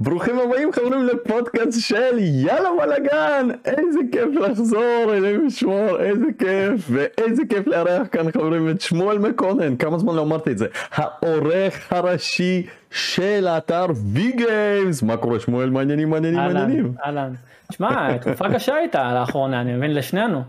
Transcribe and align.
ברוכים 0.00 0.38
הבאים 0.38 0.72
חברים 0.72 1.04
לפודקאסט 1.04 1.80
של 1.80 2.18
יאללה 2.18 2.68
בלאגן 2.78 3.48
איזה 3.64 4.00
כיף 4.12 4.28
לחזור 4.34 5.14
אלוהים 5.14 5.46
ישמור 5.46 6.00
איזה 6.00 6.26
כיף 6.38 6.90
ואיזה 6.90 7.42
כיף 7.48 7.66
לארח 7.66 8.06
כאן 8.12 8.32
חברים 8.32 8.70
את 8.70 8.80
שמואל 8.80 9.18
מקונן 9.18 9.76
כמה 9.76 9.98
זמן 9.98 10.14
לא 10.14 10.22
אמרתי 10.22 10.50
את 10.50 10.58
זה 10.58 10.66
העורך 10.92 11.92
הראשי 11.92 12.66
של 12.90 13.46
האתר 13.48 13.86
וי 14.12 14.32
גיימס 14.32 15.02
מה 15.02 15.16
קורה 15.16 15.40
שמואל 15.40 15.70
מעניינים 15.70 16.10
מעניינים 16.10 16.38
מעניינים. 16.38 16.94
אהלן, 17.06 17.32
תשמע 17.68 18.16
תקופה 18.16 18.54
קשה 18.54 18.74
הייתה 18.74 19.14
לאחרונה 19.14 19.60
אני 19.60 19.74
מבין 19.74 19.94
לשנינו 19.94 20.42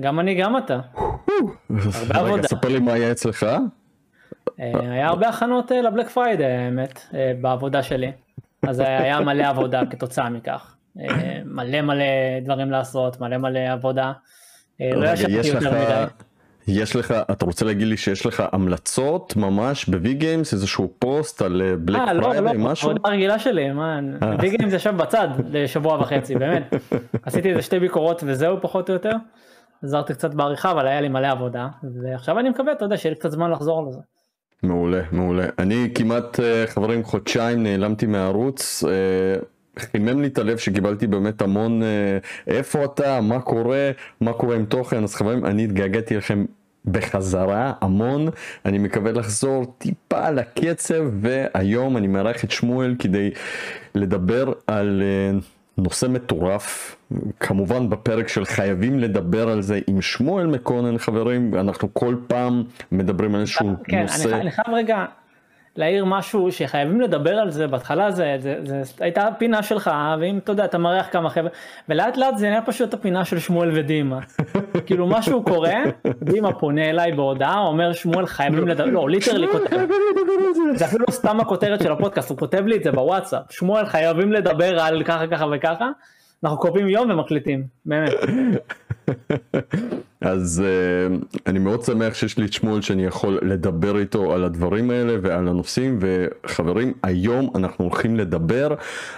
גם 0.00 0.20
אני 0.20 0.34
גם 0.34 0.56
אתה. 0.56 0.80
הרבה 2.10 2.20
עבודה. 2.20 2.48
ספר 2.48 2.68
לי 2.68 2.78
מה 2.78 2.92
היה 2.92 3.12
אצלך. 3.12 3.46
אה, 4.60 4.72
היה 4.90 5.08
הרבה 5.08 5.28
הכנות 5.28 5.72
אה, 5.72 5.82
ל 5.82 5.86
Black 5.86 6.08
Friday 6.08 6.44
האמת 6.44 7.00
אה, 7.14 7.32
בעבודה 7.40 7.82
שלי. 7.82 8.12
אז 8.62 8.80
היה 8.80 9.20
מלא 9.20 9.44
עבודה 9.44 9.82
כתוצאה 9.90 10.30
מכך. 10.30 10.76
אה, 11.00 11.40
מלא 11.44 11.80
מלא 11.80 12.04
דברים 12.44 12.70
לעשות, 12.70 13.20
מלא 13.20 13.36
מלא 13.36 13.72
עבודה. 13.72 14.12
אה, 14.80 14.90
לא 14.94 15.08
ישבתי 15.08 15.48
יותר 15.48 15.70
מדי. 15.70 16.04
יש 16.68 16.96
לך, 16.96 17.14
אתה 17.30 17.44
רוצה 17.44 17.64
להגיד 17.64 17.86
לי 17.86 17.96
שיש 17.96 18.26
לך 18.26 18.42
המלצות 18.52 19.36
ממש 19.36 19.88
ב 19.88 20.01
V 20.01 20.14
Games, 20.14 20.52
איזשהו 20.52 20.92
פוסט 20.98 21.42
על 21.42 21.62
Black 21.78 21.98
Friday, 21.98 22.20
לא, 22.20 22.52
לא, 22.52 22.52
משהו? 22.56 22.90
עבודה 22.90 23.08
רגילה 23.08 23.38
שלי, 23.38 23.72
מה, 23.72 24.00
V 24.40 24.56
Games 24.56 24.72
ישב 24.72 24.96
בצד 24.96 25.28
לשבוע 25.50 26.00
וחצי, 26.00 26.34
באמת. 26.34 26.74
עשיתי 27.26 27.50
איזה 27.50 27.62
שתי 27.62 27.78
ביקורות 27.78 28.22
וזהו 28.26 28.56
פחות 28.60 28.88
או 28.88 28.94
יותר. 28.94 29.12
עזרתי 29.82 30.14
קצת 30.14 30.34
בעריכה, 30.34 30.70
אבל 30.70 30.86
היה 30.86 31.00
לי 31.00 31.08
מלא 31.08 31.26
עבודה, 31.26 31.68
ועכשיו 32.02 32.38
אני 32.38 32.48
מקווה, 32.48 32.72
אתה 32.72 32.84
יודע, 32.84 32.96
שיהיה 32.96 33.14
לי 33.14 33.20
קצת 33.20 33.30
זמן 33.30 33.50
לחזור 33.50 33.86
לזה. 33.88 34.00
מעולה 34.62 35.02
מעולה. 35.12 35.46
אני 35.58 35.88
כמעט 35.94 36.40
אה, 36.40 36.66
חברים 36.66 37.04
חודשיים 37.04 37.62
נעלמתי 37.62 38.06
מהערוץ. 38.06 38.84
אה, 38.84 39.40
חימם 39.78 40.20
לי 40.20 40.26
את 40.26 40.38
הלב 40.38 40.56
שקיבלתי 40.56 41.06
באמת 41.06 41.42
המון 41.42 41.82
אה, 41.82 42.18
איפה 42.46 42.84
אתה? 42.84 43.20
מה 43.20 43.40
קורה? 43.40 43.90
מה 44.20 44.32
קורה 44.32 44.56
עם 44.56 44.64
תוכן? 44.64 45.02
אז 45.02 45.14
חברים 45.14 45.46
אני 45.46 45.64
התגעגעתי 45.64 46.16
לכם 46.16 46.44
בחזרה 46.84 47.72
המון. 47.80 48.28
אני 48.64 48.78
מקווה 48.78 49.12
לחזור 49.12 49.74
טיפה 49.78 50.30
לקצב 50.30 51.04
והיום 51.20 51.96
אני 51.96 52.06
מארח 52.06 52.44
את 52.44 52.50
שמואל 52.50 52.94
כדי 52.98 53.30
לדבר 53.94 54.52
על 54.66 55.02
נושא 55.78 56.06
מטורף, 56.06 56.96
כמובן 57.40 57.90
בפרק 57.90 58.28
של 58.28 58.44
חייבים 58.44 58.98
לדבר 58.98 59.48
על 59.48 59.62
זה 59.62 59.80
עם 59.86 60.02
שמואל 60.02 60.46
מקונן 60.46 60.98
חברים, 60.98 61.54
אנחנו 61.54 61.94
כל 61.94 62.16
פעם 62.26 62.64
מדברים 62.92 63.34
על 63.34 63.40
איזשהו 63.40 63.76
כן, 63.84 64.02
נושא. 64.02 64.28
אני, 64.28 64.40
אני 64.40 64.50
חייב 64.50 64.74
רגע 64.74 65.04
להעיר 65.76 66.04
משהו 66.04 66.52
שחייבים 66.52 67.00
לדבר 67.00 67.34
על 67.38 67.50
זה 67.50 67.66
בהתחלה 67.66 68.10
זה, 68.10 68.36
זה, 68.38 68.56
זה, 68.64 68.82
זה 68.82 69.04
הייתה 69.04 69.28
פינה 69.38 69.62
שלך 69.62 69.90
ואם 70.20 70.38
אתה 70.38 70.52
יודע 70.52 70.64
אתה 70.64 70.78
מארח 70.78 71.06
כמה 71.12 71.30
חבר'ה 71.30 71.50
ולאט 71.88 72.16
לאט 72.16 72.36
זה 72.36 72.48
נהיה 72.48 72.62
פשוט 72.62 72.94
הפינה 72.94 73.24
של 73.24 73.38
שמואל 73.38 73.70
ודימה. 73.74 74.18
כאילו 74.86 75.06
משהו 75.06 75.42
קורה 75.42 75.74
דימה 76.22 76.52
פונה 76.52 76.90
אליי 76.90 77.12
בהודעה 77.12 77.58
אומר 77.58 77.92
שמואל 77.92 78.26
חייבים 78.26 78.68
לדבר. 78.68 78.84
לא 78.84 79.10
ליטרלי 79.10 79.46
כותב. 79.52 79.76
זה 80.78 80.84
אפילו 80.84 81.04
לא 81.08 81.12
סתם 81.12 81.40
הכותרת 81.40 81.82
של 81.82 81.92
הפודקאסט 81.92 82.30
הוא 82.30 82.38
כותב 82.38 82.66
לי 82.66 82.76
את 82.76 82.84
זה 82.84 82.92
בוואטסאפ. 82.92 83.42
שמואל 83.50 83.86
חייבים 83.86 84.32
לדבר 84.32 84.80
על 84.80 85.04
ככה 85.04 85.26
ככה 85.26 85.46
וככה 85.52 85.90
אנחנו 86.44 86.58
קובעים 86.58 86.88
יום 86.88 87.10
ומקליטים 87.10 87.66
באמת. 87.86 88.10
אז 90.20 90.62
uh, 90.64 91.38
אני 91.46 91.58
מאוד 91.58 91.82
שמח 91.82 92.14
שיש 92.14 92.38
לי 92.38 92.46
את 92.46 92.52
שמואל 92.52 92.80
שאני 92.80 93.04
יכול 93.04 93.38
לדבר 93.42 93.98
איתו 93.98 94.32
על 94.32 94.44
הדברים 94.44 94.90
האלה 94.90 95.16
ועל 95.22 95.48
הנושאים 95.48 95.98
וחברים 96.00 96.92
היום 97.02 97.50
אנחנו 97.54 97.84
הולכים 97.84 98.16
לדבר 98.16 98.74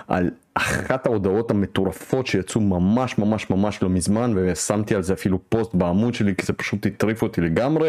על 0.08 0.30
אחת 0.54 1.06
ההודעות 1.06 1.50
המטורפות 1.50 2.26
שיצאו 2.26 2.60
ממש 2.60 3.18
ממש 3.18 3.50
ממש 3.50 3.82
לא 3.82 3.88
מזמן 3.88 4.32
ושמתי 4.36 4.94
על 4.94 5.02
זה 5.02 5.12
אפילו 5.12 5.38
פוסט 5.48 5.74
בעמוד 5.74 6.14
שלי 6.14 6.34
כי 6.36 6.46
זה 6.46 6.52
פשוט 6.52 6.86
הטריף 6.86 7.22
אותי 7.22 7.40
לגמרי 7.40 7.88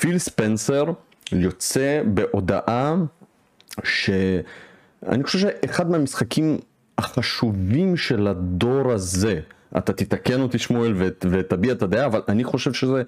פיל 0.00 0.18
ספנסר 0.18 0.84
יוצא 1.32 2.02
בהודעה 2.06 2.96
שאני 3.84 5.24
חושב 5.24 5.38
שאחד 5.38 5.90
מהמשחקים 5.90 6.58
החשובים 6.98 7.96
של 7.96 8.26
הדור 8.26 8.92
הזה. 8.92 9.40
אתה 9.78 9.92
תתקן 9.92 10.40
אותי 10.40 10.58
שמואל 10.58 10.94
ותביע 11.20 11.72
את 11.72 11.82
הדעה, 11.82 12.06
אבל 12.06 12.22
אני 12.28 12.44
חושב 12.44 12.72
שזה 12.72 13.02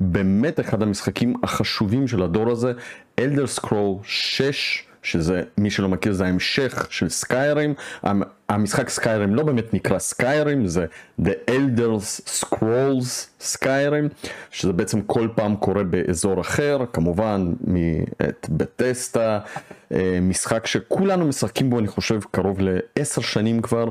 באמת 0.00 0.60
אחד 0.60 0.82
המשחקים 0.82 1.34
החשובים 1.42 2.08
של 2.08 2.22
הדור 2.22 2.50
הזה, 2.50 2.72
אלדר 3.18 3.46
סקרול 3.46 3.96
6, 4.02 4.85
שזה 5.06 5.42
מי 5.58 5.70
שלא 5.70 5.88
מכיר 5.88 6.12
זה 6.12 6.24
ההמשך 6.24 6.86
של 6.90 7.08
סקיירים, 7.08 7.74
המשחק 8.48 8.88
סקיירים 8.88 9.34
לא 9.34 9.42
באמת 9.42 9.74
נקרא 9.74 9.98
סקיירים, 9.98 10.66
זה 10.66 10.86
The 11.22 11.50
Elder 11.50 12.00
Scrolls 12.40 13.26
סקיירים, 13.40 14.08
שזה 14.50 14.72
בעצם 14.72 15.02
כל 15.02 15.28
פעם 15.34 15.56
קורה 15.56 15.82
באזור 15.84 16.40
אחר, 16.40 16.78
כמובן 16.92 17.52
בטסטה, 18.48 19.38
אה, 19.92 20.18
משחק 20.22 20.66
שכולנו 20.66 21.26
משחקים 21.26 21.70
בו 21.70 21.78
אני 21.78 21.88
חושב 21.88 22.20
קרוב 22.30 22.58
לעשר 22.60 23.20
שנים 23.20 23.62
כבר. 23.62 23.88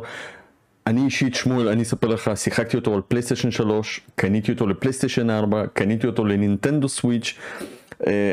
אני 0.88 1.06
אישית 1.06 1.36
שמואל, 1.36 1.68
אני 1.68 1.84
אספר 1.84 2.08
לך, 2.08 2.32
שיחקתי 2.36 2.78
אותו 2.78 2.94
על 2.94 3.02
פלייסטיישן 3.08 3.52
3, 3.52 4.02
קניתי 4.16 4.52
אותו 4.52 4.68
לפלייסטיישן 4.68 5.30
4, 5.30 5.68
קניתי 5.74 6.08
אותו 6.08 6.26
לנינטנדו 6.26 6.90
סוויץ', 6.90 7.38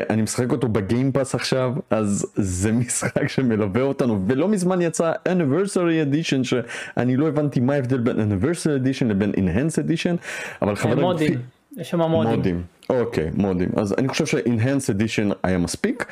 אני 0.09 0.21
משחק 0.21 0.51
אותו 0.51 0.67
בגיימפאס 0.67 1.35
עכשיו, 1.35 1.73
אז 1.89 2.25
זה 2.35 2.71
משחק 2.81 3.27
שמלווה 3.27 3.81
אותנו, 3.81 4.19
ולא 4.27 4.47
מזמן 4.47 4.81
יצא 4.81 5.11
anniversary 5.29 6.13
edition, 6.13 6.43
שאני 6.43 7.17
לא 7.17 7.27
הבנתי 7.27 7.59
מה 7.59 7.73
ההבדל 7.73 7.97
בין 7.97 8.17
anniversary 8.19 8.85
edition 8.85 9.05
לבין 9.05 9.31
enhanced 9.31 9.87
edition, 9.87 10.17
אבל 10.61 10.75
חברים... 10.75 10.99
מודים, 10.99 11.39
יש 11.77 11.89
שם 11.89 12.01
מודים. 12.01 12.35
מודים, 12.35 12.63
אוקיי, 12.89 13.29
מודים. 13.33 13.69
אז 13.75 13.95
אני 13.97 14.07
חושב 14.07 14.25
ש-enhanced 14.25 14.93
edition 14.97 15.33
היה 15.43 15.57
מספיק. 15.57 16.05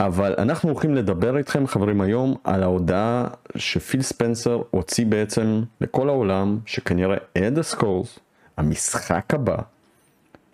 אבל 0.00 0.34
אנחנו 0.38 0.70
הולכים 0.70 0.94
לדבר 0.94 1.36
איתכם 1.36 1.66
חברים 1.66 2.00
היום 2.00 2.34
על 2.44 2.62
ההודעה 2.62 3.26
שפיל 3.56 4.02
ספנסר 4.02 4.62
הוציא 4.70 5.06
בעצם 5.06 5.62
לכל 5.80 6.08
העולם 6.08 6.58
שכנראה 6.66 7.16
אד 7.38 7.58
הסקולס, 7.58 8.18
המשחק 8.56 9.34
הבא, 9.34 9.56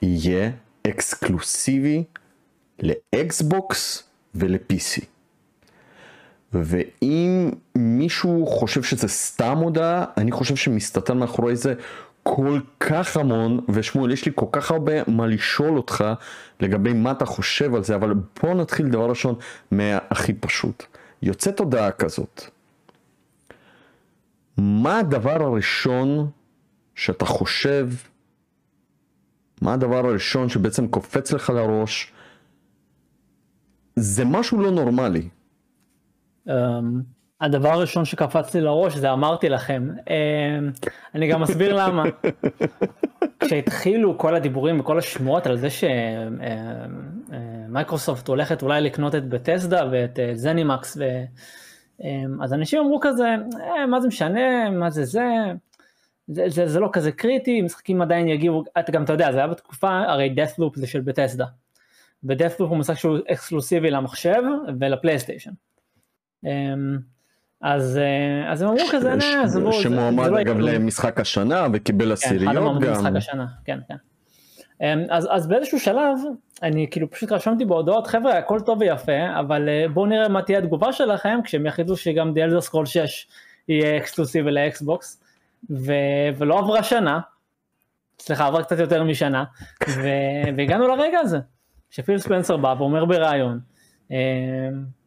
יהיה 0.02 0.50
אקסקלוסיבי 0.86 2.04
לאקסבוקס 2.82 4.02
ול-PC. 4.34 5.04
ואם 6.52 7.50
מישהו 7.74 8.46
חושב 8.46 8.82
שזה 8.82 9.08
סתם 9.08 9.58
הודעה, 9.58 10.04
אני 10.16 10.32
חושב 10.32 10.56
שמסתתר 10.56 11.14
מאחורי 11.14 11.56
זה 11.56 11.74
כל 12.22 12.60
כך 12.80 13.16
המון, 13.16 13.60
ושמואל, 13.68 14.12
יש 14.12 14.26
לי 14.26 14.32
כל 14.34 14.46
כך 14.52 14.70
הרבה 14.70 14.92
מה 15.08 15.26
לשאול 15.26 15.76
אותך 15.76 16.04
לגבי 16.60 16.92
מה 16.92 17.10
אתה 17.10 17.24
חושב 17.24 17.74
על 17.74 17.84
זה, 17.84 17.94
אבל 17.94 18.14
בוא 18.42 18.54
נתחיל 18.54 18.88
דבר 18.88 19.08
ראשון 19.08 19.34
מהכי 19.70 20.32
פשוט. 20.32 20.84
יוצאת 21.22 21.60
הודעה 21.60 21.90
כזאת. 21.90 22.42
מה 24.58 24.98
הדבר 24.98 25.42
הראשון 25.42 26.30
שאתה 26.94 27.24
חושב, 27.24 27.88
מה 29.62 29.74
הדבר 29.74 30.06
הראשון 30.06 30.48
שבעצם 30.48 30.88
קופץ 30.88 31.32
לך 31.32 31.50
לראש? 31.50 32.12
זה 33.96 34.24
משהו 34.24 34.60
לא 34.60 34.70
נורמלי. 34.70 35.28
Um... 36.48 36.52
הדבר 37.40 37.68
הראשון 37.68 38.04
שקפץ 38.04 38.54
לי 38.54 38.60
לראש 38.60 38.96
זה 38.96 39.12
אמרתי 39.12 39.48
לכם, 39.48 39.88
אמ, 40.10 40.70
אני 41.14 41.28
גם 41.28 41.42
מסביר 41.42 41.76
למה. 41.76 42.04
כשהתחילו 43.40 44.18
כל 44.18 44.34
הדיבורים 44.34 44.80
וכל 44.80 44.98
השמועות 44.98 45.46
על 45.46 45.56
זה 45.56 45.68
שמייקרוסופט 47.70 48.28
אמ, 48.28 48.32
אמ, 48.32 48.38
הולכת 48.38 48.62
אולי 48.62 48.80
לקנות 48.80 49.14
את 49.14 49.28
בטסדה 49.28 49.88
ואת 49.92 50.18
אה, 50.18 50.30
זנימקס, 50.34 50.96
ו... 51.00 51.04
אז 52.42 52.52
אנשים 52.52 52.80
אמרו 52.80 52.98
כזה, 53.00 53.34
אה, 53.60 53.86
מה 53.86 54.00
זה 54.00 54.08
משנה, 54.08 54.70
מה 54.70 54.90
זה 54.90 55.04
זה, 55.04 55.24
זה, 56.28 56.44
זה, 56.48 56.68
זה 56.68 56.80
לא 56.80 56.88
כזה 56.92 57.12
קריטי, 57.12 57.62
משחקים 57.62 58.02
עדיין 58.02 58.28
יגיעו, 58.28 58.64
אתה 58.78 58.92
גם 58.92 59.04
אתה 59.04 59.12
יודע, 59.12 59.32
זה 59.32 59.38
היה 59.38 59.46
בתקופה, 59.46 59.98
הרי 59.98 60.34
deathloop 60.36 60.70
זה 60.74 60.86
של 60.86 61.00
בטסדה. 61.00 61.44
ו-deathloop 62.24 62.62
הוא 62.62 62.76
משחק 62.76 62.98
שהוא 62.98 63.18
אקסקלוסיבי 63.32 63.90
למחשב 63.90 64.42
ולפלייסטיישן. 64.80 65.50
אז, 67.60 67.98
אה, 67.98 68.52
אז 68.52 68.62
הם 68.62 68.68
אמרו 68.68 68.84
כזה, 68.92 69.14
נה, 69.14 69.42
עזבו, 69.42 69.72
שמועמד 69.72 70.26
לא 70.26 70.40
אגב 70.40 70.58
למשחק 70.58 71.20
השנה 71.20 71.66
וקיבל 71.72 72.12
עשיריות 72.12 72.54
גם. 72.54 72.80
כן, 72.80 72.92
אחד 72.92 73.00
משחק 73.00 73.16
השנה, 73.16 73.46
כן, 73.64 73.78
כן. 73.88 73.96
אמ, 74.80 75.04
אז, 75.10 75.28
אז 75.30 75.46
באיזשהו 75.46 75.80
שלב, 75.80 76.18
אני 76.62 76.86
כאילו 76.90 77.10
פשוט 77.10 77.32
רשמתי 77.32 77.64
בהודעות, 77.64 78.06
חבר'ה, 78.06 78.38
הכל 78.38 78.60
טוב 78.60 78.80
ויפה, 78.80 79.40
אבל 79.40 79.68
אה, 79.68 79.88
בואו 79.88 80.06
נראה 80.06 80.28
מה 80.28 80.42
תהיה 80.42 80.58
התגובה 80.58 80.92
שלכם, 80.92 81.38
כשהם 81.44 81.66
יחליטו 81.66 81.96
שגם 81.96 82.32
The 82.32 82.50
Elder 82.50 82.70
Scroll 82.70 82.86
6 82.86 83.26
יהיה 83.68 83.96
אקסקלוסיבי 83.96 84.50
לאקסבוקס, 84.50 85.22
ו, 85.70 85.92
ולא 86.36 86.58
עברה 86.58 86.82
שנה, 86.82 87.20
סליחה, 88.20 88.46
עברה 88.46 88.64
קצת 88.64 88.78
יותר 88.78 89.04
משנה, 89.04 89.44
ו, 89.88 90.08
והגענו 90.56 90.88
לרגע 90.88 91.18
הזה, 91.18 91.38
שפיל 91.90 92.18
ספנסר 92.18 92.56
בא 92.56 92.74
ואומר 92.78 93.04
בריאיון, 93.04 93.60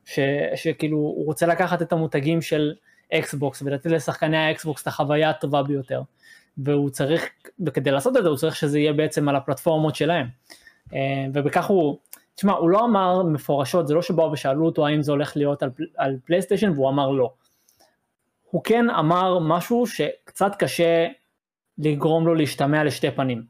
ש, 0.05 0.19
שכאילו 0.55 0.97
הוא 0.97 1.25
רוצה 1.25 1.47
לקחת 1.47 1.81
את 1.81 1.93
המותגים 1.93 2.41
של 2.41 2.73
אקסבוקס 3.13 3.61
ולתת 3.61 3.85
לשחקני 3.85 4.37
האקסבוקס 4.37 4.81
את 4.81 4.87
החוויה 4.87 5.29
הטובה 5.29 5.63
ביותר. 5.63 6.01
והוא 6.57 6.89
צריך, 6.89 7.29
וכדי 7.65 7.91
לעשות 7.91 8.17
את 8.17 8.23
זה 8.23 8.29
הוא 8.29 8.37
צריך 8.37 8.55
שזה 8.55 8.79
יהיה 8.79 8.93
בעצם 8.93 9.29
על 9.29 9.35
הפלטפורמות 9.35 9.95
שלהם. 9.95 10.27
אה, 10.93 11.25
ובכך 11.33 11.65
הוא, 11.65 11.97
תשמע, 12.35 12.53
הוא 12.53 12.69
לא 12.69 12.85
אמר 12.85 13.23
מפורשות, 13.23 13.87
זה 13.87 13.93
לא 13.93 14.01
שבאו 14.01 14.31
ושאלו 14.31 14.65
אותו 14.65 14.87
האם 14.87 15.01
זה 15.01 15.11
הולך 15.11 15.37
להיות 15.37 15.63
על, 15.63 15.69
על 15.97 16.17
פלייסטיישן 16.25 16.69
והוא 16.69 16.89
אמר 16.89 17.09
לא. 17.09 17.33
הוא 18.51 18.63
כן 18.63 18.89
אמר 18.89 19.39
משהו 19.39 19.87
שקצת 19.87 20.55
קשה 20.59 21.07
לגרום 21.77 22.27
לו 22.27 22.35
להשתמע 22.35 22.83
לשתי 22.83 23.11
פנים. 23.11 23.43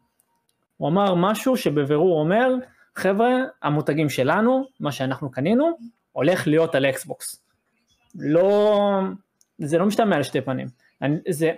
הוא 0.77 0.89
אמר 0.89 1.15
משהו 1.15 1.57
שבבירור 1.57 2.19
אומר, 2.19 2.53
חבר'ה, 2.95 3.29
המותגים 3.61 4.09
שלנו, 4.09 4.65
מה 4.79 4.91
שאנחנו 4.91 5.31
קנינו, 5.31 5.77
הולך 6.11 6.47
להיות 6.47 6.75
על 6.75 6.85
אקסבוקס. 6.85 7.43
לא, 8.15 8.99
זה 9.57 9.77
לא 9.77 9.85
משתמע 9.85 10.19
לשתי 10.19 10.41
פנים. 10.41 10.67
אני, 11.01 11.15
זה, 11.29 11.51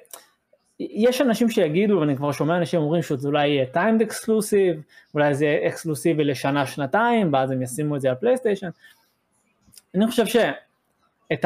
יש 0.79 1.21
אנשים 1.21 1.49
שיגידו, 1.49 1.97
ואני 1.99 2.15
כבר 2.15 2.31
שומע 2.31 2.57
אנשים 2.57 2.81
אומרים 2.81 3.03
שזה 3.03 3.27
אולי 3.27 3.47
יהיה 3.47 3.65
timed 3.65 4.01
exclusive, 4.01 4.81
אולי 5.13 5.33
זה 5.33 5.45
יהיה 5.45 5.67
אקסקלוסיבי 5.67 6.23
לשנה 6.23 6.65
שנתיים, 6.65 7.33
ואז 7.33 7.51
הם 7.51 7.61
ישימו 7.61 7.95
את 7.95 8.01
זה 8.01 8.09
על 8.09 8.15
פלייסטיישן. 8.15 8.69
אני 9.95 10.07
חושב 10.07 10.25
שאת 10.25 11.45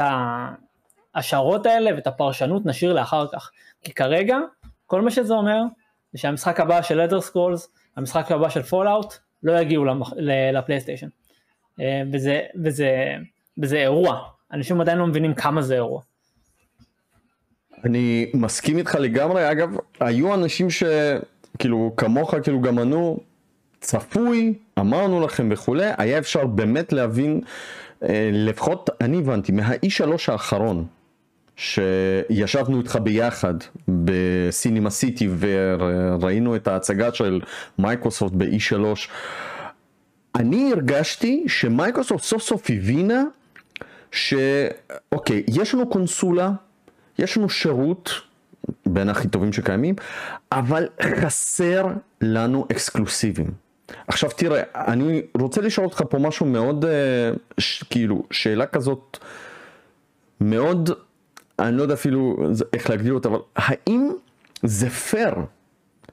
ההשערות 1.15 1.65
האלה 1.65 1.95
ואת 1.95 2.07
הפרשנות 2.07 2.65
נשאיר 2.65 2.93
לאחר 2.93 3.27
כך, 3.33 3.51
כי 3.83 3.93
כרגע 3.93 4.37
כל 4.85 5.01
מה 5.01 5.11
שזה 5.11 5.33
אומר 5.33 5.61
זה 6.13 6.19
שהמשחק 6.19 6.59
הבא 6.59 6.81
של 6.81 7.01
Elder 7.01 7.21
Scrolls, 7.21 7.69
המשחק 7.95 8.31
הבא 8.31 8.49
של 8.49 8.63
Fallout, 8.63 9.13
לא 9.45 9.59
יגיעו 9.59 9.85
למח... 9.85 10.13
לפלייסטיישן. 10.53 11.07
אה, 11.81 12.01
וזה, 12.13 12.41
וזה, 12.63 13.15
וזה 13.57 13.77
אירוע, 13.77 14.19
אנשים 14.53 14.81
עדיין 14.81 14.97
לא 14.97 15.07
מבינים 15.07 15.33
כמה 15.33 15.61
זה 15.61 15.75
אירוע. 15.75 16.01
אני 17.83 18.31
מסכים 18.33 18.77
איתך 18.77 18.95
לגמרי, 18.95 19.51
אגב, 19.51 19.77
היו 19.99 20.33
אנשים 20.33 20.67
שכאילו 20.69 21.93
כמוך 21.97 22.35
כאילו 22.43 22.61
גם 22.61 22.79
ענו, 22.79 23.19
צפוי, 23.81 24.53
אמרנו 24.79 25.21
לכם 25.21 25.49
וכולי, 25.51 25.89
היה 25.97 26.17
אפשר 26.17 26.45
באמת 26.45 26.93
להבין, 26.93 27.41
אה, 28.03 28.29
לפחות 28.33 28.89
אני 29.01 29.17
הבנתי, 29.17 29.51
מהאי 29.51 29.89
שלוש 29.89 30.29
האחרון, 30.29 30.85
שישבנו 31.55 32.79
איתך 32.79 32.99
ביחד 33.03 33.53
בסינימה 33.87 34.89
סיטי 34.89 35.29
וראינו 35.39 36.55
את 36.55 36.67
ההצגה 36.67 37.13
של 37.13 37.41
מייקרוסופט 37.79 38.33
ב-E3, 38.33 38.75
אני 40.35 40.71
הרגשתי 40.71 41.43
שמייקרוסופט 41.47 42.23
סוף 42.23 42.41
סוף 42.43 42.69
הבינה 42.69 43.23
שאוקיי, 44.11 45.43
יש 45.47 45.73
לנו 45.73 45.89
קונסולה 45.89 46.51
יש 47.19 47.37
לנו 47.37 47.49
שירות 47.49 48.11
בין 48.85 49.09
הכי 49.09 49.27
טובים 49.27 49.53
שקיימים, 49.53 49.95
אבל 50.51 50.87
חסר 51.21 51.87
לנו 52.21 52.65
אקסקלוסיבים. 52.71 53.51
עכשיו 54.07 54.29
תראה, 54.29 54.63
אני 54.75 55.21
רוצה 55.37 55.61
לשאול 55.61 55.85
אותך 55.85 56.03
פה 56.09 56.19
משהו 56.19 56.45
מאוד, 56.45 56.85
אה, 56.85 56.91
ש, 57.57 57.83
כאילו, 57.83 58.23
שאלה 58.31 58.65
כזאת 58.65 59.17
מאוד, 60.41 60.89
אני 61.59 61.77
לא 61.77 61.81
יודע 61.81 61.93
אפילו 61.93 62.37
איך 62.73 62.89
להגדיר 62.89 63.13
אותה, 63.13 63.29
אבל 63.29 63.39
האם 63.55 64.11
זה 64.63 64.89
פייר? 64.89 65.35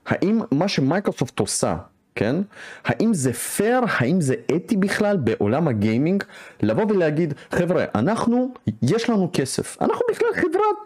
האם 0.06 0.40
מה 0.50 0.68
שמייקרוסופט 0.68 1.38
עושה, 1.38 1.76
כן? 2.14 2.36
האם 2.84 3.14
זה 3.14 3.32
פייר, 3.32 3.80
האם 3.88 4.20
זה 4.20 4.34
אתי 4.56 4.76
בכלל 4.76 5.16
בעולם 5.16 5.68
הגיימינג, 5.68 6.24
לבוא 6.62 6.84
ולהגיד, 6.88 7.34
חבר'ה, 7.50 7.84
אנחנו, 7.94 8.54
יש 8.82 9.10
לנו 9.10 9.30
כסף, 9.32 9.82
אנחנו 9.82 10.00
בכלל 10.10 10.28
חברת 10.34 10.76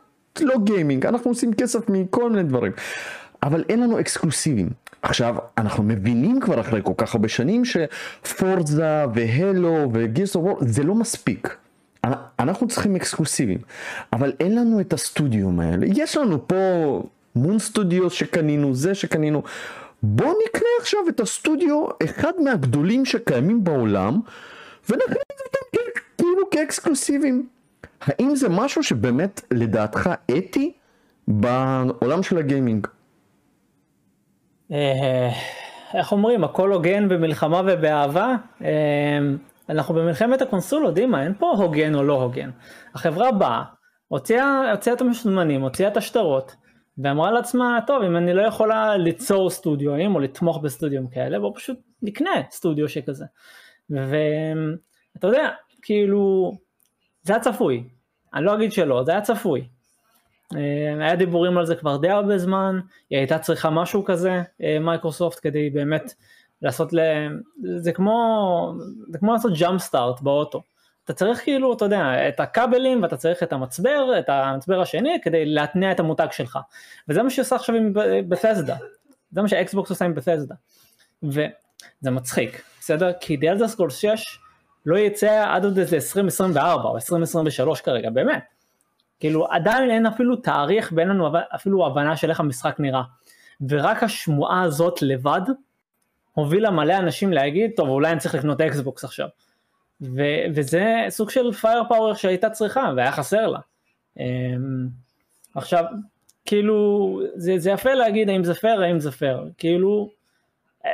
לא 0.40 0.54
גיימינג, 0.64 1.06
אנחנו 1.06 1.30
עושים 1.30 1.54
כסף 1.54 1.88
מכל 1.88 2.30
מיני 2.30 2.42
דברים. 2.42 2.72
אבל 3.42 3.64
אין 3.68 3.80
לנו 3.80 4.00
אקסקלוסיבים. 4.00 4.68
עכשיו, 5.02 5.36
אנחנו 5.58 5.82
מבינים 5.82 6.40
כבר 6.40 6.60
אחרי 6.60 6.80
כל 6.84 6.92
כך 6.96 7.14
הרבה 7.14 7.28
שנים 7.28 7.62
שפורזה 7.64 9.04
והלו 9.14 9.88
וגירס 9.92 10.36
אוף 10.36 10.58
זה 10.60 10.82
לא 10.82 10.94
מספיק. 10.94 11.56
אנחנו 12.38 12.68
צריכים 12.68 12.96
אקסקלוסיבים, 12.96 13.58
אבל 14.12 14.32
אין 14.40 14.54
לנו 14.54 14.80
את 14.80 14.92
הסטודיום 14.92 15.60
האלה. 15.60 15.86
יש 15.94 16.16
לנו 16.16 16.48
פה 16.48 17.02
מון 17.36 17.58
סטודיו 17.58 18.10
שקנינו, 18.10 18.74
זה 18.74 18.94
שקנינו. 18.94 19.42
בוא 20.02 20.34
נקנה 20.46 20.68
עכשיו 20.80 21.00
את 21.08 21.20
הסטודיו, 21.20 21.86
אחד 22.04 22.32
מהגדולים 22.44 23.04
שקיימים 23.04 23.64
בעולם, 23.64 24.20
ונכניס 24.90 25.40
אותם 25.46 25.78
כאילו 26.18 26.50
כאקסקלוסיבים. 26.50 27.48
האם 28.00 28.36
זה 28.36 28.48
משהו 28.48 28.82
שבאמת 28.82 29.40
לדעתך 29.50 30.10
אתי 30.38 30.72
בעולם 31.28 32.22
של 32.22 32.38
הגיימינג? 32.38 32.86
אה, 34.72 35.30
איך 35.94 36.12
אומרים, 36.12 36.44
הכל 36.44 36.72
הוגן 36.72 37.08
במלחמה 37.08 37.62
ובאהבה? 37.66 38.34
אנחנו 39.68 39.94
במלחמת 39.94 40.42
הקונסולות, 40.42 40.94
דימה, 40.94 41.22
אין 41.22 41.34
פה 41.38 41.52
הוגן 41.56 41.94
או 41.94 42.02
לא 42.02 42.22
הוגן. 42.22 42.50
החברה 42.94 43.32
באה, 43.32 43.62
הוציאה, 44.08 44.70
הוציאה 44.72 44.96
את 44.96 45.00
המשמנים, 45.00 45.62
הוציאה 45.62 45.88
את 45.88 45.96
השטרות, 45.96 46.56
ואמרה 46.98 47.30
לעצמה, 47.30 47.78
טוב, 47.86 48.02
אם 48.02 48.16
אני 48.16 48.34
לא 48.34 48.42
יכולה 48.42 48.96
ליצור 48.96 49.50
סטודיו 49.50 49.92
או 50.14 50.20
לתמוך 50.20 50.58
בסטודיו 50.58 51.10
כאלה, 51.10 51.38
בוא 51.38 51.52
פשוט 51.54 51.78
נקנה 52.02 52.42
סטודיו 52.50 52.88
שכזה. 52.88 53.24
ואתה 53.90 55.26
יודע, 55.26 55.50
כאילו, 55.82 56.52
זה 57.22 57.32
היה 57.32 57.42
צפוי, 57.42 57.84
אני 58.34 58.44
לא 58.44 58.54
אגיד 58.54 58.72
שלא, 58.72 59.04
זה 59.04 59.12
היה 59.12 59.20
צפוי. 59.20 59.68
אה, 60.56 61.04
היה 61.04 61.16
דיבורים 61.16 61.58
על 61.58 61.66
זה 61.66 61.76
כבר 61.76 61.96
די 61.96 62.08
הרבה 62.08 62.38
זמן, 62.38 62.80
היא 63.10 63.18
הייתה 63.18 63.38
צריכה 63.38 63.70
משהו 63.70 64.04
כזה, 64.04 64.42
אה, 64.62 64.78
מייקרוסופט, 64.80 65.38
כדי 65.42 65.70
באמת 65.70 66.14
לעשות, 66.62 66.92
ל... 66.92 66.98
זה 67.76 67.92
כמו, 67.92 68.74
זה 69.10 69.18
כמו 69.18 69.32
לעשות 69.32 69.52
jump 69.58 69.80
start 69.80 70.20
באוטו. 70.20 70.62
אתה 71.04 71.14
צריך 71.14 71.42
כאילו, 71.42 71.72
אתה 71.72 71.84
יודע, 71.84 72.28
את 72.28 72.40
הכבלים 72.40 73.02
ואתה 73.02 73.16
צריך 73.16 73.42
את 73.42 73.52
המצבר, 73.52 74.18
את 74.18 74.28
המצבר 74.28 74.80
השני, 74.80 75.18
כדי 75.22 75.46
להתניע 75.46 75.92
את 75.92 76.00
המותג 76.00 76.26
שלך. 76.30 76.58
וזה 77.08 77.22
מה 77.22 77.30
שעושה 77.30 77.56
עכשיו 77.56 77.74
עם 77.74 77.92
בת'סדה. 78.28 78.76
זה 79.30 79.42
מה 79.42 79.48
שהאקסבוקס 79.48 79.90
עושה 79.90 80.04
עם 80.04 80.14
בת'סדה. 80.14 80.54
וזה 81.22 82.10
מצחיק, 82.10 82.62
בסדר? 82.80 83.12
כי 83.20 83.36
The 83.36 83.48
Elder 83.48 83.68
Scrolls 83.68 83.96
6 83.96 84.38
לא 84.86 84.98
יצא 84.98 85.44
עד 85.48 85.64
עוד 85.64 85.78
איזה 85.78 85.96
2024 85.96 86.88
או 86.88 86.94
2023 86.94 87.80
כרגע, 87.80 88.10
באמת. 88.10 88.42
כאילו 89.20 89.46
עדיין 89.50 89.90
אין 89.90 90.06
אפילו 90.06 90.36
תאריך 90.36 90.92
ואין 90.96 91.08
לנו 91.08 91.28
אפילו 91.54 91.86
הבנה 91.86 92.16
של 92.16 92.30
איך 92.30 92.40
המשחק 92.40 92.76
נראה. 92.78 93.02
ורק 93.68 94.02
השמועה 94.02 94.62
הזאת 94.62 95.02
לבד 95.02 95.40
הובילה 96.36 96.70
מלא 96.70 96.98
אנשים 96.98 97.32
להגיד, 97.32 97.70
טוב 97.76 97.88
אולי 97.88 98.12
אני 98.12 98.20
צריך 98.20 98.34
לקנות 98.34 98.60
אקסבוקס 98.60 99.04
עכשיו. 99.04 99.28
ו- 100.00 100.44
וזה 100.54 101.06
סוג 101.08 101.30
של 101.30 101.52
fire 101.52 101.82
power 101.88 102.14
שהייתה 102.14 102.50
צריכה 102.50 102.92
והיה 102.96 103.12
חסר 103.12 103.46
לה. 103.46 103.58
Um, 104.18 104.22
עכשיו, 105.54 105.84
כאילו, 106.44 107.20
זה, 107.34 107.58
זה 107.58 107.70
יפה 107.70 107.94
להגיד 107.94 108.28
האם 108.28 108.44
זה 108.44 108.54
פייר, 108.54 108.82
האם 108.82 109.00
זה 109.00 109.12
פייר. 109.12 109.50
כאילו, 109.58 110.10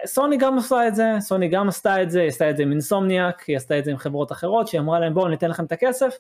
סוני 0.07 0.37
גם 0.37 0.57
עושה 0.57 0.89
את 0.89 0.95
זה, 0.95 1.13
סוני 1.21 1.49
גם 1.49 1.69
עשתה 1.69 2.03
את 2.03 2.11
זה, 2.11 2.21
היא 2.21 2.29
עשתה 2.29 2.51
את 2.51 2.57
זה 2.57 2.63
עם 2.63 2.71
אינסומניאק, 2.71 3.45
היא 3.49 3.57
עשתה 3.57 3.79
את 3.79 3.85
זה 3.85 3.91
עם 3.91 3.97
חברות 3.97 4.33
אחרות, 4.33 4.69
שהיא 4.69 4.81
אמרה 4.81 5.01
להם 5.01 5.15
בואו 5.15 5.29
ניתן 5.29 5.51
לכם 5.51 5.65
את 5.65 5.73
הכסף, 5.73 6.15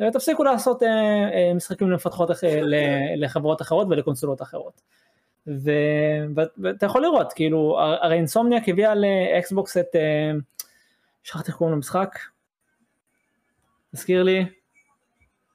ותפסיקו 0.00 0.44
לעשות 0.44 0.82
אה, 0.82 0.88
אה, 0.88 1.54
משחקים 1.54 1.90
למפתחות 1.90 2.30
אה, 2.30 2.60
לחברות 3.22 3.62
אחרות 3.62 3.86
ולקונסולות 3.90 4.42
אחרות. 4.42 4.80
ו, 5.46 5.70
ואתה 6.58 6.86
יכול 6.86 7.02
לראות, 7.02 7.32
כאילו, 7.32 7.78
הרי 7.80 8.16
אינסומניאק 8.16 8.68
הביאה 8.68 8.94
לאקסבוקס 8.94 9.76
את, 9.76 9.96
אה, 9.96 10.32
שכחתי 11.22 11.48
איך 11.48 11.56
קוראים 11.56 11.76
למשחק, 11.76 12.18
תזכיר 13.94 14.22
לי, 14.22 14.44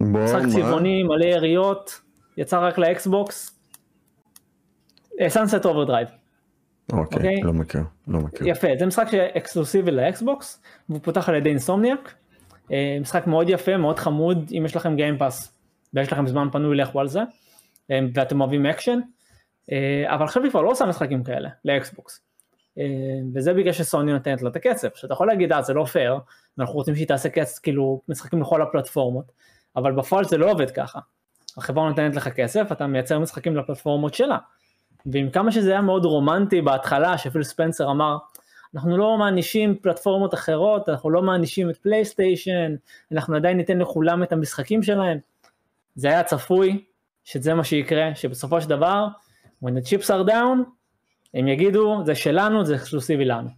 משחק 0.02 0.42
צבעוני, 0.52 1.04
מלא 1.04 1.26
יריות, 1.26 2.02
יצא 2.38 2.68
רק 2.68 2.78
לאקסבוקס, 2.78 3.60
Sunset 5.28 5.66
Overdrive. 5.66 6.08
אוקיי? 6.94 7.42
לא 7.42 7.54
מכיר, 7.54 7.82
לא 8.08 8.20
מכיר. 8.20 8.48
יפה, 8.48 8.68
זה 8.80 8.86
משחק 8.86 9.14
אקסקלוסיבי 9.14 9.92
לאקסבוקס, 9.92 10.62
והוא 10.90 11.00
פותח 11.04 11.30
על 11.30 11.36
ידי 11.36 11.50
אינסומניאק. 11.50 12.14
אה, 12.72 12.98
משחק 13.02 13.28
מאוד 13.28 13.50
יפה, 13.50 13.78
מאוד 13.78 14.00
חמוד, 14.00 14.52
אם 14.58 14.66
יש 14.66 14.76
לכם 14.76 14.96
Game 14.96 15.25
Pass 15.25 15.54
ויש 15.94 16.12
לכם 16.12 16.28
זמן 16.28 16.48
פנוי 16.52 16.78
לכו 16.78 17.00
על 17.00 17.08
זה, 17.08 17.20
אה, 17.92 18.00
ואתם 18.14 18.42
אוהבים 18.42 18.66
אקשן. 18.66 19.00
אה, 19.72 20.16
אבל 20.16 20.24
עכשיו 20.24 20.44
היא 20.44 20.52
כבר 20.52 20.62
לא 20.62 20.70
עושה 20.70 20.86
משחקים 20.86 21.24
כאלה 21.24 21.50
לאקסבוקס. 21.66 22.22
וזה 23.34 23.54
בגלל 23.54 23.74
שסוני 23.74 24.14
נותנת 24.14 24.42
לה 24.42 24.50
את 24.50 24.56
הכסף, 24.56 24.96
שאתה 24.96 25.14
יכול 25.14 25.28
להגיד, 25.28 25.52
אה 25.52 25.62
זה 25.62 25.74
לא 25.74 25.86
פייר, 25.86 26.20
ואנחנו 26.58 26.76
רוצים 26.76 26.96
שהיא 26.96 27.08
תעשה 27.08 27.30
כסף, 27.30 27.60
כאילו 27.60 28.02
משחקים 28.10 28.42
לכל 28.42 28.62
הפלטפורמות, 28.62 29.32
אבל 29.76 29.92
בפועל 29.92 30.26
זה 30.26 30.38
לא 30.38 30.52
עובד 30.52 30.72
ככה. 30.72 31.00
החברה 31.58 31.90
נותנת 31.90 32.16
לך 32.16 32.28
כסף, 32.28 32.72
אתה 32.72 32.88
מייצר 32.88 33.20
משחקים 33.20 33.56
לפלטפורמות 33.56 34.14
שלה. 34.14 34.38
ועם 35.06 35.30
כמה 35.30 35.52
שזה 35.52 35.72
היה 35.72 35.82
מאוד 35.82 36.06
רומנטי 36.06 36.62
בהתחלה, 36.62 37.18
שפיל 37.18 37.44
ספנסר 37.44 37.92
אמר, 37.92 38.18
אנחנו 38.76 38.98
לא 38.98 39.18
מענישים 39.18 39.78
פלטפורמות 39.82 40.34
אחרות, 40.34 40.90
אנחנו 40.90 41.10
לא 41.10 41.22
מענישים 41.22 41.70
את 41.70 41.78
פלייסטיישן, 41.78 42.76
אנחנו 43.12 43.36
עדיין 43.36 43.58
ניתן 43.58 43.78
לכולם 43.78 44.24
את 44.24 44.32
המשחקים 44.32 44.84
שלהם. 44.84 45.18
זה 45.96 46.08
היה 46.08 46.24
צפוי 46.24 46.84
שזה 47.24 47.54
מה 47.54 47.64
שיקרה, 47.64 48.16
שבסופו 48.16 48.62
של 48.62 48.70
דבר, 48.70 49.08
when 49.64 49.70
the 49.70 49.90
chips 49.90 50.10
are 50.10 50.30
down, 50.30 50.70
הם 51.34 51.48
יגידו, 51.48 52.04
זה 52.06 52.16
שלנו, 52.16 52.66
זה 52.66 52.76
אקסקלוסיבי 52.76 53.26
לנו. 53.26 53.50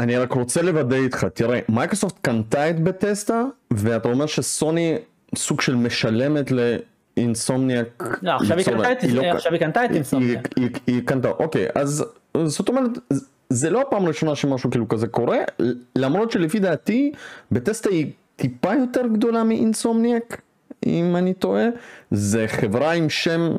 אני 0.00 0.16
רק 0.16 0.32
רוצה 0.32 0.62
לוודא 0.62 0.96
איתך, 0.96 1.24
תראה, 1.34 1.60
מייקרוסופט 1.68 2.18
קנתה 2.22 2.70
את 2.70 2.80
בת'סדה, 2.80 3.42
ואתה 3.70 4.08
אומר 4.08 4.26
שסוני 4.26 4.96
סוג 5.36 5.60
של 5.60 5.74
משלמת 5.74 6.52
לאינסומניאק. 7.16 8.18
לא, 8.22 8.30
עכשיו 8.30 8.58
היא 8.58 8.66
קנתה 8.66 8.92
את, 8.92 8.98
לא, 9.04 9.22
עכשיו 9.22 9.52
היא 9.52 9.60
קנתה 9.60 9.84
את 9.84 9.90
אינסומניאק. 9.90 10.48
היא, 10.56 10.64
היא, 10.66 10.80
היא 10.86 11.02
קנתה, 11.06 11.28
אוקיי, 11.28 11.68
אז 11.74 12.04
זאת 12.44 12.68
אומרת, 12.68 12.90
זה 13.48 13.70
לא 13.70 13.80
הפעם 13.80 14.04
הראשונה 14.04 14.34
שמשהו 14.34 14.70
כאילו 14.70 14.88
כזה 14.88 15.06
קורה, 15.06 15.38
למרות 15.96 16.30
שלפי 16.30 16.58
דעתי, 16.58 17.12
בת'סדה 17.52 17.90
היא 17.90 18.12
טיפה 18.36 18.74
יותר 18.74 19.06
גדולה 19.06 19.44
מאינסומניאק, 19.44 20.40
אם 20.86 21.16
אני 21.16 21.34
טועה, 21.34 21.64
זה 22.10 22.44
חברה 22.48 22.92
עם 22.92 23.10
שם 23.10 23.56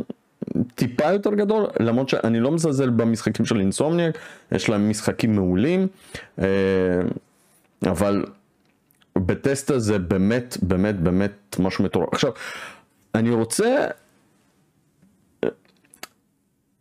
טיפה 0.75 1.11
יותר 1.11 1.33
גדול, 1.33 1.67
למרות 1.79 2.09
שאני 2.09 2.39
לא 2.39 2.51
מזלזל 2.51 2.89
במשחקים 2.89 3.45
של 3.45 3.59
אינסומניאק, 3.59 4.17
יש 4.51 4.69
להם 4.69 4.89
משחקים 4.89 5.35
מעולים, 5.35 5.87
אה, 6.39 6.45
אבל 7.87 8.25
בטסטה 9.17 9.79
זה 9.79 9.99
באמת 9.99 10.57
באמת 10.61 10.99
באמת 10.99 11.55
משהו 11.59 11.83
מטורף. 11.83 12.09
עכשיו, 12.13 12.31
אני 13.15 13.29
רוצה 13.29 13.87
אה, 15.43 15.49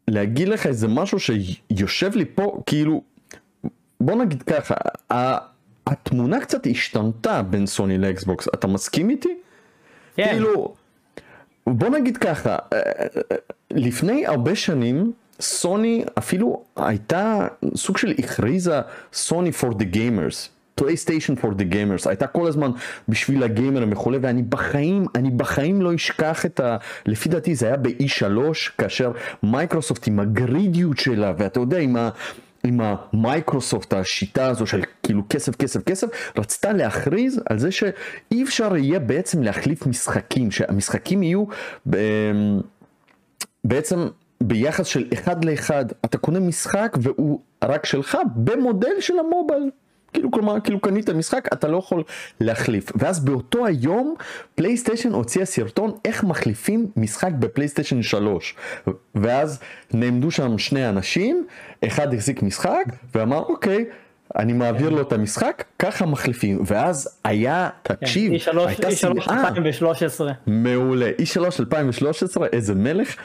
להגיד 0.08 0.48
לך 0.48 0.66
איזה 0.66 0.88
משהו 0.88 1.18
שיושב 1.20 2.10
לי 2.14 2.24
פה, 2.34 2.62
כאילו, 2.66 3.02
בוא 4.00 4.14
נגיד 4.14 4.42
ככה, 4.42 4.74
התמונה 5.86 6.40
קצת 6.40 6.66
השתנתה 6.66 7.42
בין 7.42 7.66
סוני 7.66 7.98
לאקסבוקס, 7.98 8.48
אתה 8.54 8.66
מסכים 8.66 9.10
איתי? 9.10 9.36
כן. 10.16 10.30
כאילו, 10.30 10.74
בוא 11.66 11.88
נגיד 11.88 12.16
ככה, 12.16 12.50
אה, 12.50 12.58
אה, 12.72 13.36
לפני 13.70 14.26
הרבה 14.26 14.54
שנים 14.54 15.12
סוני 15.40 16.04
אפילו 16.18 16.62
הייתה 16.76 17.46
סוג 17.74 17.98
של 17.98 18.14
הכריזה 18.18 18.80
סוני 19.12 19.50
for 19.50 19.74
the 19.74 19.94
gamers. 19.94 20.48
פלייסטיישן 20.74 21.34
for 21.34 21.54
the 21.54 21.72
gamers 21.72 22.08
הייתה 22.08 22.26
כל 22.26 22.46
הזמן 22.46 22.70
בשביל 23.08 23.42
הגיימרים 23.42 23.92
וכולי 23.92 24.18
ואני 24.22 24.42
בחיים 24.42 25.06
אני 25.14 25.30
בחיים 25.30 25.82
לא 25.82 25.94
אשכח 25.94 26.46
את 26.46 26.60
ה... 26.60 26.76
לפי 27.06 27.28
דעתי 27.28 27.54
זה 27.54 27.66
היה 27.66 27.76
ב-E3 27.76 28.24
כאשר 28.78 29.12
מייקרוסופט 29.42 30.08
עם 30.08 30.20
הגרידיות 30.20 30.98
שלה 30.98 31.32
ואתה 31.38 31.60
יודע 31.60 31.78
עם 31.78 31.96
ה... 31.96 32.10
עם 32.64 32.80
המייקרוסופט, 32.80 33.92
השיטה 33.92 34.46
הזו 34.46 34.66
של 34.66 34.82
כאילו 35.02 35.22
כסף, 35.28 35.56
כסף, 35.56 35.82
כסף, 35.82 36.08
רצתה 36.38 36.72
להכריז 36.72 37.40
על 37.50 37.58
זה 37.58 37.70
שאי 37.70 38.42
אפשר 38.42 38.76
יהיה 38.76 38.98
בעצם 38.98 39.42
להחליף 39.42 39.86
משחקים, 39.86 40.50
שהמשחקים 40.50 41.22
יהיו 41.22 41.44
בעצם 43.64 44.08
ביחס 44.40 44.86
של 44.86 45.08
אחד 45.12 45.44
לאחד, 45.44 45.84
אתה 46.04 46.18
קונה 46.18 46.40
משחק 46.40 46.96
והוא 47.00 47.40
רק 47.64 47.86
שלך 47.86 48.18
במודל 48.34 49.00
של 49.00 49.14
המובייל. 49.18 49.70
כאילו 50.14 50.30
כלומר 50.30 50.60
כאילו 50.60 50.80
קנית 50.80 51.10
משחק 51.10 51.48
אתה 51.52 51.68
לא 51.68 51.76
יכול 51.76 52.02
להחליף. 52.40 52.92
ואז 52.94 53.24
באותו 53.24 53.66
היום 53.66 54.14
פלייסטיישן 54.54 55.12
הוציאה 55.12 55.44
סרטון 55.44 55.92
איך 56.04 56.24
מחליפים 56.24 56.86
משחק 56.96 57.32
בפלייסטיישן 57.38 58.02
3 58.02 58.54
ואז 59.14 59.60
נעמדו 59.94 60.30
שם 60.30 60.58
שני 60.58 60.88
אנשים 60.88 61.46
אחד 61.86 62.14
החזיק 62.14 62.42
משחק 62.42 62.84
ואמר 63.14 63.38
אוקיי 63.38 63.84
אני 64.36 64.52
מעביר 64.52 64.90
לו 64.90 65.00
את 65.00 65.12
המשחק, 65.12 65.64
ככה 65.78 66.06
מחליפים, 66.06 66.62
ואז 66.66 67.18
היה, 67.24 67.68
תקשיב, 67.82 68.38
כן, 68.38 68.58
הייתה 68.58 68.90
שנאה, 68.90 69.50
מעולה, 70.46 71.10
E3 71.20 71.40
2013, 71.60 72.46
איזה 72.52 72.74
מלך, 72.74 73.16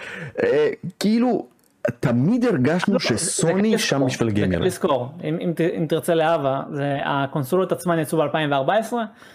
אה, 0.43 0.69
כאילו, 0.99 1.47
תמיד 1.99 2.45
הרגשנו 2.45 2.93
לא, 2.93 2.99
שסוני 2.99 3.77
שם 3.77 4.05
בשביל 4.05 4.29
גיימרים. 4.29 4.59
צריך 4.59 4.65
לזכור, 4.65 5.11
אם, 5.23 5.85
תרצה 5.89 6.13
להבה, 6.13 6.61
הקונסולות 7.05 7.71
עצמן 7.71 7.99
יצאו 7.99 8.17
ב-2014, 8.17 8.93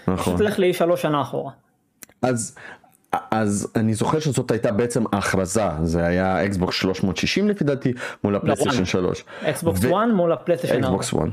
נכון. 0.09 0.17
פשוט 0.17 0.41
לך 0.41 0.59
ל-3 0.59 0.97
שנה 0.97 1.23
אחורה. 1.23 1.53
אז, 2.23 2.57
אז 3.31 3.73
אני 3.77 3.95
זוכר 3.95 4.19
שזאת 4.19 4.51
הייתה 4.51 4.73
בעצם 4.73 5.05
ההכרזה, 5.13 5.63
זה 5.83 6.07
היה 6.07 6.45
אקסבוקס 6.45 6.75
360 6.75 7.49
לפי 7.49 7.65
דעתי 7.65 7.93
מול 8.25 8.37
הפלייסטיישן 8.37 8.85
3. 8.85 9.25
אקסבוקס 9.43 9.85
1 9.85 9.91
מול 10.15 10.33
הפלייסטיישן 10.33 10.85
4. 10.85 10.97
אקסבוקס 10.97 11.15
1. 11.15 11.29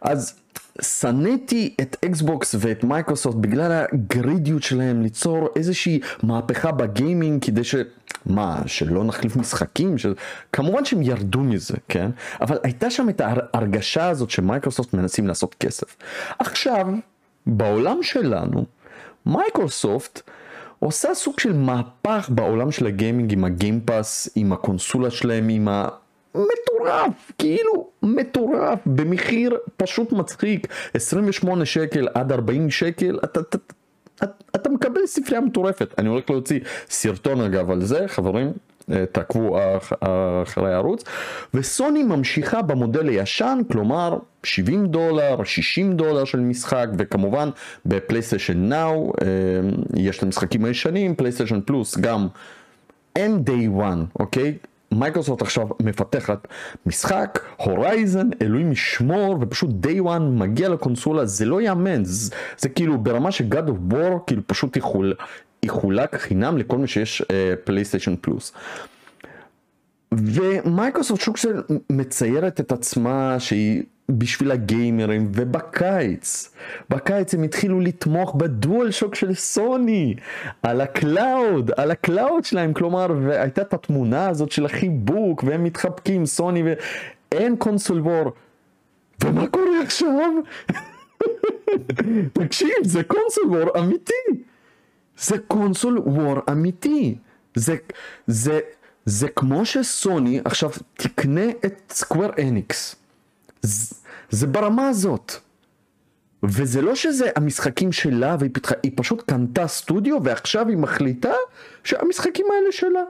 אז 0.00 0.40
שנאתי 0.82 1.74
את 1.80 1.96
אקסבוקס 2.04 2.54
ואת 2.58 2.84
מייקרוסופט 2.84 3.36
בגלל 3.36 3.84
הגרידיות 3.92 4.62
שלהם 4.62 5.02
ליצור 5.02 5.48
איזושהי 5.56 6.00
מהפכה 6.22 6.72
בגיימינג 6.72 7.44
כדי 7.44 7.64
ש... 7.64 7.74
מה, 8.26 8.62
שלא 8.66 9.04
נחליף 9.04 9.36
משחקים? 9.36 9.98
ש... 9.98 10.06
כמובן 10.52 10.84
שהם 10.84 11.02
ירדו 11.02 11.40
מזה, 11.40 11.74
כן? 11.88 12.10
אבל 12.40 12.58
הייתה 12.62 12.90
שם 12.90 13.08
את 13.08 13.20
ההרגשה 13.24 14.08
הזאת 14.08 14.30
שמייקרוסופט 14.30 14.94
מנסים 14.94 15.26
לעשות 15.26 15.54
כסף. 15.54 15.96
עכשיו, 16.38 16.86
בעולם 17.46 18.02
שלנו, 18.02 18.64
מייקרוסופט 19.26 20.22
עושה 20.78 21.14
סוג 21.14 21.40
של 21.40 21.52
מהפך 21.52 22.30
בעולם 22.32 22.70
של 22.70 22.86
הגיימינג 22.86 23.32
עם 23.32 23.44
ה 23.44 23.52
Game 23.52 23.86
Pass, 23.86 24.28
עם 24.34 24.52
הקונסולה 24.52 25.10
שלהם, 25.10 25.48
עם 25.48 25.68
ה... 25.68 25.88
מטורף, 26.38 27.32
כאילו 27.38 27.88
מטורף, 28.02 28.78
במחיר 28.86 29.56
פשוט 29.76 30.12
מצחיק, 30.12 30.66
28 30.94 31.64
שקל 31.64 32.08
עד 32.14 32.32
40 32.32 32.70
שקל, 32.70 33.18
אתה, 33.24 33.40
אתה, 33.40 33.58
אתה, 34.14 34.26
אתה 34.54 34.68
מקבל 34.68 35.06
ספרייה 35.06 35.40
מטורפת, 35.40 35.94
אני 35.98 36.08
הולך 36.08 36.30
להוציא 36.30 36.60
סרטון 36.88 37.40
אגב 37.40 37.70
על 37.70 37.84
זה, 37.84 38.04
חברים, 38.08 38.52
אה, 38.92 39.04
תעקבו 39.12 39.58
אחרי 40.42 40.72
הערוץ, 40.72 41.04
וסוני 41.54 42.02
ממשיכה 42.02 42.62
במודל 42.62 43.08
הישן, 43.08 43.58
כלומר 43.72 44.18
70 44.44 44.86
דולר, 44.86 45.44
60 45.44 45.92
דולר 45.92 46.24
של 46.24 46.40
משחק, 46.40 46.86
וכמובן 46.98 47.50
ב 47.86 47.93
PlayStation 47.93 48.68
Now, 48.68 49.12
אה, 49.22 49.26
יש 49.96 50.18
את 50.18 50.22
המשחקים 50.22 50.64
הישנים, 50.64 51.14
PlayStation 51.14 51.60
Plus 51.66 51.98
גם 51.98 52.26
אין 53.16 53.42
day 53.46 53.80
one, 53.82 54.20
אוקיי? 54.20 54.54
מייקרוסופט 54.92 55.42
עכשיו 55.42 55.68
מפתחת 55.80 56.48
משחק, 56.86 57.38
Horizon, 57.56 58.28
אלוהים 58.42 58.72
ישמור, 58.72 59.36
ופשוט 59.40 59.70
day 59.86 60.04
one 60.06 60.22
מגיע 60.22 60.68
לקונסולה, 60.68 61.26
זה 61.26 61.44
לא 61.44 61.60
יאמן, 61.60 62.04
זה, 62.04 62.34
זה 62.58 62.68
כאילו 62.68 62.98
ברמה 62.98 63.28
God 63.28 63.68
of 63.68 63.92
War, 63.92 64.18
כאילו 64.26 64.42
פשוט 64.46 64.76
יחול, 64.76 65.14
יחולק 65.62 66.16
חינם 66.16 66.58
לכל 66.58 66.78
מי 66.78 66.88
שיש 66.88 67.22
PlayStation 67.64 68.12
uh, 68.12 68.16
Plus. 68.20 68.52
ומייקרוסופט 70.12 71.20
שוק 71.20 71.36
של 71.36 71.62
מציירת 71.90 72.60
את 72.60 72.72
עצמה 72.72 73.36
שהיא 73.38 73.82
בשביל 74.08 74.50
הגיימרים 74.50 75.28
ובקיץ, 75.34 76.54
בקיץ 76.90 77.34
הם 77.34 77.42
התחילו 77.42 77.80
לתמוך 77.80 78.34
ב 78.34 78.90
DualShock 78.90 79.14
של 79.14 79.34
סוני 79.34 80.14
על 80.62 80.80
ה 80.80 80.93
cloud, 80.93 81.70
על 81.76 81.90
ה 81.90 81.99
cloud 81.99 82.44
שלהם, 82.44 82.72
כלומר 82.72 83.06
והייתה 83.22 83.62
את 83.62 83.74
התמונה 83.74 84.28
הזאת 84.28 84.52
של 84.52 84.64
החיבוק 84.64 85.44
והם 85.44 85.64
מתחבקים 85.64 86.26
סוני 86.26 86.62
ואין 87.32 87.56
console 87.56 88.00
war. 88.00 88.32
ומה 89.24 89.46
קורה 89.46 89.82
עכשיו? 89.82 90.32
תקשיב 92.32 92.70
זה 92.82 93.02
console 93.02 93.46
war 93.48 93.78
אמיתי. 93.78 94.42
זה 95.18 95.38
console 95.38 95.98
war 95.98 96.38
אמיתי. 96.50 97.14
זה 97.54 97.76
זה 98.26 98.60
זה 99.08 99.28
כמו 99.28 99.66
שסוני 99.66 100.40
עכשיו 100.44 100.70
תקנה 100.94 101.50
את 101.66 101.92
Square 101.92 102.30
Enix 102.40 102.96
זה, 104.30 104.46
ברמה 104.46 104.88
הזאת. 104.88 105.32
וזה 106.42 106.82
לא 106.82 106.94
שזה 106.94 107.30
המשחקים 107.36 107.92
שלה 107.92 108.36
והיא 108.38 108.50
פתחה, 108.54 108.74
היא 108.82 108.92
פשוט 108.96 109.30
קנתה 109.30 109.66
סטודיו 109.66 110.18
ועכשיו 110.24 110.68
היא 110.68 110.76
מחליטה 110.76 111.32
שהמשחקים 111.84 112.46
האלה 112.54 112.72
שלה. 112.72 113.02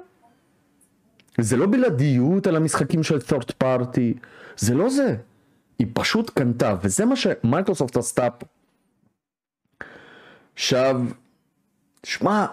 זה 1.41 1.57
לא 1.57 1.67
בלעדיות 1.67 2.47
על 2.47 2.57
המשחקים 2.57 3.03
של 3.03 3.19
third 3.19 3.65
party, 3.65 4.19
זה 4.57 4.75
לא 4.75 4.91
זה. 4.91 5.17
היא 5.79 5.87
פשוט 5.93 6.31
קנתה, 6.31 6.75
וזה 6.83 7.05
מה 7.05 7.17
שמייקרוסופט 7.17 7.97
עשתה 7.97 8.31
פה. 8.31 8.47
עכשיו, 10.55 11.01
שמע, 12.05 12.47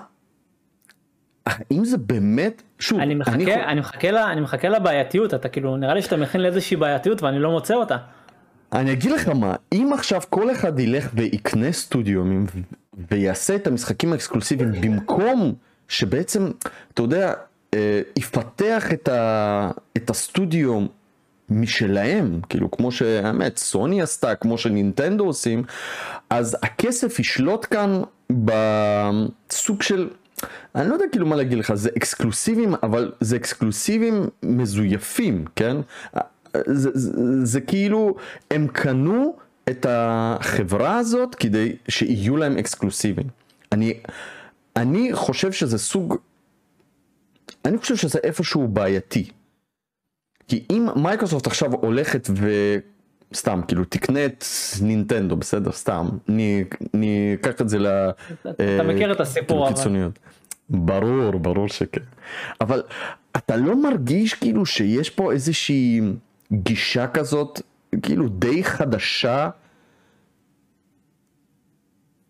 האם 1.45 1.85
זה 1.85 1.97
באמת, 1.97 2.61
שוב, 2.79 2.99
אני 2.99 3.15
מחכה, 3.15 3.33
אני... 3.33 3.65
אני, 3.65 3.79
מחכה 3.79 4.11
לה, 4.11 4.31
אני 4.31 4.41
מחכה 4.41 4.69
לבעייתיות, 4.69 5.33
אתה 5.33 5.49
כאילו, 5.49 5.77
נראה 5.77 5.93
לי 5.93 6.01
שאתה 6.01 6.17
מכין 6.17 6.41
לאיזושהי 6.41 6.77
בעייתיות 6.77 7.23
ואני 7.23 7.39
לא 7.39 7.51
מוצא 7.51 7.73
אותה. 7.73 7.97
אני 8.73 8.91
אגיד 8.91 9.11
לך 9.11 9.29
מה, 9.29 9.55
אם 9.73 9.91
עכשיו 9.93 10.21
כל 10.29 10.51
אחד 10.51 10.79
ילך 10.79 11.09
ויקנה 11.13 11.71
סטודיומים 11.71 12.45
ויעשה 13.11 13.55
את 13.55 13.67
המשחקים 13.67 14.11
האקסקלוסיביים 14.11 14.71
במקום 14.81 15.53
שבעצם, 15.87 16.51
אתה 16.93 17.01
יודע, 17.01 17.33
אה, 17.73 18.01
יפתח 18.15 18.93
את, 18.93 19.07
ה, 19.07 19.71
את 19.97 20.09
הסטודיו 20.09 20.85
משלהם, 21.49 22.39
כאילו 22.49 22.71
כמו 22.71 22.91
שהאמת 22.91 23.57
סוני 23.57 24.01
עשתה, 24.01 24.35
כמו 24.35 24.57
שנינטנדו 24.57 25.25
עושים, 25.25 25.63
אז 26.29 26.57
הכסף 26.63 27.19
ישלוט 27.19 27.65
כאן 27.69 28.01
בסוג 28.29 29.81
של, 29.81 30.09
אני 30.75 30.89
לא 30.89 30.93
יודע 30.93 31.05
כאילו 31.11 31.25
מה 31.25 31.35
להגיד 31.35 31.57
לך, 31.57 31.73
זה 31.73 31.89
אקסקלוסיבים, 31.97 32.75
אבל 32.83 33.11
זה 33.19 33.35
אקסקלוסיבים 33.35 34.27
מזויפים, 34.43 35.45
כן? 35.55 35.77
זה, 36.53 36.89
זה, 36.93 37.45
זה 37.45 37.61
כאילו, 37.61 38.15
הם 38.51 38.67
קנו 38.67 39.35
את 39.69 39.85
החברה 39.89 40.97
הזאת 40.97 41.35
כדי 41.35 41.75
שיהיו 41.87 42.37
להם 42.37 42.57
אקסקלוסיבים. 42.57 43.27
אני, 43.71 43.99
אני 44.75 45.09
חושב 45.13 45.51
שזה 45.51 45.77
סוג, 45.77 46.15
אני 47.65 47.77
חושב 47.77 47.95
שזה 47.95 48.19
איפשהו 48.23 48.67
בעייתי. 48.67 49.29
כי 50.47 50.63
אם 50.69 50.87
מייקרוסופט 50.95 51.47
עכשיו 51.47 51.73
הולכת 51.73 52.29
ו... 52.35 52.49
סתם, 53.33 53.61
כאילו 53.67 53.85
תקנה 53.85 54.25
את 54.25 54.45
נינטנדו, 54.81 55.35
בסדר, 55.35 55.71
סתם, 55.71 56.07
אני 56.93 57.33
אקח 57.33 57.61
את 57.61 57.69
זה 57.69 57.79
ל... 57.79 57.87
אתה 58.41 58.49
אה, 58.59 58.83
מכיר 58.83 59.11
את 59.11 59.19
הסיפור 59.19 59.65
כאילו 59.65 59.77
קיצוניות. 59.77 60.19
ברור, 60.69 61.31
ברור 61.31 61.67
שכן. 61.67 62.01
אבל 62.61 62.83
אתה 63.37 63.55
לא 63.55 63.83
מרגיש 63.83 64.33
כאילו 64.33 64.65
שיש 64.65 65.09
פה 65.09 65.31
איזושהי 65.31 66.01
גישה 66.53 67.07
כזאת, 67.07 67.61
כאילו 68.01 68.29
די 68.29 68.63
חדשה? 68.63 69.49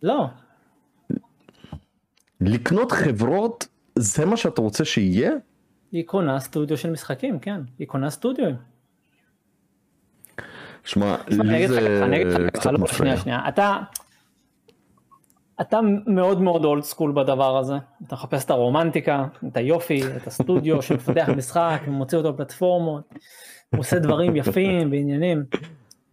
לא. 0.04 0.28
לקנות 2.42 2.92
חברות, 2.92 3.68
זה 3.96 4.26
מה 4.26 4.38
שאתה 4.38 4.62
רוצה 4.62 4.86
שיהיה? 4.86 5.32
היא 5.92 6.06
קונה 6.06 6.40
סטודיו 6.40 6.78
של 6.78 6.90
משחקים, 6.90 7.40
כן, 7.40 7.62
היא 7.80 7.88
קונה 7.88 8.10
סטודיו. 8.10 8.52
שמע, 10.86 11.16
לי 11.28 11.68
זה 11.68 12.48
קצת 12.54 12.72
מפריע. 12.72 13.16
אתה, 13.48 13.78
אתה 15.62 15.80
מאוד 16.08 16.42
מאוד 16.42 16.66
אולד 16.66 16.84
סקול 16.84 17.12
בדבר 17.12 17.58
הזה, 17.58 17.74
אתה 18.08 18.16
מחפש 18.16 18.46
את 18.46 18.50
הרומנטיקה, 18.50 19.26
את 19.48 19.58
היופי, 19.58 20.02
את 20.16 20.28
הסטודיו 20.28 20.82
שמפתח 20.86 21.30
משחק 21.38 21.82
ומוציא 21.88 22.18
אותו 22.18 22.32
לפלטפורמות, 22.32 23.14
עושה 23.78 24.00
דברים 24.00 24.36
יפים 24.36 24.92
ועניינים, 24.92 25.44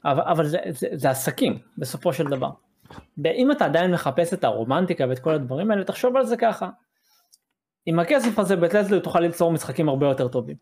אבל, 0.04 0.22
אבל 0.22 0.46
זה, 0.46 0.58
זה, 0.68 0.88
זה 0.92 1.10
עסקים 1.10 1.58
בסופו 1.78 2.12
של 2.12 2.24
דבר. 2.24 2.50
ואם 3.18 3.52
אתה 3.52 3.64
עדיין 3.64 3.90
מחפש 3.90 4.34
את 4.34 4.44
הרומנטיקה 4.44 5.04
ואת 5.08 5.18
כל 5.18 5.34
הדברים 5.34 5.70
האלה, 5.70 5.84
תחשוב 5.84 6.16
על 6.16 6.24
זה 6.24 6.36
ככה. 6.36 6.68
עם 7.86 7.98
הכסף 7.98 8.38
הזה 8.38 8.56
בטלסלו 8.56 9.00
תוכל 9.00 9.20
ליצור 9.20 9.52
משחקים 9.52 9.88
הרבה 9.88 10.06
יותר 10.06 10.28
טובים. 10.28 10.56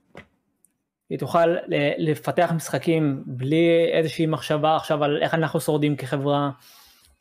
היא 1.10 1.18
תוכל 1.18 1.54
לפתח 1.98 2.52
משחקים 2.56 3.22
בלי 3.26 3.90
איזושהי 3.92 4.26
מחשבה 4.26 4.76
עכשיו 4.76 5.04
על 5.04 5.22
איך 5.22 5.34
אנחנו 5.34 5.60
שורדים 5.60 5.96
כחברה, 5.96 6.50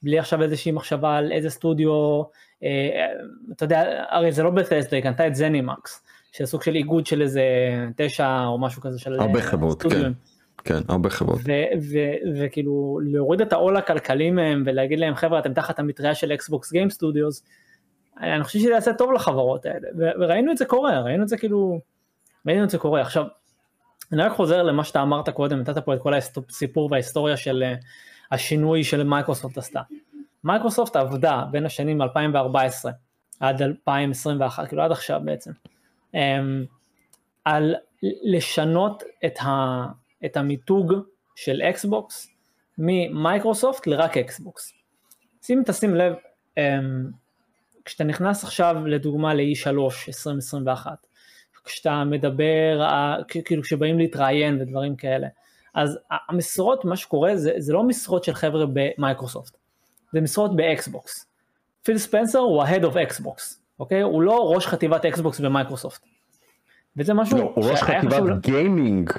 בלי 0.04 0.20
עכשיו 0.20 0.44
איזושהי 0.44 0.72
מחשבה 0.72 1.18
על 1.18 1.32
איזה 1.32 1.50
סטודיו, 1.50 2.22
אה, 2.64 3.08
אתה 3.52 3.66
יודע, 3.66 4.04
הרי 4.10 4.32
זה 4.32 4.44
לא 4.44 4.50
בטלסלו, 4.50 4.96
היא 4.96 5.04
קנתה 5.04 5.28
את 5.28 5.36
זנימקס, 5.36 6.04
שזה 6.32 6.48
סוג 6.48 6.64
של 6.64 6.76
איגוד 6.76 7.06
של 7.06 7.22
איזה 7.22 7.44
תשע 7.96 8.46
או 8.46 8.60
משהו 8.60 8.82
כזה 8.82 9.00
של 9.00 9.20
הרבה 9.20 9.42
חברות, 9.42 9.84
כן. 9.84 10.12
כן, 10.64 10.80
הרבה 10.88 11.10
חברות. 11.10 11.40
וכאילו 12.36 13.00
להוריד 13.04 13.42
את 13.42 13.54
העול 13.54 13.78
הכלכלי 13.78 14.32
מהם 14.32 14.64
ולהגיד 14.66 15.00
להם 15.00 15.16
חבר'ה 15.16 15.40
אתם 15.40 15.54
תחת 15.54 15.80
המטריה 15.80 16.16
של 16.16 16.32
Xbox 16.32 16.72
Game 16.72 16.90
Studios, 16.90 17.44
אני 18.22 18.44
חושב 18.44 18.60
שזה 18.60 18.70
יעשה 18.70 18.94
טוב 18.94 19.12
לחברות 19.12 19.66
האלה, 19.66 19.88
וראינו 20.20 20.52
את 20.52 20.58
זה 20.58 20.66
קורה, 20.66 21.02
ראינו 21.02 21.24
את 21.24 21.28
זה 21.28 21.38
כאילו, 21.38 21.80
ראינו 22.48 22.64
את 22.64 22.70
זה 22.70 22.78
קורה. 22.78 23.02
עכשיו, 23.02 23.24
אני 24.14 24.22
רק 24.22 24.32
חוזר 24.32 24.64
למה 24.64 24.84
שאתה 24.84 25.02
אמרת 25.02 25.30
קודם, 25.30 25.60
נתת 25.60 25.78
פה 25.86 25.94
את 25.94 26.02
כל 26.02 26.14
הסיפור 26.14 26.90
וההיסטוריה 26.92 27.38
של 27.38 27.64
אה, 27.64 27.76
השינוי 28.32 28.84
של 28.84 29.04
מייקרוסופט 29.04 29.58
עשתה. 29.58 29.82
מייקרוסופט 30.44 30.96
עבדה 30.96 31.44
בין 31.52 31.66
השנים 31.66 32.02
2014 32.02 32.92
עד 33.40 33.62
2021, 33.62 34.68
כאילו 34.68 34.82
עד 34.84 34.92
עכשיו 34.92 35.22
בעצם, 35.26 35.52
אמ, 36.14 36.66
על 37.46 37.76
לשנות 38.24 39.04
את, 39.26 39.40
ה, 39.42 39.86
את 40.26 40.38
המיתוג 40.38 40.94
של 41.36 41.62
אקסבוקס 41.62 42.28
ממייקרוסופט 42.78 43.88
לרק 43.88 44.18
אקסבוקס. 44.18 44.74
שים 45.42 45.64
תשים 45.66 45.96
לב, 45.96 46.14
אמ, 46.58 47.12
כשאתה 47.86 48.04
נכנס 48.04 48.44
עכשיו 48.44 48.76
לדוגמה 48.88 49.34
ל-E3 49.34 49.68
2021, 50.08 51.08
כשאתה 51.70 52.04
מדבר, 52.04 52.82
כאילו 53.46 53.64
כשבאים 53.64 54.00
להתראיין 54.00 54.62
ודברים 54.62 54.96
כאלה, 54.96 55.28
אז 55.76 56.00
המשרות, 56.30 56.86
מה 56.86 56.96
שקורה 56.96 57.36
זה, 57.36 57.52
זה 57.58 57.74
לא 57.74 57.84
משרות 57.84 58.24
של 58.24 58.34
חבר'ה 58.34 58.66
במייקרוסופט, 58.74 59.58
זה 60.14 60.22
משרות 60.22 60.56
באקסבוקס. 60.56 61.26
פיל 61.84 61.98
ספנסר 61.98 62.40
הוא 62.40 62.64
ה-Head 62.64 62.84
of 62.84 62.94
Xbox, 62.94 63.56
אוקיי? 63.80 64.02
הוא 64.02 64.22
לא 64.22 64.52
ראש 64.56 64.68
חטיבת 64.68 65.06
אקסבוקס 65.06 65.40
במייקרוסופט. 65.40 66.02
וזה 66.98 67.14
משהו... 67.14 67.38
לא, 67.38 67.52
הוא 67.56 67.66
ראש 67.66 67.82
חטיבת 67.82 68.24
גיימינג. 68.42 69.12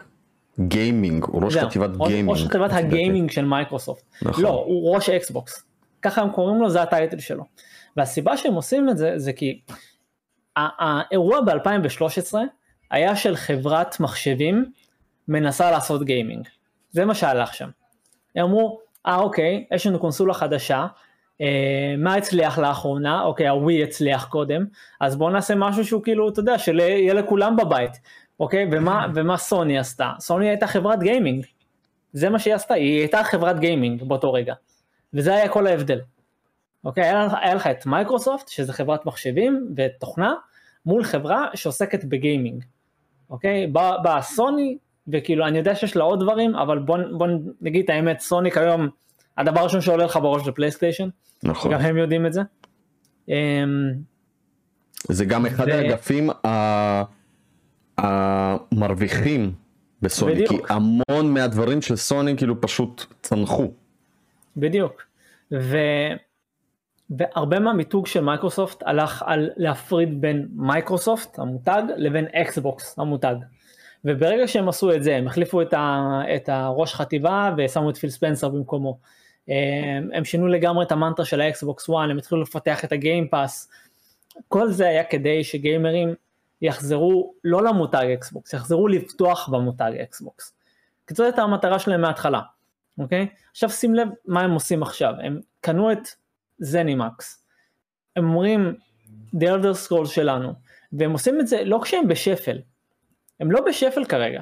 גיימינג, 0.61 1.25
הוא 1.25 1.45
ראש 1.45 1.57
חטיבת 1.57 1.91
גיימינג. 2.07 2.31
ראש 2.31 2.45
חטיבת 2.45 2.71
הגיימינג 2.73 3.31
של 3.31 3.45
מייקרוסופט. 3.45 4.03
נכון. 4.23 4.45
לא, 4.45 4.65
הוא 4.67 4.95
ראש 4.95 5.11
אקסבוקס. 5.11 5.65
ככה 6.03 6.23
הם 6.23 6.31
קוראים 6.31 6.61
לו, 6.61 6.71
זה 6.71 6.83
ה 6.83 6.89
title 6.89 7.19
שלו. 7.19 7.45
והסיבה 7.97 8.37
שהם 8.37 8.55
עושים 8.55 8.89
את 8.89 8.99
זה, 8.99 9.13
זה 9.17 9.33
כי 9.33 9.61
האירוע 10.79 11.41
ב-2013 11.41 12.35
היה 12.91 13.17
של 13.17 13.37
חברת 13.37 14.01
מחשבים 14.01 14.73
מנסה 15.29 15.71
לעשות 15.71 16.05
גיימינג. 16.05 16.49
זה 16.91 17.05
מה 17.05 17.15
שהלך 17.15 17.55
שם. 17.55 17.69
הם 18.37 18.45
אמרו, 18.45 18.81
אה 19.07 19.17
אוקיי, 19.17 19.65
יש 19.75 19.87
לנו 19.87 19.99
קונסולה 19.99 20.35
חדשה, 20.35 20.87
אה, 21.41 21.95
מה 21.99 22.15
הצליח 22.15 22.59
לאחרונה? 22.59 23.23
אוקיי, 23.23 23.49
הווי 23.49 23.83
הצליח 23.83 24.25
קודם, 24.25 24.65
אז 25.01 25.17
בואו 25.17 25.31
נעשה 25.31 25.55
משהו 25.55 25.85
שהוא 25.85 26.03
כאילו, 26.03 26.29
אתה 26.29 26.41
יודע, 26.41 26.59
שיהיה 26.59 27.15
לכולם 27.15 27.57
בבית. 27.57 28.01
אוקיי, 28.41 28.69
ומה, 28.73 29.07
ומה 29.15 29.37
סוני 29.37 29.79
עשתה? 29.79 30.13
סוני 30.19 30.49
הייתה 30.49 30.67
חברת 30.67 30.99
גיימינג. 30.99 31.47
זה 32.13 32.31
מה 32.31 32.39
שהיא 32.39 32.55
עשתה, 32.55 32.75
היא 32.75 32.99
הייתה 32.99 33.25
חברת 33.25 33.59
גיימינג 33.59 34.03
באותו 34.03 34.33
רגע. 34.33 34.55
וזה 35.15 35.35
היה 35.35 35.49
כל 35.49 35.67
ההבדל. 35.67 36.01
אוקיי, 36.85 37.05
היה, 37.05 37.29
היה 37.41 37.55
לך 37.55 37.67
את 37.67 37.87
מייקרוסופט, 37.87 38.49
שזה 38.49 38.73
חברת 38.73 39.07
מחשבים 39.07 39.75
ותוכנה, 39.77 40.35
מול 40.87 41.05
חברה 41.05 41.47
שעוסקת 41.55 42.05
בגיימינג. 42.05 42.65
אוקיי, 43.31 43.67
באה 43.67 43.99
בא 43.99 44.21
סוני, 44.21 44.79
וכאילו 45.09 45.47
אני 45.47 45.59
יודע 45.59 45.75
שיש 45.75 45.97
לה 45.97 46.05
עוד 46.05 46.21
דברים, 46.21 46.55
אבל 46.55 46.79
בוא, 46.79 46.99
בוא 47.19 47.27
נגיד 47.61 47.85
את 47.85 47.91
האמת, 47.91 48.21
סוני 48.21 48.51
כיום, 48.51 48.89
הדבר 49.39 49.61
הראשון 49.61 49.81
שעולה 49.81 50.05
לך 50.05 50.17
בראש 50.17 50.45
זה 50.45 50.53
פלייסטיישן. 50.53 51.09
נכון. 51.45 51.73
גם 51.73 51.81
הם 51.81 51.97
יודעים 51.97 52.27
את 52.27 52.33
זה. 52.33 52.41
אמ, 53.29 53.93
זה 55.09 55.25
גם 55.25 55.47
אחד 55.47 55.67
ו... 55.69 55.73
האגפים 55.73 56.31
המרוויחים 57.99 59.53
בסוני, 60.03 60.35
בדיוק. 60.35 60.51
כי 60.51 60.57
המון 60.69 61.35
מהדברים 61.35 61.83
של 61.83 61.97
סוני 61.97 62.37
כאילו 62.37 62.61
פשוט 62.61 63.07
צנחו. 63.23 63.73
בדיוק. 64.57 65.03
ו... 65.53 65.77
והרבה 67.11 67.59
מהמיתוג 67.59 68.07
של 68.07 68.21
מייקרוסופט 68.21 68.83
הלך 68.87 69.23
על 69.27 69.51
להפריד 69.57 70.21
בין 70.21 70.49
מייקרוסופט 70.53 71.39
המותג 71.39 71.83
לבין 71.97 72.25
אקסבוקס 72.25 72.99
המותג. 72.99 73.35
וברגע 74.05 74.49
שהם 74.49 74.69
עשו 74.69 74.95
את 74.95 75.03
זה 75.03 75.17
הם 75.17 75.27
החליפו 75.27 75.63
את, 75.63 75.75
ה, 75.75 76.21
את 76.37 76.49
הראש 76.49 76.95
חטיבה 76.95 77.55
ושמו 77.57 77.91
את 77.91 77.97
פיל 77.97 78.11
ספנסר 78.11 78.49
במקומו. 78.49 78.99
הם, 79.49 80.09
הם 80.13 80.25
שינו 80.25 80.47
לגמרי 80.47 80.85
את 80.85 80.93
המנטרה 80.93 81.27
של 81.27 81.41
האקסבוקס 81.41 81.91
1, 81.91 81.97
הם 82.11 82.19
התחילו 82.19 82.43
לפתח 82.43 82.85
את 82.85 82.93
ה 82.93 83.01
Game 83.01 83.32
Pass. 83.32 83.71
כל 84.49 84.69
זה 84.69 84.89
היה 84.89 85.05
כדי 85.05 85.45
שגיימרים 85.45 86.15
יחזרו 86.63 87.35
לא 87.45 87.65
למותג 87.65 88.07
אקסבוקס, 88.15 88.53
יחזרו 88.53 88.89
לבטוח 88.89 89.49
במותג 89.49 89.93
אקסבוקס. 90.03 90.55
כי 91.07 91.15
זאת 91.15 91.25
הייתה 91.25 91.43
המטרה 91.43 91.79
שלהם 91.79 92.01
מההתחלה, 92.01 92.41
אוקיי? 92.99 93.27
עכשיו 93.51 93.71
שים 93.71 93.95
לב 93.95 94.09
מה 94.27 94.41
הם 94.41 94.51
עושים 94.51 94.83
עכשיו, 94.83 95.15
הם 95.23 95.41
קנו 95.61 95.93
את 95.93 96.09
ZeniMax. 96.61 97.45
הם 98.17 98.25
אומרים 98.25 98.75
The 99.37 99.45
Elder 99.45 99.89
Scrolls 99.89 100.09
שלנו, 100.09 100.53
והם 100.93 101.13
עושים 101.13 101.41
את 101.41 101.47
זה 101.47 101.65
לא 101.65 101.81
כשהם 101.83 102.09
בשפל, 102.09 102.59
הם 103.41 103.51
לא 103.51 103.61
בשפל 103.69 104.05
כרגע, 104.05 104.41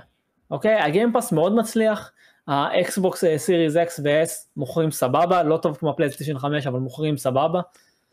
אוקיי? 0.51 0.75
ה 0.75 0.81
Game 0.81 1.07
Pass 1.07 1.33
מאוד 1.33 1.55
מצליח, 1.55 2.13
ה 2.49 2.64
Xbox 2.64 3.25
Series 3.37 3.77
X 3.77 4.01
ו-S 4.05 4.31
מוכרים 4.57 4.91
סבבה, 4.91 5.43
לא 5.43 5.57
טוב 5.57 5.77
כמו 5.77 5.91
הפלייסטיישן 5.91 6.39
5 6.39 6.67
אבל 6.67 6.79
מוכרים 6.79 7.17
סבבה. 7.17 7.61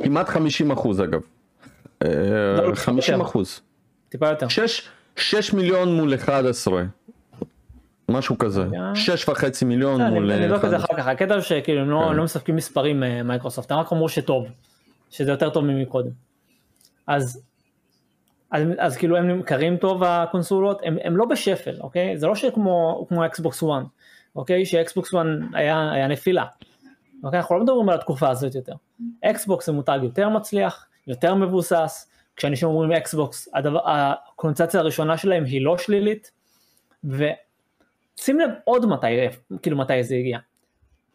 כמעט 0.02 0.30
50 0.30 0.72
אחוז 0.72 1.02
אגב. 1.02 1.22
50 2.74 3.22
אה, 3.22 3.26
אחוז. 3.26 3.62
טיפה 4.10 4.30
יותר. 4.30 4.48
6, 4.48 4.90
6 5.16 5.54
מיליון 5.54 5.96
מול 5.96 6.16
11. 6.16 6.84
משהו 8.10 8.38
כזה, 8.38 8.64
כן. 8.72 8.96
שש 8.96 9.30
וחצי 9.30 9.66
מיליון 9.66 10.02
מול... 10.02 10.32
אני 10.32 10.46
אבדוק 10.46 10.66
את 10.66 10.70
זה 10.70 10.78
אחר 10.78 10.98
כך, 10.98 11.08
הקטע 11.08 11.42
שכאילו 11.42 11.82
הם 11.82 11.90
לא, 11.90 12.06
כן. 12.10 12.16
לא 12.16 12.24
מספקים 12.24 12.56
מספרים 12.56 13.04
אה, 13.04 13.24
מייקרוסופט, 13.24 13.72
הם 13.72 13.78
רק 13.78 13.94
אמרו 13.94 14.10
שטוב, 14.10 14.48
שזה 15.12 15.32
יותר 15.32 15.50
טוב 15.50 15.66
ממקודם. 15.66 16.12
אז 17.08 17.42
אז, 18.78 18.98
כאילו 18.98 19.18
הם 19.18 19.28
נמכרים 19.28 19.78
טוב 19.78 20.04
הקונסולות, 20.04 20.82
הם, 20.84 20.98
הם 21.04 21.18
לא 21.18 21.26
בשפל, 21.26 21.76
אוקיי? 21.80 22.18
זה 22.18 22.28
לא 22.28 22.36
שכמו 22.36 23.06
כמו 23.10 23.26
אקסבוקס 23.26 23.64
1, 23.64 23.70
אוקיי? 24.36 24.66
שאקסבוקס 24.66 25.14
1 25.14 25.26
היה, 25.54 25.92
היה 25.92 26.08
נפילה. 26.08 26.46
אוקיי? 27.24 27.40
אנחנו 27.40 27.56
לא 27.56 27.64
מדברים 27.64 27.90
על 27.90 27.96
התקופה 27.96 28.30
הזאת 28.30 28.56
יותר. 28.56 28.74
אקסבוקס 29.26 29.66
זה 29.66 29.72
מותג 29.72 30.00
יותר 30.04 30.30
מצליח, 30.30 30.88
יותר 31.08 31.36
מבוסס, 31.36 32.10
כשאנשים 32.36 32.68
אומרים 32.68 32.92
אקסבוקס, 32.92 33.50
הדבר, 33.54 33.80
הקונוטציה 33.86 34.80
הראשונה 34.80 35.18
שלהם 35.18 35.44
היא 35.44 35.62
לא 35.62 35.78
שלילית, 35.78 36.32
ושים 38.20 38.40
לב 38.40 38.50
עוד 38.64 38.86
מתי, 38.86 39.08
כאילו 39.62 39.78
מתי 39.78 40.04
זה 40.04 40.16
הגיע. 40.16 40.40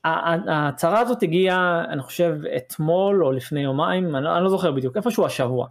ההצהרה 0.05 1.01
הזאת 1.01 1.23
הגיעה, 1.23 1.85
אני 1.89 2.03
חושב, 2.03 2.37
אתמול 2.57 3.25
או 3.25 3.33
לפני 3.33 3.61
יומיים, 3.61 4.17
אני, 4.17 4.25
לא, 4.25 4.37
אני 4.37 4.45
לא 4.45 4.51
זוכר 4.51 4.73
בדיוק, 4.73 4.97
איפשהו 4.97 5.27
השבוע, 5.27 5.69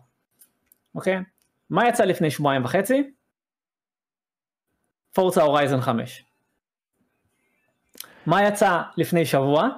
אוקיי? 0.96 1.20
מה 1.70 1.88
יצא 1.88 2.04
לפני 2.04 2.32
שבועיים 2.32 2.66
וחצי? 2.66 3.12
פורצה 5.14 5.44
הורייזן 5.44 5.82
5. 5.82 6.26
מה 8.26 8.44
יצא 8.44 8.82
לפני 8.98 9.26
שבוע? 9.26 9.70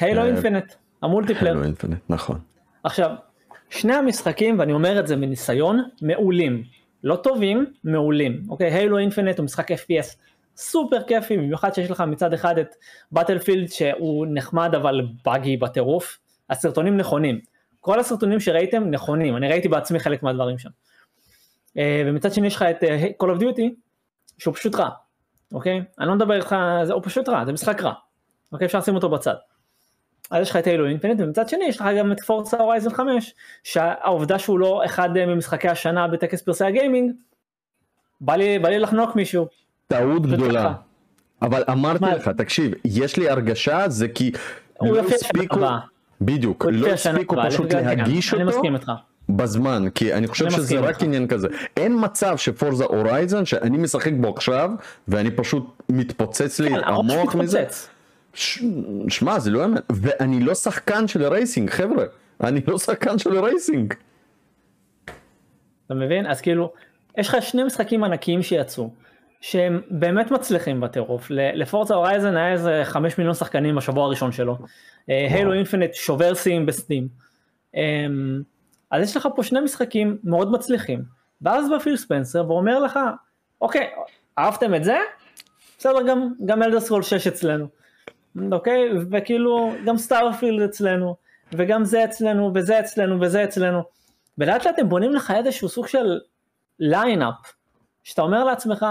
הילו 0.00 0.24
אינפינט, 0.24 0.74
המולטיפלר. 1.02 1.50
הילו 1.50 1.64
אינפינט, 1.64 2.00
נכון. 2.08 2.40
עכשיו, 2.84 3.10
שני 3.70 3.94
המשחקים, 3.94 4.58
ואני 4.58 4.72
אומר 4.72 5.00
את 5.00 5.06
זה 5.06 5.16
מניסיון, 5.16 5.88
מעולים. 6.02 6.64
לא 7.04 7.16
טובים, 7.16 7.66
מעולים. 7.84 8.42
אוקיי, 8.48 8.72
הילו 8.72 8.98
אינפינט 8.98 9.38
הוא 9.38 9.44
משחק 9.44 9.72
FPS 9.72 10.16
סופר 10.56 11.02
כיפי, 11.02 11.36
במיוחד 11.36 11.74
שיש 11.74 11.90
לך 11.90 12.00
מצד 12.00 12.32
אחד 12.32 12.58
את 12.58 12.74
באטלפילד 13.12 13.68
שהוא 13.68 14.26
נחמד 14.30 14.74
אבל 14.74 15.06
באגי 15.24 15.56
בטירוף. 15.56 16.18
הסרטונים 16.50 16.96
נכונים. 16.96 17.40
כל 17.80 18.00
הסרטונים 18.00 18.40
שראיתם 18.40 18.90
נכונים, 18.90 19.36
אני 19.36 19.48
ראיתי 19.48 19.68
בעצמי 19.68 19.98
חלק 19.98 20.22
מהדברים 20.22 20.58
שם. 20.58 20.68
אה, 21.78 22.02
ומצד 22.06 22.32
שני 22.32 22.46
יש 22.46 22.56
לך 22.56 22.62
את 22.62 22.84
אה, 22.84 23.06
Call 23.22 23.38
of 23.38 23.40
Duty, 23.40 23.62
שהוא 24.38 24.54
פשוט 24.54 24.74
רע, 24.74 24.88
אוקיי? 25.52 25.82
אני 25.98 26.08
לא 26.08 26.14
מדבר 26.14 26.34
איתך, 26.34 26.56
הוא 26.90 27.02
פשוט 27.02 27.28
רע, 27.28 27.44
זה 27.44 27.52
משחק 27.52 27.80
רע. 27.80 27.92
אוקיי, 28.52 28.66
אפשר 28.66 28.78
לשים 28.78 28.94
אותו 28.94 29.08
בצד. 29.08 29.34
אז 30.30 30.42
יש 30.42 30.50
לך 30.50 30.56
את 30.56 30.66
הילו 30.66 30.86
אינפינט 30.86 31.20
ומצד 31.20 31.48
שני 31.48 31.64
יש 31.64 31.80
לך 31.80 31.86
גם 31.98 32.12
את 32.12 32.20
פורסה 32.20 32.56
הורייזן 32.56 32.90
5 32.90 33.34
שהעובדה 33.62 34.38
שהוא 34.38 34.58
לא 34.58 34.82
אחד 34.84 35.08
ממשחקי 35.26 35.68
השנה 35.68 36.08
בטקס 36.08 36.42
פרסי 36.42 36.64
הגיימינג 36.64 37.12
בא 38.20 38.36
לי, 38.36 38.58
בא 38.58 38.68
לי 38.68 38.78
לחנוק 38.78 39.16
מישהו. 39.16 39.46
טעות 39.86 40.26
גדולה. 40.26 40.72
אבל 41.42 41.62
אמרתי 41.70 42.04
מה? 42.04 42.14
לך 42.14 42.28
תקשיב 42.28 42.72
יש 42.84 43.16
לי 43.16 43.28
הרגשה 43.28 43.88
זה 43.88 44.08
כי 44.08 44.32
לא 44.82 45.00
הספיקו 45.00 45.60
בדיוק 46.20 46.66
לא 46.72 46.88
הספיקו 46.88 47.36
פשוט 47.46 47.72
להגיש 47.72 48.34
אותו. 48.34 48.62
בזמן 49.28 49.90
כי 49.94 50.14
אני 50.14 50.26
חושב 50.26 50.50
שזה 50.50 50.80
רק 50.80 51.02
עניין 51.02 51.28
כזה 51.28 51.48
אין 51.76 51.96
מצב 52.00 52.36
שפורזה 52.36 52.84
הורייזן 52.84 53.44
שאני 53.44 53.78
משחק 53.78 54.12
בו 54.20 54.28
עכשיו 54.28 54.70
ואני 55.08 55.30
פשוט 55.30 55.82
מתפוצץ 55.88 56.60
לי 56.60 56.70
כן, 56.70 56.80
המוח 56.84 57.34
מזה. 57.34 57.64
שמע 59.08 59.38
זה 59.38 59.50
לא 59.50 59.60
יאמן. 59.60 59.80
ואני 59.92 60.40
לא 60.40 60.54
שחקן 60.54 61.08
של 61.08 61.26
racing 61.26 61.70
חבר'ה. 61.70 62.04
אני 62.40 62.60
לא 62.66 62.78
שחקן 62.78 63.18
של 63.18 63.38
racing. 63.38 63.94
אתה 65.86 65.94
מבין? 65.94 66.26
אז 66.26 66.40
כאילו 66.40 66.72
יש 67.18 67.28
לך 67.28 67.36
שני 67.40 67.64
משחקים 67.64 68.04
ענקיים 68.04 68.42
שיצאו 68.42 68.90
שהם 69.40 69.80
באמת 69.90 70.30
מצליחים 70.30 70.80
בטירוף. 70.80 71.26
לפורזה 71.30 71.94
הורייזן 71.94 72.36
היה 72.36 72.52
איזה 72.52 72.80
5 72.84 73.18
מיליון 73.18 73.34
שחקנים 73.34 73.76
בשבוע 73.76 74.04
הראשון 74.04 74.32
שלו. 74.32 74.58
הילו 75.06 75.52
אינפיניט 75.52 75.94
שובר 75.94 76.34
שיאים 76.34 76.66
ב-Steam. 76.66 77.08
אמ, 77.74 78.42
אז 78.90 79.02
יש 79.02 79.16
לך 79.16 79.28
פה 79.36 79.42
שני 79.42 79.60
משחקים 79.60 80.18
מאוד 80.24 80.52
מצליחים. 80.52 81.02
ואז 81.42 81.70
בא 81.70 81.78
פיל 81.78 81.96
ספנסר 81.96 82.50
ואומר 82.50 82.80
לך 82.80 82.98
אוקיי 83.60 83.90
אהבתם 84.38 84.74
את 84.74 84.84
זה? 84.84 84.96
בסדר 85.78 85.98
גם 86.46 86.62
אלדר 86.62 86.80
סקרולס 86.80 87.02
6 87.02 87.26
אצלנו 87.26 87.66
אוקיי? 88.52 88.88
וכאילו 89.10 89.72
גם 89.86 89.96
סטארפילד 89.96 90.62
אצלנו, 90.62 91.16
וגם 91.52 91.84
זה 91.84 92.04
אצלנו, 92.04 92.50
וזה 92.54 92.80
אצלנו, 92.80 93.20
וזה 93.20 93.44
אצלנו. 93.44 93.82
ולאט 94.38 94.66
לאט 94.66 94.78
הם 94.78 94.88
בונים 94.88 95.14
לך 95.14 95.32
איזשהו 95.36 95.68
סוג 95.68 95.86
של 95.86 96.20
lineup, 96.78 97.34
שאתה 98.04 98.22
אומר 98.22 98.44
לעצמך, 98.44 98.86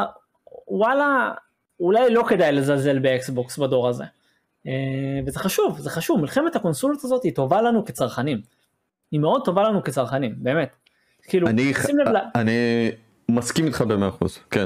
וואלה, 0.67 1.31
אולי 1.79 2.13
לא 2.13 2.23
כדאי 2.27 2.51
לזלזל 2.51 2.99
באקסבוקס 2.99 3.57
בדור 3.57 3.87
הזה. 3.87 4.03
אה, 4.67 4.71
וזה 5.25 5.39
חשוב, 5.39 5.79
זה 5.79 5.89
חשוב, 5.89 6.21
מלחמת 6.21 6.55
הקונסולות 6.55 7.03
הזאת 7.03 7.23
היא 7.23 7.35
טובה 7.35 7.61
לנו 7.61 7.85
כצרכנים. 7.85 8.41
היא 9.11 9.19
מאוד 9.19 9.45
טובה 9.45 9.63
לנו 9.63 9.83
כצרכנים, 9.83 10.35
באמת. 10.37 10.75
כאילו, 11.23 11.47
אני, 11.47 11.73
שים 11.73 11.97
לב 11.97 12.07
ל... 12.07 12.17
אני 12.35 12.91
מסכים 13.29 13.65
איתך 13.65 13.81
במאה 13.81 14.09
אחוז, 14.09 14.39
כן. 14.51 14.65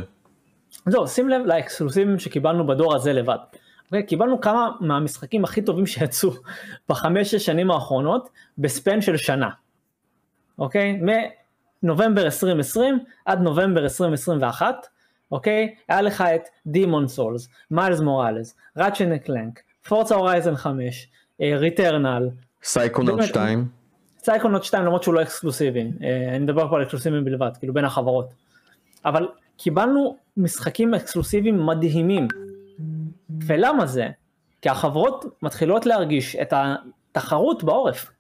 זהו, 0.86 1.08
שים 1.08 1.30
לב 1.30 1.46
ל-exclusives 1.46 2.20
שקיבלנו 2.20 2.68
בדור 2.68 2.96
הזה 2.96 3.14
לבד. 3.14 3.38
קיבלנו 4.08 4.42
כמה 4.42 4.70
מהמשחקים 4.80 5.44
הכי 5.44 5.62
טובים 5.62 5.86
שיצאו 5.86 6.32
בחמש-שש 6.90 7.46
שנים 7.46 7.72
האחרונות 7.72 8.30
ב-span 8.58 9.02
של 9.02 9.18
שנה. 9.18 9.50
אוקיי? 10.60 11.00
מנובמבר 11.84 12.26
2020 12.26 13.00
עד 13.26 13.42
נובמבר 13.42 13.84
2021, 13.84 14.88
אוקיי? 15.32 15.76
היה 15.90 16.02
לך 16.02 16.22
את 16.22 16.42
דימון'ס 16.68 17.08
סולס, 17.08 17.50
מיילס 17.72 18.00
מוראלס, 18.00 18.56
ראצ'ן 18.78 19.18
קלנק, 19.18 19.60
פורזה 19.88 20.16
הורייזן 20.16 20.56
5, 20.56 21.10
ריטרנל. 21.42 22.30
סייקונאוטס 22.64 23.24
2. 23.24 23.68
סייקונאוטס 24.20 24.64
2 24.64 24.86
למרות 24.86 25.04
שהוא 25.04 25.14
לא 25.14 25.22
אקסקלוסיבי, 25.22 25.92
אה, 26.04 26.30
אני 26.30 26.40
מדבר 26.40 26.70
פה 26.70 26.76
על 26.76 26.82
exclusives 26.84 27.26
בלבד, 27.26 27.52
כאילו 27.60 27.74
בין 27.74 27.86
החברות. 27.86 28.30
אבל 29.06 29.28
קיבלנו 29.58 30.18
משחקים 30.38 30.94
אקסקלוסיביים 30.94 31.66
מדהימים 31.66 32.28
ולמה 33.46 33.86
זה? 33.86 34.08
כי 34.62 34.70
החברות 34.70 35.26
מתחילות 35.42 35.86
להרגיש 35.86 36.36
את 36.36 36.54
התחרות 36.54 37.64
בעורף. 37.64 38.12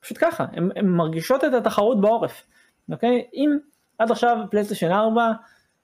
פשוט 0.00 0.18
ככה, 0.20 0.44
הן 0.52 0.86
מרגישות 0.86 1.44
את 1.44 1.54
התחרות 1.54 2.00
בעורף. 2.00 2.46
אוקיי? 2.92 3.24
אם 3.34 3.56
עד 3.98 4.10
עכשיו 4.10 4.36
פלייסטיישן 4.50 4.92
4, 4.92 5.32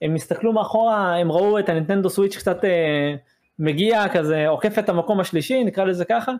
הם 0.03 0.14
הסתכלו 0.14 0.53
מאחורה, 0.53 1.16
הם 1.16 1.33
ראו 1.33 1.59
את 1.59 1.68
הנינטנדו 1.68 2.11
סוויץ' 2.11 2.37
קצת 2.37 2.64
אה, 2.64 3.14
מגיע 3.59 4.09
כזה, 4.12 4.48
עוקף 4.48 4.79
את 4.79 4.88
המקום 4.88 5.20
השלישי, 5.20 5.64
נקרא 5.64 5.85
לזה 5.85 6.05
ככה. 6.05 6.33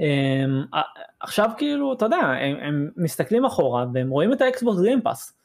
אה, 0.00 0.82
עכשיו 1.20 1.50
כאילו, 1.58 1.92
אתה 1.92 2.04
יודע, 2.04 2.16
הם, 2.16 2.56
הם 2.60 2.90
מסתכלים 2.96 3.44
אחורה 3.44 3.86
והם 3.94 4.10
רואים 4.10 4.32
את 4.32 4.40
האקסבוקס 4.40 4.80
Game 4.80 5.06
Pass. 5.06 5.38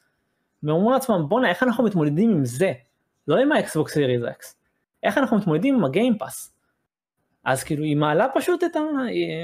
והם 0.64 0.76
אומרים 0.76 0.94
לעצמם, 0.94 1.26
בואנה, 1.30 1.50
איך 1.50 1.64
אנחנו 1.64 1.84
מתמודדים 1.84 2.30
עם 2.30 2.46
זה? 2.46 2.74
לא 3.28 3.38
עם 3.38 3.52
האקסבוקס 3.52 3.94
סיריס 3.94 4.24
אקס. 4.24 4.57
איך 5.08 5.18
אנחנו 5.18 5.38
מתמודדים 5.38 5.76
עם 5.76 5.86
ה-Game 5.86 6.23
Pass. 6.23 6.54
אז 7.46 7.64
כאילו 7.64 7.84
היא 7.84 7.98
מעלה 7.98 8.28
פשוט 8.36 8.64
את 8.64 8.76
ה... 8.76 8.80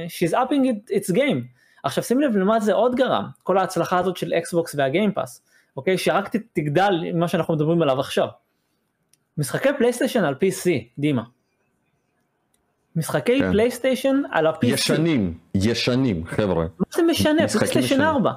she's 0.08 0.34
upping 0.34 0.64
it, 0.64 0.92
its 0.92 1.16
game. 1.16 1.38
עכשיו 1.84 2.04
שים 2.04 2.22
לב 2.22 2.38
למה 2.38 2.60
זה 2.60 2.74
עוד 2.74 2.96
גרם, 2.96 3.26
כל 3.44 3.58
ההצלחה 3.58 3.98
הזאת 3.98 4.18
של 4.18 4.34
אקסבוקס 4.34 4.76
וה-Game 4.76 5.14
Pass, 5.14 5.42
אוקיי? 5.78 5.98
שרק 5.98 6.36
תגדל 6.54 7.04
עם 7.06 7.20
מה 7.20 7.28
שאנחנו 7.28 7.54
מדברים 7.54 7.82
עליו 7.82 8.00
עכשיו. 8.00 8.28
משחקי 9.38 9.70
פלייסטיישן 9.78 10.24
על 10.24 10.34
PC, 10.34 10.70
דימה. 10.98 11.24
משחקי 12.96 13.40
כן. 13.40 13.52
פלייסטיישן 13.52 14.22
על 14.32 14.48
ה-PC. 14.48 14.66
ישנים, 14.66 15.38
ישנים, 15.56 16.26
חבר'ה. 16.26 16.66
מה 16.80 16.86
זה 16.94 17.04
משנה? 17.04 17.48
פלייסטיישן 17.48 18.02
4. 18.02 18.32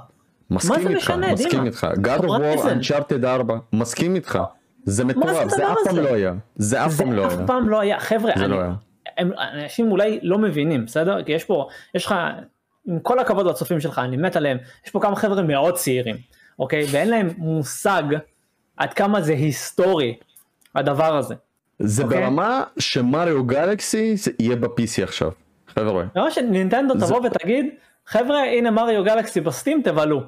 מסכים 0.51 0.89
איתך, 0.89 1.13
מסכים 1.33 1.65
איתך. 1.65 1.87
God 2.03 2.23
of 2.23 2.29
War, 2.29 2.65
Uncharted 2.65 3.27
4, 3.27 3.59
מסכים 3.73 4.15
איתך. 4.15 4.39
זה 4.87 5.05
מטורף, 5.05 5.49
זה 5.49 5.73
אף 5.73 5.79
פעם 5.85 5.97
לא 5.97 6.15
היה. 6.15 6.35
זה 6.57 6.87
אף 6.87 6.97
פעם 6.97 7.13
לא 7.13 7.21
היה. 7.21 7.31
זה 7.31 7.43
אף 7.43 7.47
פעם 7.47 7.69
לא 7.69 7.81
היה. 7.81 8.01
חבר'ה, 8.01 8.33
לא 8.47 8.61
אנשים 9.55 9.91
אולי 9.91 10.19
לא 10.23 10.39
מבינים, 10.39 10.85
בסדר? 10.85 11.23
כי 11.23 11.33
יש 11.33 11.45
פה, 11.45 11.69
יש 11.95 12.07
לך, 12.07 12.15
עם 12.87 12.99
כל 12.99 13.19
הכבוד 13.19 13.47
לצופים 13.47 13.81
שלך, 13.81 13.99
אני 13.99 14.17
מת 14.17 14.37
עליהם, 14.37 14.59
יש 14.85 14.91
פה 14.91 15.01
כמה 15.01 15.17
חבר'ה 15.17 15.43
מאוד 15.43 15.75
צעירים, 15.75 16.17
אוקיי? 16.59 16.87
ואין 16.91 17.09
להם 17.11 17.31
מושג 17.39 18.03
עד 18.77 18.93
כמה 18.93 19.21
זה 19.21 19.33
היסטורי, 19.33 20.17
הדבר 20.75 21.17
הזה. 21.17 21.35
זה 21.79 22.03
אוקיי? 22.03 22.21
ברמה 22.21 22.65
שמריו 22.79 23.45
גלקסי 23.45 24.15
יהיה 24.39 24.57
ב-PC 24.57 25.03
עכשיו, 25.03 25.31
חבר'ה. 25.69 26.05
ברמה 26.15 26.31
שנינטנדו 26.31 26.95
תבוא 26.95 27.21
ותגיד, 27.27 27.67
חבר'ה 28.07 28.45
הנה 28.45 28.71
מריו 28.71 29.05
גלקסי 29.05 29.41
ב-Steam 29.41 29.83
תבלו, 29.85 30.23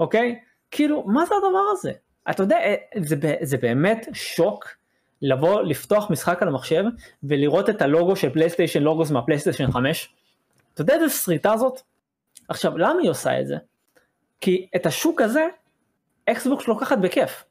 אוקיי? 0.00 0.38
כאילו, 0.70 1.04
מה 1.06 1.26
זה 1.26 1.34
הדבר 1.34 1.64
הזה? 1.72 1.92
אתה 2.30 2.42
יודע, 2.42 2.56
אה, 2.56 2.74
זה, 3.02 3.16
זה 3.40 3.56
באמת 3.56 4.08
שוק 4.12 4.68
לבוא, 5.22 5.62
לפתוח 5.62 6.10
משחק 6.10 6.42
על 6.42 6.48
המחשב 6.48 6.84
ולראות 7.22 7.70
את 7.70 7.82
הלוגו 7.82 8.16
של 8.16 8.30
פלייסטיישן 8.30 8.82
לוגו 8.82 9.10
מהפלייסטיישן 9.10 9.70
5. 9.70 10.14
אתה 10.74 10.82
יודע 10.82 10.94
איזה 10.94 11.08
שריטה 11.08 11.56
זאת? 11.56 11.80
עכשיו, 12.48 12.78
למה 12.78 13.00
היא 13.02 13.10
עושה 13.10 13.40
את 13.40 13.46
זה? 13.46 13.56
כי 14.40 14.66
את 14.76 14.86
השוק 14.86 15.20
הזה, 15.20 15.46
אקסבוקס 16.30 16.68
לוקחת 16.68 16.98
בכיף. 16.98 17.44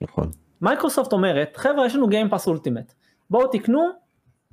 נכון. 0.00 0.30
מייקרוסופט 0.60 1.12
אומרת, 1.12 1.56
חבר'ה, 1.56 1.86
יש 1.86 1.94
לנו 1.94 2.08
Game 2.08 2.27
Pass 2.27 2.46
Ultimate. 2.46 2.92
בואו 3.30 3.46
תקנו, 3.46 3.90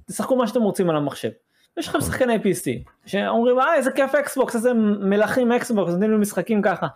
תשחקו 0.06 0.36
מה 0.36 0.48
שאתם 0.48 0.62
רוצים 0.62 0.90
על 0.90 0.96
המחשב. 0.96 1.30
יש 1.78 1.88
לכם 1.88 1.98
נכון. 1.98 2.12
שחקני 2.12 2.36
PC, 2.36 2.90
שאומרים, 3.06 3.60
אה, 3.60 3.76
איזה 3.76 3.92
כיף 3.92 4.16
אקסבוקס, 4.16 4.56
איזה 4.56 4.74
מלכים 5.00 5.52
אקסבוקס, 5.52 5.92
נותנים 5.92 6.12
לי 6.12 6.18
משחקים 6.18 6.62
ככה. 6.62 6.88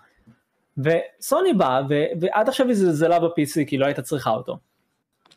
וסוני 0.77 1.53
באה, 1.53 1.81
ו- 1.89 2.03
ועד 2.21 2.49
עכשיו 2.49 2.67
היא 2.67 2.75
זלזלה 2.75 3.19
ב-PC 3.19 3.65
כי 3.67 3.77
לא 3.77 3.85
הייתה 3.85 4.01
צריכה 4.01 4.29
אותו. 4.29 4.57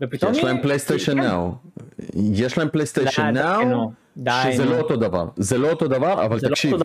ופתאום 0.00 0.32
יש 0.32 0.44
להם 0.44 0.62
פלייסטיישן 0.62 1.12
כן. 1.12 1.20
נאו. 1.20 1.52
יש 2.14 2.58
להם 2.58 2.68
פלייסטיישן 2.68 3.22
Now, 3.22 3.90
שזה. 4.52 4.64
לא 4.64 4.78
אותו 4.78 4.96
דבר. 4.96 5.24
זה 5.36 5.58
לא 5.58 5.70
אותו 5.70 5.88
דבר, 5.88 6.24
אבל 6.24 6.38
לא 6.42 6.48
תקשיב. 6.48 6.76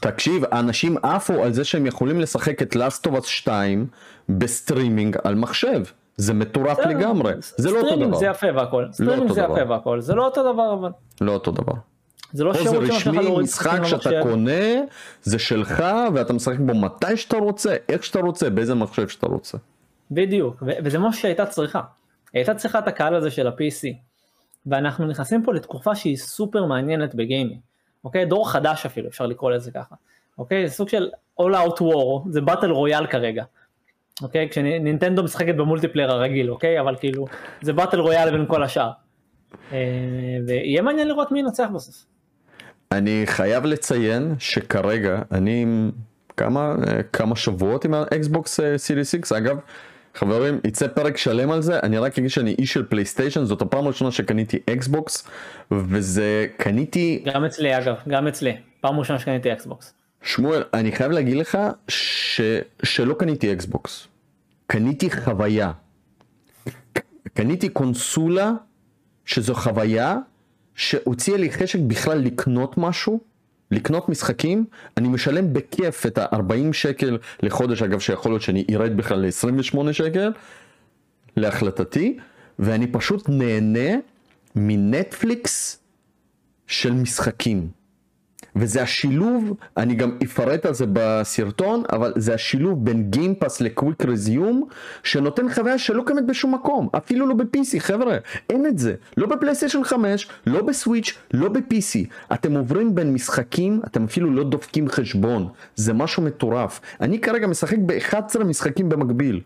תקשיב, 0.00 0.44
אנשים 0.44 0.96
עפו 1.02 1.44
על 1.44 1.52
זה 1.52 1.64
שהם 1.64 1.86
יכולים 1.86 2.20
לשחק 2.20 2.62
את 2.62 2.76
Last 2.76 3.10
of 3.10 3.16
Us 3.16 3.26
2 3.26 3.86
ב-streaming 4.28 5.16
על 5.24 5.34
מחשב. 5.34 5.82
זה 6.16 6.34
מטורף 6.34 6.78
לגמרי. 6.78 7.32
זה 7.40 7.70
לא 7.70 7.76
אותו 7.76 7.86
סטרימינג 7.86 8.10
דבר. 8.10 8.18
זה 8.18 8.26
יפה 8.26 8.46
והכל. 8.56 8.86
סטרימינג 8.92 9.22
אותו 9.22 9.34
זה. 9.34 9.40
יפה 9.40 9.70
והכל. 9.70 10.00
זה 10.00 10.14
לא 10.14 10.24
אותו 10.24 10.52
דבר 10.52 10.72
אבל. 10.72 10.90
לא 11.20 11.32
אותו 11.32 11.50
דבר. 11.50 11.72
זה 12.32 12.44
לא 12.44 12.54
שירות 12.54 12.68
שנותן 12.68 12.86
לך 12.86 12.94
רשמי, 12.94 13.22
להוריד 13.22 13.44
משחק 13.44 13.84
שאתה. 13.84 14.10
קונה, 14.22 14.62
זה 15.22 15.38
שלך, 15.38 15.84
ואתה 16.14 16.32
משחק 16.32 16.58
בו 16.58 16.74
מתי 16.74 17.16
שאתה 17.16 17.36
רוצה, 17.36 17.76
איך 17.88 18.04
שאתה 18.04 18.20
רוצה, 18.20 18.50
באיזה 18.50 18.74
מחשב 18.74 19.08
שאתה 19.08 19.26
רוצה. 19.26 19.58
בדיוק, 20.10 20.62
וזה 20.84 20.98
מה 20.98 21.12
שהייתה 21.12 21.46
צריכה. 21.46 21.80
הייתה 22.34 22.54
צריכה 22.54 22.78
את 22.78 22.88
הקהל 22.88 23.14
הזה 23.14 23.30
של 23.30 23.46
ה-PC. 23.46 23.94
ואנחנו 24.66 25.06
נכנסים 25.06 25.42
פה 25.42 25.54
לתקופה 25.54 25.94
שהיא 25.94 26.16
סופר 26.16 26.64
מעניינת 26.64 27.14
ב-gaming. 27.14 27.60
אוקיי? 28.04 28.26
דור 28.26 28.50
חדש 28.50 28.86
אפילו, 28.86 29.08
אפשר 29.08 29.26
לקרוא 29.26 29.50
לזה 29.50 29.70
ככה. 29.70 29.94
אוקיי? 30.38 30.68
זה 30.68 30.74
סוג 30.74 30.88
של 30.88 31.10
All 31.40 31.54
Out 31.54 31.80
War, 31.80 32.30
זה 32.30 32.40
battle 32.40 32.70
royale 32.70 33.06
כרגע. 33.06 33.44
אוקיי? 34.22 34.48
כשנינטנדו 34.48 35.22
משחקת 35.22 35.54
ב-multiplayer 35.54 36.10
הרגיל, 36.10 36.50
אוקיי? 36.50 36.80
אבל 36.80 36.96
כאילו, 36.96 37.26
זה 37.62 37.72
battle 37.72 38.00
royale 38.00 38.30
בין 38.30 38.46
כל 38.46 38.62
השאר. 38.62 38.90
אה, 39.72 39.78
ויהיה 40.46 40.82
מעניין 40.82 41.08
לראות 41.08 41.32
מי 41.32 41.40
ינצח 41.40 41.68
בסוף. 41.74 42.06
אני 42.92 43.22
חייב 43.26 43.64
לציין 43.64 44.34
שכרגע 44.38 45.22
אני 45.32 45.62
עם 45.62 45.90
כמה 46.36 46.74
אה, 46.88 47.02
כמה 47.02 47.36
שבועות 47.36 47.84
עם 47.84 47.94
האקסבוקס 47.94 48.60
סיריס 48.76 49.12
X 49.12 49.32
אגב 49.32 49.58
חברים 50.14 50.60
יצא 50.64 50.88
פרק 50.88 51.16
שלם 51.16 51.50
על 51.50 51.62
זה 51.62 51.80
אני 51.82 51.98
רק 51.98 52.18
אגיד 52.18 52.30
שאני 52.30 52.54
איש 52.58 52.72
של 52.72 52.86
פלייסטיישן 52.86 53.44
זאת 53.44 53.62
הפעם 53.62 53.84
הראשונה 53.84 54.10
שקניתי 54.10 54.58
אקסבוקס 54.70 55.28
וזה 55.70 56.46
קניתי 56.56 57.24
גם 57.34 57.44
אצלי 57.44 57.78
אגב, 57.78 57.94
גם 58.08 58.26
אצלי. 58.26 58.56
פעם 58.80 58.98
ראשונה 58.98 59.18
שקניתי 59.18 59.52
אקסבוקס. 59.52 59.94
שמואל 60.22 60.62
אני 60.74 60.92
חייב 60.92 61.12
להגיד 61.12 61.36
לך 61.36 61.58
ש... 61.88 62.40
שלא 62.82 63.14
קניתי 63.14 63.52
אקסבוקס 63.52 64.08
קניתי 64.66 65.10
חוויה 65.10 65.72
קניתי 67.34 67.68
קונסולה 67.68 68.52
שזו 69.24 69.54
חוויה 69.54 70.16
שהוציאה 70.80 71.36
לי 71.36 71.52
חשק 71.52 71.78
בכלל 71.78 72.18
לקנות 72.18 72.78
משהו, 72.78 73.20
לקנות 73.70 74.08
משחקים, 74.08 74.64
אני 74.96 75.08
משלם 75.08 75.52
בכיף 75.52 76.06
את 76.06 76.18
ה-40 76.18 76.72
שקל 76.72 77.18
לחודש, 77.42 77.82
אגב 77.82 78.00
שיכול 78.00 78.32
להיות 78.32 78.42
שאני 78.42 78.64
ארד 78.70 78.96
בכלל 78.96 79.18
ל-28 79.18 79.92
שקל, 79.92 80.32
להחלטתי, 81.36 82.18
ואני 82.58 82.86
פשוט 82.86 83.28
נהנה 83.28 83.98
מנטפליקס 84.56 85.82
של 86.66 86.92
משחקים. 86.92 87.68
וזה 88.56 88.82
השילוב, 88.82 89.54
אני 89.76 89.94
גם 89.94 90.18
אפרט 90.22 90.66
על 90.66 90.74
זה 90.74 90.84
בסרטון, 90.92 91.82
אבל 91.92 92.12
זה 92.16 92.34
השילוב 92.34 92.84
בין 92.84 93.10
גיימפאס 93.10 93.60
לקוויק 93.60 94.04
רזיום, 94.04 94.68
שנותן 95.02 95.52
חוויה 95.54 95.78
שלא 95.78 96.02
קיימת 96.06 96.26
בשום 96.26 96.54
מקום, 96.54 96.88
אפילו 96.96 97.26
לא 97.26 97.34
ב-PC, 97.34 97.78
חבר'ה, 97.78 98.16
אין 98.50 98.66
את 98.66 98.78
זה. 98.78 98.94
לא 99.16 99.26
בפלייסטיישן 99.26 99.84
5, 99.84 100.28
לא 100.46 100.62
בסוויץ', 100.62 101.18
לא 101.34 101.48
ב-PC. 101.48 102.06
אתם 102.32 102.56
עוברים 102.56 102.94
בין 102.94 103.12
משחקים, 103.12 103.80
אתם 103.86 104.04
אפילו 104.04 104.30
לא 104.30 104.44
דופקים 104.44 104.88
חשבון. 104.88 105.48
זה 105.76 105.92
משהו 105.92 106.22
מטורף. 106.22 106.80
אני 107.00 107.18
כרגע 107.20 107.46
משחק 107.46 107.78
ב-11 107.86 108.44
משחקים 108.44 108.88
במקביל. 108.88 109.40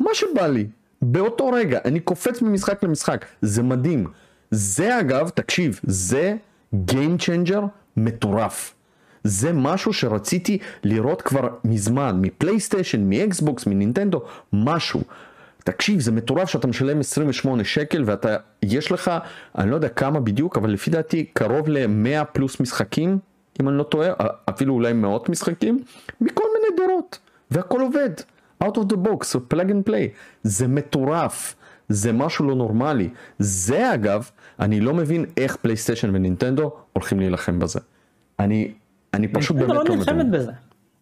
מה 0.00 0.10
שבא 0.14 0.46
לי, 0.46 0.66
באותו 1.02 1.48
רגע, 1.48 1.78
אני 1.84 2.00
קופץ 2.00 2.42
ממשחק 2.42 2.82
למשחק, 2.82 3.24
זה 3.42 3.62
מדהים. 3.62 4.06
זה 4.50 5.00
אגב, 5.00 5.28
תקשיב, 5.28 5.80
זה 5.82 6.34
Game 6.74 7.18
Changer 7.20 7.62
מטורף. 7.96 8.74
זה 9.24 9.52
משהו 9.52 9.92
שרציתי 9.92 10.58
לראות 10.84 11.22
כבר 11.22 11.48
מזמן, 11.64 12.18
מפלייסטיישן, 12.20 13.10
מאקסבוקס, 13.10 13.66
מנינטנדו, 13.66 14.22
משהו. 14.52 15.02
תקשיב, 15.64 16.00
זה 16.00 16.12
מטורף 16.12 16.48
שאתה 16.48 16.66
משלם 16.66 17.00
28 17.00 17.64
שקל 17.64 18.02
ואתה, 18.06 18.36
יש 18.62 18.92
לך, 18.92 19.10
אני 19.58 19.70
לא 19.70 19.74
יודע 19.74 19.88
כמה 19.88 20.20
בדיוק, 20.20 20.56
אבל 20.56 20.70
לפי 20.70 20.90
דעתי 20.90 21.24
קרוב 21.32 21.68
ל-100 21.68 22.24
פלוס 22.24 22.60
משחקים, 22.60 23.18
אם 23.60 23.68
אני 23.68 23.78
לא 23.78 23.82
טועה, 23.82 24.08
אפילו 24.50 24.74
אולי 24.74 24.92
מאות 24.92 25.28
משחקים, 25.28 25.78
מכל 26.20 26.44
מיני 26.54 26.76
דורות, 26.76 27.18
והכל 27.50 27.80
עובד. 27.80 28.10
out 28.62 28.76
of 28.76 28.88
the 28.88 28.96
box, 28.96 29.36
plug 29.50 29.70
and 29.70 29.82
play, 29.88 30.08
זה 30.42 30.68
מטורף, 30.68 31.54
זה 31.88 32.12
משהו 32.12 32.48
לא 32.48 32.54
נורמלי. 32.54 33.08
זה 33.38 33.94
אגב, 33.94 34.30
אני 34.60 34.80
לא 34.80 34.94
מבין 34.94 35.24
איך 35.36 35.56
PlayStation 35.56 36.14
ו 36.14 36.20
Nintendo 36.20 36.72
הולכים 36.92 37.20
להילחם 37.20 37.58
בזה. 37.58 37.80
אני, 38.38 38.72
אני 39.14 39.28
פשוט 39.28 39.56
באמת 39.56 39.68
נינטנדו 39.68 39.84
לא 39.84 39.96
לא 39.96 40.02
מבין. 40.02 40.14
נלחמת 40.16 40.30
בזה. 40.30 40.52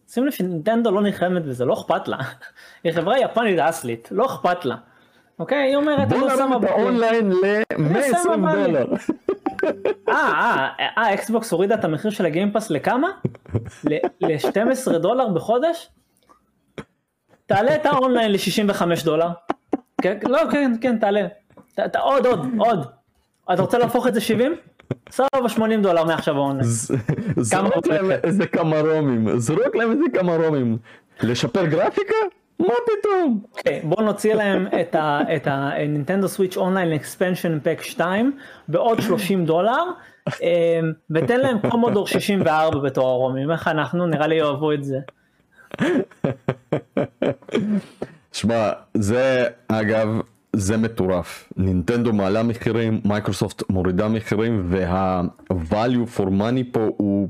שים 0.09 0.27
לב 0.27 0.33
שנינטנדו 0.33 0.91
לא 0.91 1.03
נלחמת 1.03 1.45
בזה, 1.45 1.65
לא 1.65 1.75
אכפת 1.75 2.09
לה. 2.09 2.17
היא 2.85 2.93
חברה 2.93 3.19
יפנית 3.19 3.59
אסלית, 3.59 4.09
לא 4.13 4.27
אכפת 4.27 4.65
לה. 4.65 4.77
אוקיי? 5.39 5.59
היא 5.59 5.77
אומרת, 5.77 6.09
בוא 6.09 6.19
נרים 6.19 6.53
את. 6.53 6.65
האונליין 6.65 7.31
ל-120 7.31 8.23
שמה 8.23 8.37
בא 8.37 8.55
לי. 8.55 8.65
דולר. 8.65 8.87
אה, 10.09 10.69
אה, 10.81 10.87
אה, 10.99 11.15
Xbox 11.15 11.53
הורידה 11.53 11.75
את 11.75 11.85
המחיר 11.85 12.11
של 12.11 12.27
ה 12.27 12.32
Game 12.32 12.51
Pass 12.51 12.71
לכמה? 12.71 13.09
ל-12 13.85 14.99
דולר 15.03 15.29
בחודש? 15.29 15.89
תעלה 17.47 17.75
את 17.75 17.87
האונליין 17.87 18.33
ל-65 18.33 19.05
דולר. 19.05 19.29
כן, 20.03 20.19
לא, 20.23 20.41
כן, 20.51 20.73
כן, 20.81 20.99
תעלה. 20.99 21.27
עוד, 22.01 22.27
עוד, 22.27 22.47
עוד. 22.59 23.00
אתה 23.53 23.63
רוצה 23.63 23.79
להפוך 23.79 24.07
את 24.07 24.15
זה 24.15 24.21
70? 24.21 24.57
סבבה, 25.11 25.49
80 25.49 25.83
דולר 25.83 26.05
מעכשיו. 26.05 26.35
ז- 26.61 26.93
זרוק 27.37 27.87
להם 27.87 28.11
איזה 28.11 28.47
כמה 28.47 28.81
רומים, 28.81 29.39
זרוק 29.39 29.77
להם 29.77 29.91
איזה 29.91 30.05
כמה 30.15 30.37
רומים. 30.37 30.77
לשפר 31.23 31.67
גרפיקה? 31.67 32.15
מה 32.59 32.67
פתאום? 32.85 33.43
אוקיי, 33.57 33.81
בוא 33.85 34.03
נוציא 34.03 34.35
להם 34.35 34.67
את 34.81 34.95
ה- 34.95 35.21
את 35.37 35.47
ה 35.51 35.60
Nintendo 35.60 36.29
Switch 36.29 36.57
Online 36.57 36.93
Expansion 36.93 37.59
Pack 37.63 37.83
2 37.83 38.33
בעוד 38.69 39.01
30 39.01 39.45
דולר 39.45 39.83
אמ, 40.43 40.47
ותן 41.11 41.41
להם 41.41 41.59
קומודור 41.71 42.07
64 42.07 42.79
בתור 42.79 43.09
הרומים 43.09 43.51
איך 43.51 43.69
אנחנו 43.69 44.07
נראה 44.07 44.27
לי 44.27 44.35
יאהבו 44.35 44.73
את 44.73 44.85
זה. 44.85 44.99
שמע, 48.33 48.71
זה 48.95 49.45
אגב, 49.69 50.09
זה 50.53 50.77
מטורף. 50.77 51.53
נינטנדו 51.57 52.13
מעלה 52.13 52.43
מחירים, 52.43 53.01
מייקרוסופט 53.05 53.63
מורידה 53.71 54.09
מחירים, 54.09 54.67
וה-value 54.71 56.17
for 56.19 56.25
money 56.27 56.65
פה 56.73 56.89
הוא, 56.97 57.29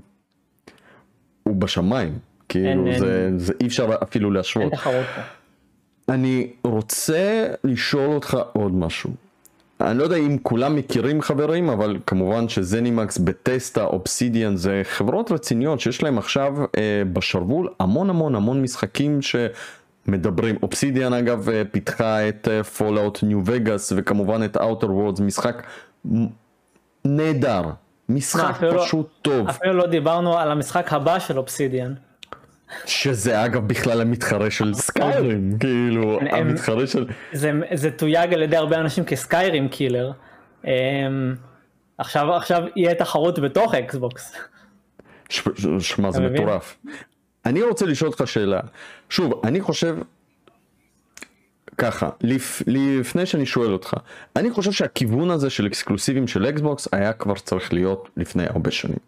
הוא 1.43 1.57
בשמיים. 1.57 2.19
כאילו, 2.49 2.87
אין- 2.87 2.99
זה, 2.99 3.31
זה 3.37 3.53
אי 3.61 3.67
אפשר 3.67 3.89
אפילו 4.03 4.29
אין 4.29 4.35
להשוות. 4.37 4.73
אני 6.09 6.51
רוצה 6.65 7.47
לשאול 7.65 8.11
אותך 8.15 8.39
עוד 8.53 8.75
משהו. 8.75 9.11
אני 9.81 9.99
לא 9.99 10.05
יודע 10.05 10.17
אם 10.17 10.37
כולם 10.43 10.77
מכירים 10.77 11.23
חברים, 11.23 11.71
אבל 11.71 11.99
כמובן 12.07 12.49
ש 12.49 12.63
ZeniMax, 12.63 13.19
Bethesda, 13.19 13.85
Obsidian 13.85 14.57
זה 14.57 14.81
חברות 14.85 15.33
רציניות 15.33 15.81
שיש 15.81 16.03
להם 16.03 16.19
עכשיו 16.19 16.55
אה, 16.77 17.03
בשרוול 17.13 17.69
המון 17.81 18.11
המון 18.11 18.35
המון 18.35 18.63
משחקים 18.63 19.23
שמדברים. 20.11 20.57
אובסידיאן 20.63 21.13
אגב 21.13 21.49
אה, 21.49 21.63
פיתחה 21.73 22.29
את 22.29 22.49
Fallout 22.77 23.23
New 23.23 23.41
Vegas 23.47 23.93
וכמובן 23.97 24.45
את 24.45 24.57
Outer 24.57 24.85
Worlds, 24.85 25.23
משחק 25.23 25.63
נהדר, 27.05 27.63
משחק 28.09 28.51
אפילו 28.51 28.73
לא- 28.73 28.83
פשוט 28.85 29.09
טוב, 29.23 29.49
אפילו 29.49 29.73
לא 29.73 29.87
דיברנו 29.87 30.39
על 30.39 30.51
המשחק 30.51 30.93
הבא 30.93 31.19
של 31.19 31.39
אובסידיאן. 31.39 31.95
שזה 32.87 33.45
אגב 33.45 33.69
בכלל 33.69 34.01
המתחרה 34.01 34.51
של 34.51 34.75
Skyrim, 34.75 35.59
כאילו 35.61 36.21
הם- 36.21 36.27
המתחרה 36.35 36.87
של... 36.87 37.07
זה, 37.33 37.51
זה 37.75 37.91
תויג 37.91 38.35
על 38.35 38.43
ידי 38.43 38.57
הרבה 38.57 38.77
אנשים 38.77 39.05
כ 39.05 39.21
Skyrim 39.21 39.69
killer. 39.69 40.13
אמ, 40.65 40.71
עכשיו 41.99 42.33
עכשיו 42.35 42.63
יהיה 42.77 42.95
תחרות 42.95 43.39
בתוך 43.39 43.75
Xbox. 43.75 44.37
שמע 45.79 46.11
זה? 46.11 46.21
מטורף. 46.21 46.77
אני 47.47 47.63
רוצה 47.63 47.87
לשאול 47.87 48.11
אותך 48.11 48.23
שאלה. 48.27 48.61
שוב, 49.11 49.41
אני 49.45 49.61
חושב 49.61 49.97
ככה, 51.79 52.11
לפ, 52.21 52.63
לפני 52.67 53.27
שאני 53.27 53.47
שואל 53.47 53.73
אותך, 53.73 53.95
אני 54.37 54.51
חושב 54.51 54.73
שהכיוון 54.73 55.31
הזה 55.31 55.51
של 55.51 55.67
אקסקלוסיבים 55.67 56.29
של 56.29 56.47
Xbox 56.47 56.89
היה 56.93 57.13
כבר 57.13 57.35
צריך 57.35 57.73
להיות 57.73 58.09
לפני 58.17 58.47
הרבה 58.47 58.71
שנים. 58.71 58.99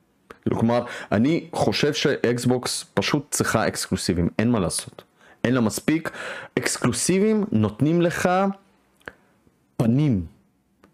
כאילו, 0.42 0.58
כלומר, 0.58 0.84
אני 1.12 1.46
חושב 1.52 1.92
ש 1.92 2.23
Xbox 2.23 2.84
פשוט 2.94 3.26
צריכה 3.30 3.68
אקסקלוסיבים, 3.68 4.28
אין 4.38 4.50
מה 4.50 4.60
לעשות. 4.60 5.02
אין 5.44 5.54
לה 5.54 5.60
מספיק. 5.60 6.10
אקסקלוסיבים 6.58 7.44
נותנים 7.52 8.02
לך 8.02 8.28
פנים. 9.76 10.26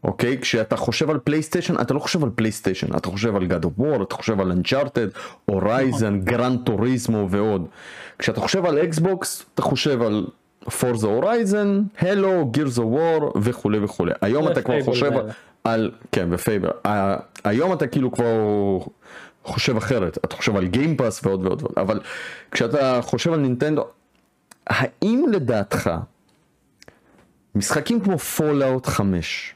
אוקיי? 0.05 0.39
כשאתה 0.39 0.77
חושב 0.77 1.11
על 1.11 1.19
PlayStation, 1.19 1.81
אתה 1.81 1.95
לא 1.95 1.99
חושב 1.99 2.25
על 2.25 2.31
PlayStation, 2.35 2.97
אתה 2.97 3.09
חושב 3.09 3.37
על 3.37 3.43
God 3.43 3.65
of 3.65 3.81
War, 3.81 4.03
אתה 4.03 4.15
חושב 4.15 4.41
על 4.41 4.53
Uncharted, 4.53 5.19
Horizon, 5.45 6.21
Gran 6.21 6.61
Turismo 6.65 7.27
ועוד. 7.31 7.67
כשאתה 8.19 8.41
חושב 8.41 8.67
על 8.67 8.79
Xbox, 8.79 9.45
אתה 9.55 9.63
חושב 9.63 10.03
על 10.03 10.27
Forza 10.79 11.07
Horizon, 11.07 11.83
Halo, 11.99 12.47
Gears 12.51 12.79
of 12.79 12.87
War 12.87 13.33
וכולי 13.43 13.79
וכולי. 13.85 14.13
היום 14.21 14.49
אתה 14.49 14.63
כבר 14.63 14.83
חושב 14.83 15.11
על, 15.65 15.91
כן, 16.13 16.29
ו 16.31 16.36
Fable. 16.36 16.71
היום 17.45 17.73
אתה 17.73 17.87
כאילו 17.87 18.13
כבר 18.13 18.79
חושב 19.45 19.77
אחרת, 19.77 20.19
אתה 20.25 20.37
חושב 20.37 20.57
על 20.57 20.67
Game 20.67 20.94
Pass 20.94 21.21
ועוד 21.27 21.47
ועוד 21.47 21.63
ועוד, 21.63 21.75
אבל 21.77 22.01
כשאתה 22.51 23.01
חושב 23.03 23.33
על 23.33 23.41
נינטנדו, 23.41 23.85
האם 24.67 25.25
לדעתך 25.33 25.91
משחקים 27.55 28.01
כמו 28.01 28.19
Fallout 28.19 28.87
5, 28.87 29.55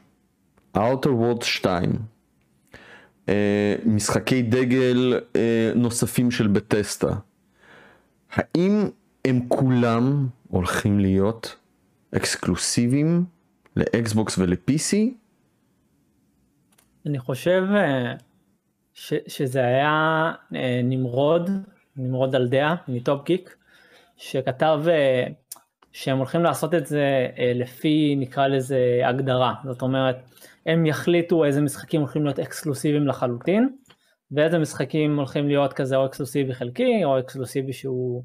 Outer 0.76 1.10
World 1.10 1.44
2, 1.44 1.98
אה, 3.28 3.74
משחקי 3.86 4.42
דגל 4.42 5.20
אה, 5.36 5.72
נוספים 5.74 6.30
של 6.30 6.46
Bethesda, 6.46 7.08
האם 8.32 8.88
הם 9.24 9.40
כולם 9.48 10.28
הולכים 10.48 11.00
להיות 11.00 11.56
אקסקלוסיביים 12.16 13.24
ל 13.76 13.89
Xbox 13.89 14.38
ול-PC? 14.38 14.96
אני 17.06 17.18
חושב 17.18 17.62
אה, 17.74 18.14
ש, 18.94 19.14
שזה 19.26 19.64
היה 19.64 20.32
נמרוד, 20.84 21.50
נמרוד 21.96 22.34
על 22.34 22.48
דעה 22.48 22.74
מ 22.88 22.97
Top 22.97 23.24
Geek, 23.24 23.56
שכתב 24.16 24.80
שהם 25.92 26.18
הולכים 26.18 26.42
לעשות 26.42 26.74
את 26.74 26.86
זה 26.86 27.28
לפי 27.54 28.14
נקרא 28.18 28.46
לזה 28.46 29.00
הגדרה, 29.04 29.54
זאת 29.64 29.82
אומרת 29.82 30.16
הם 30.66 30.86
יחליטו 30.86 31.44
איזה 31.44 31.60
משחקים 31.60 32.00
הולכים 32.00 32.24
להיות 32.24 32.38
אקסקלוסיביים 32.38 33.06
לחלוטין, 33.06 33.68
ואיזה 34.32 34.58
משחקים 34.58 35.16
הולכים 35.16 35.48
להיות 35.48 35.72
כזה 35.72 35.96
או 35.96 36.06
אקסקלוסיבי 36.06 36.54
חלקי 36.54 37.04
או 37.04 37.18
אקסקלוסיבי 37.18 37.72
שהוא... 37.72 38.22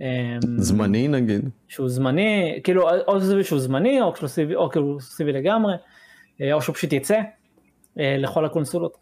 אמ, 0.00 0.38
זמני 0.58 1.08
נגיד. 1.08 1.48
שהוא 1.68 1.88
זמני, 1.88 2.60
כאילו 2.64 2.82
או 2.82 3.16
אקסקלוסיבי 3.16 3.44
שהוא 3.44 3.60
זמני 3.60 4.00
או 4.00 4.10
אקסקלוסיבי, 4.10 4.54
או 4.54 4.66
אקסקלוסיבי 4.66 5.32
לגמרי, 5.32 5.74
אה, 6.40 6.52
או 6.52 6.62
שהוא 6.62 6.74
פשוט 6.74 6.92
יצא 6.92 7.20
אה, 7.98 8.16
לכל 8.18 8.44
הקונסולות. 8.44 8.96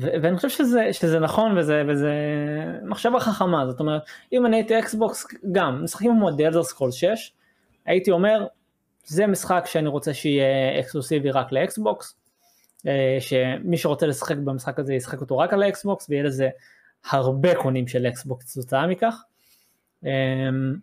ואני 0.00 0.36
חושב 0.36 0.48
שזה, 0.48 0.92
שזה 0.92 1.18
נכון 1.18 1.58
וזה, 1.58 1.82
וזה 1.88 2.12
מחשבה 2.82 3.20
חכמה, 3.20 3.66
זאת 3.66 3.80
אומרת, 3.80 4.02
אם 4.32 4.46
אני 4.46 4.56
הייתי 4.56 4.78
Xbox, 4.78 5.26
גם, 5.52 5.84
משחקים 5.84 6.12
כמו 6.18 6.30
The 6.30 6.42
Elder 6.42 6.62
Scrolls 6.62 6.90
6, 6.90 7.32
הייתי 7.86 8.10
אומר, 8.10 8.46
זה 9.04 9.26
משחק 9.26 9.64
שאני 9.66 9.88
רוצה 9.88 10.14
שיהיה 10.14 10.80
אקסקלוסיבי 10.80 11.30
רק 11.30 11.52
ל 11.52 11.63
Xbox, 11.63 12.21
שמי 13.20 13.76
שרוצה 13.76 14.06
לשחק 14.06 14.36
במשחק 14.36 14.78
הזה 14.78 14.94
ישחק 14.94 15.20
אותו 15.20 15.38
רק 15.38 15.52
על 15.52 15.62
ה 15.62 15.71
Xbox 15.71 16.06
ויהיה 16.10 16.22
לזה 16.22 16.48
הרבה 17.10 17.54
קונים 17.54 17.88
של 17.88 18.06
Xbox 18.06 18.52
כתוצאה 18.52 18.86
מכך. 18.86 19.22
אמ, 20.04 20.74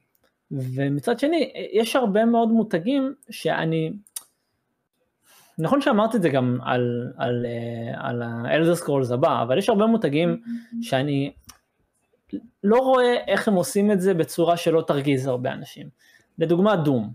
ומצד 0.51 1.19
שני 1.19 1.51
יש 1.71 1.95
הרבה 1.95 2.25
מאוד 2.25 2.49
מותגים 2.49 3.13
שאני 3.29 3.91
נכון 5.59 5.81
שאמרתי 5.81 6.17
את 6.17 6.21
זה 6.21 6.29
גם 6.29 6.57
על, 6.63 7.11
על, 7.17 7.45
אה, 7.45 8.09
על 8.09 8.21
ה 8.21 8.30
Elder 8.30 8.75
Scrolls 8.75 9.11
הבא 9.11 9.43
אבל 9.43 9.57
יש 9.57 9.69
הרבה 9.69 9.85
מותגים 9.85 10.41
שאני 10.81 11.33
לא 12.63 12.77
רואה 12.77 13.15
איך 13.27 13.47
הם 13.47 13.53
עושים 13.53 13.91
את 13.91 14.01
זה 14.01 14.13
בצורה 14.13 14.57
שלא 14.57 14.83
תרגיז 14.87 15.27
הרבה 15.27 15.53
אנשים. 15.53 15.89
לדוגמה 16.37 16.75
Doom. 16.75 17.13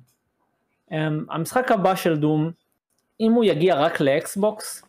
המשחק 1.31 1.71
הבא 1.71 1.95
של 1.95 2.17
Doom 2.17 2.51
אם 3.21 3.33
הוא 3.33 3.45
יגיע 3.45 3.75
רק 3.75 4.01
ל 4.01 4.15
Xbox, 4.15 4.85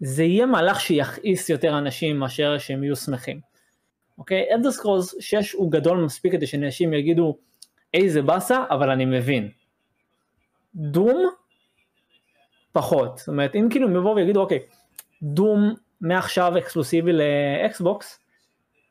זה 0.00 0.24
יהיה 0.24 0.46
מהלך 0.46 0.80
שיכעיס 0.80 1.48
יותר 1.48 1.78
אנשים 1.78 2.18
מאשר 2.18 2.58
שהם 2.58 2.84
יהיו 2.84 2.96
שמחים. 2.96 3.40
אוקיי? 4.18 4.46
Elder 4.50 4.70
Scrolls 4.70 5.14
6 5.20 5.52
הוא 5.52 5.72
גדול 5.72 6.04
מספיק 6.04 6.32
כדי 6.32 6.46
שאנשים 6.46 6.94
יגידו 6.94 7.38
איזה 7.94 8.22
באסה, 8.22 8.64
אבל 8.70 8.90
אני 8.90 9.04
מבין. 9.04 9.48
דום 10.74 11.30
פחות. 12.72 13.18
זאת 13.18 13.28
אומרת, 13.28 13.54
אם 13.54 13.68
כאילו 13.70 13.88
הם 13.88 13.96
יבואו 13.96 14.16
ויגידו 14.16 14.40
אוקיי, 14.40 14.58
דום 15.22 15.74
מעכשיו 16.00 16.58
אקסקלוסיבי 16.58 17.12
לאקסבוקס, 17.12 18.20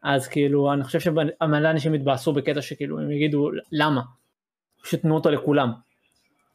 אז 0.04 0.28
כאילו 0.28 0.74
אני 0.74 0.84
חושב 0.84 1.00
שמלא 1.00 1.70
אנשים 1.70 1.96
יתבאסו 1.96 2.34
בקטע 2.34 2.62
שכאילו 2.62 3.00
הם 3.00 3.12
יגידו 3.12 3.50
למה? 3.72 4.02
פשוט 4.84 5.02
תנו 5.02 5.16
אותו 5.16 5.30
לכולם. 5.30 5.72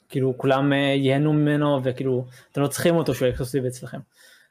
כאילו 0.09 0.35
כולם 0.39 0.73
אה, 0.73 0.79
ייהנו 0.79 1.33
ממנו 1.33 1.81
וכאילו 1.85 2.25
אתם 2.53 2.61
לא 2.61 2.67
צריכים 2.67 2.97
אותו 2.97 3.15
שהוא 3.15 3.29
אקסקלוסיבי 3.29 3.69
אצלכם. 3.69 3.99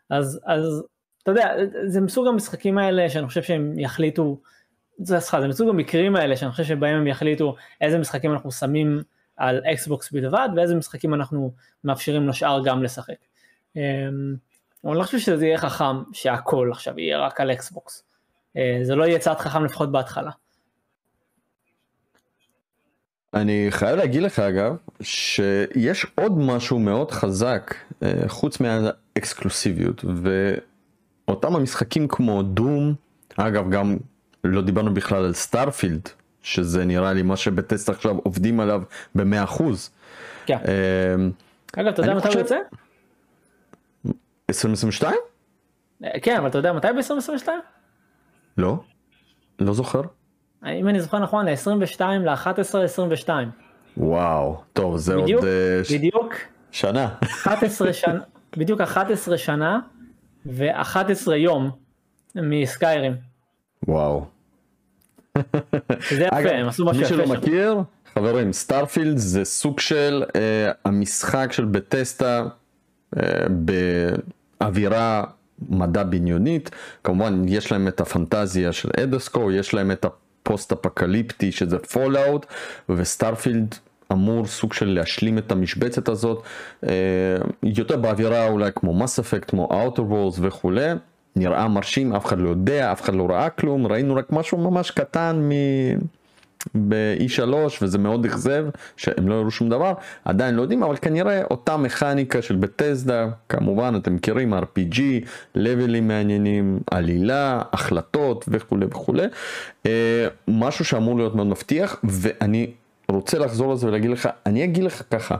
אז 0.09 0.39
אז 0.45 0.83
אתה 1.23 1.31
יודע 1.31 1.53
זה 1.85 2.01
מסוג 2.01 2.27
המשחקים 2.27 2.77
האלה 2.77 3.09
שאני 3.09 3.27
חושב 3.27 3.43
שהם 3.43 3.79
יחליטו 3.79 4.39
זה 4.97 5.19
סליחה 5.19 5.41
זה 5.41 5.47
מסוג 5.47 5.69
המקרים 5.69 6.15
האלה 6.15 6.37
שאני 6.37 6.51
חושב 6.51 6.63
שבהם 6.63 6.95
הם 6.95 7.07
יחליטו 7.07 7.55
איזה 7.81 7.97
משחקים 7.97 8.33
אנחנו 8.33 8.51
שמים 8.51 9.03
על 9.37 9.61
Xbox 9.73 10.12
בלבד 10.11 10.49
ואיזה 10.55 10.75
משחקים 10.75 11.13
אנחנו 11.13 11.53
מאפשרים 11.83 12.27
לשאר 12.29 12.63
גם 12.63 12.83
לשחק. 12.83 13.15
אמ, 13.75 13.81
אבל 14.83 14.91
אני 14.91 14.99
לא 14.99 15.03
חושב 15.03 15.19
שזה 15.19 15.45
יהיה 15.45 15.57
חכם 15.57 16.03
שהכל 16.13 16.69
עכשיו 16.71 16.99
יהיה 16.99 17.19
רק 17.19 17.41
על 17.41 17.51
Xbox. 17.51 18.03
אה, 18.57 18.79
זה 18.83 18.95
לא 18.95 19.03
יהיה 19.03 19.19
צעד 19.19 19.37
חכם 19.37 19.65
לפחות 19.65 19.91
בהתחלה. 19.91 20.31
אני 23.38 23.67
חייב 23.69 23.95
להגיד 23.95 24.23
לך 24.23 24.39
אגב, 24.39 24.76
שיש 25.02 26.06
עוד 26.15 26.38
משהו 26.38 26.80
מאוד 26.80 27.12
חזק, 27.12 27.76
אה, 28.04 28.12
חוץ 28.28 28.58
מהאקסקלוסיביות, 28.60 30.06
ואותם 31.28 31.56
המשחקים 31.56 32.08
כמו 32.08 32.43
Doom, 32.43 32.93
אגב 33.38 33.69
גם 33.69 33.97
לא 34.43 34.62
דיברנו 34.62 34.93
בכלל 34.93 35.26
על 35.26 35.34
Starfield, 35.33 36.10
שזה 36.41 36.86
נראה 36.86 37.13
לי 37.13 37.21
מה 37.21 37.38
ש 37.38 37.48
Bethesda 37.48 37.89
עכשיו 37.89 38.15
עובדים 38.23 38.60
עליו 38.60 38.82
במאה 39.15 39.43
אחוז. 39.43 39.89
כן. 40.45 40.58
אה, 40.67 41.82
אגב, 41.82 41.88
אתה 41.88 42.02
יודע 42.02 42.15
מתי 42.15 42.28
הוא 42.28 42.38
יוצא? 42.38 42.58
2022? 44.50 45.13
אה, 46.04 46.10
כן, 46.21 46.38
אבל 46.38 46.47
אתה 46.47 46.58
יודע 46.58 46.73
מתי 46.73 46.88
ב-2022? 46.88 47.47
לא, 48.58 48.76
לא 49.60 49.73
זוכר. 49.73 50.02
אם 50.73 50.88
אני 50.88 51.01
זוכר 51.01 51.19
נכון, 51.19 51.45
ל-22 51.45 52.01
ל-11 52.01 52.77
22. 52.84 53.49
וואו, 53.97 54.62
טוב, 54.73 54.97
זה 54.97 55.17
בדיוק, 55.17 55.43
עוד... 55.43 55.49
בדיוק. 55.93 56.34
שנה. 56.71 57.10
11 57.23 57.93
שנה, 58.01 58.19
בדיוק 58.58 58.82
11 58.82 59.38
שנה 59.38 59.80
ו-11 60.45 61.32
יום 61.32 61.71
מ 62.36 62.45
Skyrim. 62.45 63.15
וואו. 63.88 64.25
זה 66.10 66.23
יפה, 66.23 66.51
הם 66.51 66.67
עשו 66.67 66.86
משהו 66.86 67.01
יפה 67.01 67.10
שם. 67.10 67.17
מי 67.17 67.25
שלא 67.25 67.36
מכיר, 67.38 67.75
חברים, 68.15 68.53
Starfield 68.53 69.17
זה 69.17 69.45
סוג 69.45 69.80
של 69.80 70.23
אה, 70.36 70.71
המשחק 70.86 71.51
של 71.51 71.65
Bethesda 71.65 72.45
אה, 73.17 73.45
באווירה 74.60 75.23
מדע 75.69 76.03
בדיונית, 76.03 76.69
כמובן 77.03 77.45
יש 77.47 77.71
להם 77.71 77.88
את 77.88 78.01
הפנטזיה 78.01 78.73
של 78.73 78.89
Elder 79.03 79.22
Scrolls, 79.22 79.51
יש 79.51 79.73
להם 79.73 79.91
את 79.91 80.06
פוסט 80.47 80.71
אפקליפטי 80.71 81.51
שזה 81.51 81.79
Fallout 81.79 82.45
ו 82.89 82.98
Starfield 82.98 83.75
אמור 84.12 84.45
סוג 84.45 84.73
של 84.73 84.86
להשלים 84.86 85.38
את 85.38 85.51
המשבצת 85.51 86.10
הזאת. 86.10 86.43
אה, 86.83 86.89
יותר 87.63 87.97
באווירה 87.97 88.47
אולי 88.47 88.71
כמו 88.75 88.93
Mass 88.93 89.19
Effect 89.19 89.49
כמו 89.49 89.67
Outer 89.71 90.03
Worlds 90.03 90.39
וכולי. 90.41 90.91
נראה 91.36 91.67
מרשים 91.67 92.13
אף 92.15 92.25
אחד 92.25 92.39
לא 92.39 92.49
יודע 92.49 92.91
אף 92.91 93.01
אחד 93.01 93.15
לא 93.15 93.27
ראה 93.29 93.49
כלום. 93.49 93.88
ראינו 93.88 94.15
רק 94.15 94.31
משהו 94.31 94.57
ממש 94.57 94.91
קטן 94.91 95.49
מ... 95.49 95.51
ב-E3 96.75 97.53
וזה 97.81 97.97
מאוד 97.97 98.25
אכזב 98.25 98.65
שהם 98.97 99.27
לא 99.27 99.33
הראו 99.33 99.51
שום 99.51 99.69
דבר 99.69 99.93
עדיין 100.25 100.55
לא 100.55 100.61
יודעים 100.61 100.83
אבל 100.83 100.97
כנראה 100.97 101.43
אותה 101.43 101.77
מכניקה 101.77 102.41
של 102.41 102.55
Bethesda 102.55 103.27
כמובן 103.49 103.93
אתם 103.97 104.15
מכירים 104.15 104.53
RPG, 104.53 104.99
לבלים 105.55 106.07
מעניינים, 106.07 106.79
עלילה, 106.91 107.61
החלטות 107.73 108.45
וכולי 108.47 108.85
וכולי 108.89 109.25
אה, 109.85 110.27
משהו 110.47 110.85
שאמור 110.85 111.17
להיות 111.17 111.35
מאוד 111.35 111.47
מבטיח 111.47 111.99
ואני 112.03 112.71
רוצה 113.09 113.39
לחזור 113.39 113.73
לזה 113.73 113.87
ולהגיד 113.87 114.09
לך 114.09 114.29
אני 114.45 114.63
אגיד 114.63 114.83
לך 114.83 115.03
ככה 115.11 115.35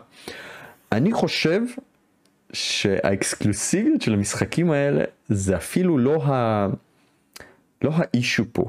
אני 0.92 1.14
חושב 1.14 1.62
שהאקסקלוסיביות 2.54 4.02
של 4.02 4.14
המשחקים 4.14 4.72
האלה 4.72 5.04
זה 5.30 5.56
אפילו 5.56 5.98
לא 5.98 6.24
ה... 6.24 6.68
לא 7.82 7.92
האישו 7.94 8.44
פה. 8.52 8.66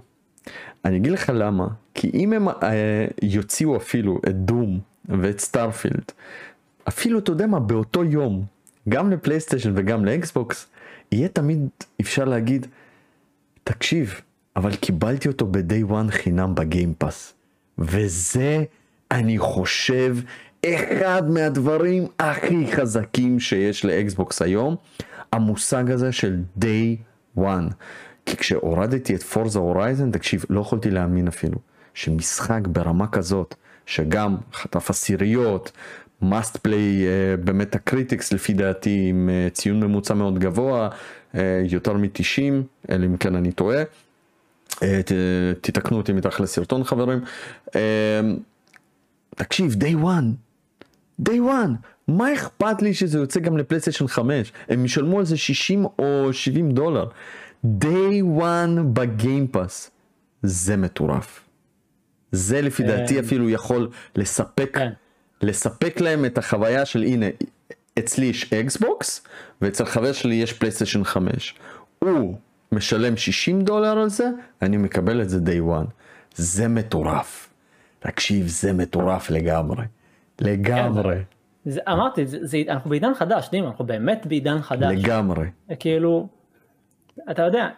אני 0.85 0.97
אגיד 0.97 1.13
לך 1.13 1.33
למה, 1.35 1.67
כי 2.01 2.11
אם 2.15 2.33
הם 2.33 2.49
אה, 2.49 3.07
יוציאו 3.23 3.77
אפילו 3.77 4.21
את 4.29 4.37
Doom 4.37 4.81
ואת 5.09 5.41
Starfield, 5.41 6.13
אפילו 6.89 7.19
אתה 7.19 7.31
יודע 7.31 7.47
מה, 7.47 7.61
באותו 7.61 8.05
יום, 8.05 8.45
גם 8.89 9.11
ל 9.11 9.16
PlayStation 9.16 9.73
וגם 9.77 10.05
ל 10.05 10.15
Xbox, 10.15 10.67
יהיה 11.13 11.29
תמיד 11.29 11.69
אפשר 12.01 12.25
להגיד, 12.25 12.67
תקשיב, 13.65 14.21
אבל 14.57 14.77
קיבלתי 14.77 15.29
אותו 15.29 15.47
ב-day 15.47 15.91
one 15.91 16.11
חינם 16.11 16.55
בגיימפאס. 16.55 17.35
וזה, 17.79 18.65
אני 19.11 19.39
חושב, 19.39 20.17
אחד 20.67 21.31
מהדברים 21.31 22.07
הכי 22.19 22.73
חזקים 22.73 23.41
שיש 23.41 23.85
לאקסבוקס 23.85 24.43
היום, 24.43 24.77
המושג 25.33 25.91
הזה 25.91 26.13
של 26.13 26.43
day 26.61 26.97
one. 27.39 27.73
כי 28.27 28.37
כשהורדתי 28.37 29.15
את 29.15 29.23
פורזה 29.23 29.59
הורייזן, 29.59 30.11
תקשיב, 30.11 30.45
לא 30.51 30.61
יכולתי 30.61 30.91
להאמין 30.91 31.29
אפילו, 31.29 31.59
שמשחק 31.99 32.61
ברמה 32.67 33.07
כזאת, 33.07 33.55
שגם 33.87 34.37
חטף 34.53 34.91
עשיריות, 34.91 35.73
must 36.23 36.57
play 36.57 36.65
uh, 36.65 37.41
באמת 37.45 37.75
ה 37.75 37.82
critics 37.82 38.33
לפי 38.33 38.53
דעתי 38.53 39.07
עם 39.09 39.29
uh, 39.29 39.55
ציון 39.55 39.81
ממוצע 39.81 40.15
מאוד 40.15 40.39
גבוה, 40.39 40.89
uh, 41.33 41.39
יותר 41.69 41.93
מ-90, 41.93 42.41
אלא 42.91 43.07
אם 43.07 43.17
כן 43.17 43.35
אני 43.35 43.53
טועה. 43.53 43.83
Uh, 44.71 44.77
ת, 45.05 45.13
תתקנו 45.61 45.97
אותי 45.97 46.13
מתחת 46.13 46.41
לסרטון 46.41 46.85
חברים. 46.85 47.21
Uh, 47.69 47.73
תקשיב, 49.37 49.77
day 49.81 50.05
one, 50.05 50.35
day 51.29 51.39
one, 51.39 51.89
מה 52.09 52.35
אכפת 52.35 52.83
לי 52.83 52.95
שזה 52.95 53.19
יוצא 53.19 53.41
גם 53.41 53.59
ל 53.59 53.63
PlayStation 53.63 54.07
5? 54.07 54.53
הם 54.69 54.85
ישלמו 54.85 55.19
על 55.19 55.25
זה 55.25 55.37
60 55.37 55.85
או 55.99 56.33
70 56.33 56.71
דולר. 56.71 57.07
day 57.65 58.23
one 58.41 58.81
ב 58.93 59.02
Game 59.02 59.42
Pass. 59.42 59.91
זה 60.43 60.77
מטורף. 60.77 61.48
זה 62.33 62.61
לפי 62.61 62.83
דעתי 62.83 63.21
אפילו 63.21 63.51
יכול 63.51 63.91
לספק, 64.17 64.71
כן. 64.75 64.93
לספק 65.43 66.01
להם 66.01 66.25
את 66.25 66.39
החוויה 66.39 66.85
של 66.85 67.03
הנה, 67.03 67.27
אצלי 67.99 68.27
יש 68.27 68.53
Xbox, 68.53 69.27
ואצל 69.63 69.85
חבר 69.85 70.13
שלי 70.13 70.35
יש 70.35 70.53
PlayStation 70.53 71.05
5. 71.05 71.55
הוא 71.99 72.37
משלם 72.73 73.17
60 73.17 73.63
דולר 73.63 73.99
על 73.99 74.09
זה, 74.09 74.29
אני 74.63 74.77
מקבל 74.77 75.23
את 75.23 75.29
זה 75.29 75.39
day 75.39 75.85
one. 75.85 75.91
זה 76.35 76.69
מטורף. 76.69 77.49
תקשיב, 77.99 78.47
זה 78.47 78.73
מטורף 78.73 79.31
לגמרי. 79.31 79.85
לגמרי. 80.41 81.17
זה, 81.65 81.81
אמרתי, 81.89 82.27
זה, 82.27 82.39
זה, 82.43 82.59
אנחנו 82.69 82.91
בעידן 82.91 83.15
חדש, 83.15 83.49
דימה, 83.51 83.69
אנחנו 83.69 83.87
באמת 83.87 84.27
בעידן 84.27 84.63
חדש. 84.63 84.95
לגמרי. 84.99 85.47
כאילו, 85.79 86.29
אתה 87.31 87.43
יודע, 87.43 87.69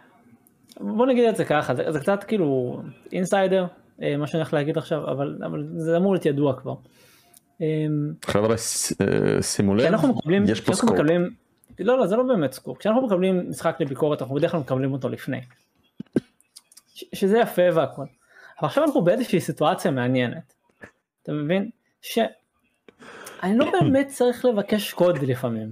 בוא 0.79 1.05
נגיד 1.05 1.29
את 1.29 1.35
זה 1.35 1.45
ככה, 1.45 1.75
זה, 1.75 1.91
זה 1.91 1.99
קצת 1.99 2.23
כאילו 2.23 2.81
insider, 3.11 3.61
אה, 3.61 3.80
מה 4.17 4.27
שאני 4.27 4.41
הולך 4.41 4.53
להגיד 4.53 4.77
עכשיו, 4.77 5.11
אבל, 5.11 5.37
אבל 5.45 5.67
זה 5.75 5.97
אמור 5.97 6.13
להיות 6.13 6.25
ידוע 6.25 6.59
כבר. 6.61 6.73
אמ, 7.61 8.13
חבר'ה, 8.25 8.55
אה, 9.01 9.41
שימו 9.41 9.75
לב, 9.75 9.93
יש 10.49 10.61
פה 10.61 10.73
סקופ. 10.73 10.91
מקבלים, 10.91 11.29
לא 11.79 11.97
לא 11.97 12.07
זה 12.07 12.15
לא 12.15 12.23
באמת 12.23 12.53
סקופ, 12.53 12.77
כשאנחנו 12.77 13.01
מקבלים 13.07 13.49
משחק 13.49 13.77
לביקורת 13.79 14.21
אנחנו 14.21 14.35
בדרך 14.35 14.51
כלל 14.51 14.59
מקבלים 14.59 14.93
אותו 14.93 15.09
לפני. 15.09 15.41
ש- 16.93 17.05
שזה 17.13 17.37
יפה 17.37 17.61
והכל. 17.73 18.05
אבל 18.59 18.67
עכשיו 18.67 18.83
אנחנו 18.83 19.01
באיזושהי 19.01 19.39
סיטואציה 19.41 19.91
מעניינת. 19.91 20.53
אתה 21.23 21.31
מבין? 21.31 21.69
שאני 22.01 23.57
לא 23.57 23.71
באמת 23.81 24.07
צריך 24.07 24.45
לבקש 24.45 24.93
קוד 24.93 25.17
לפעמים. 25.17 25.71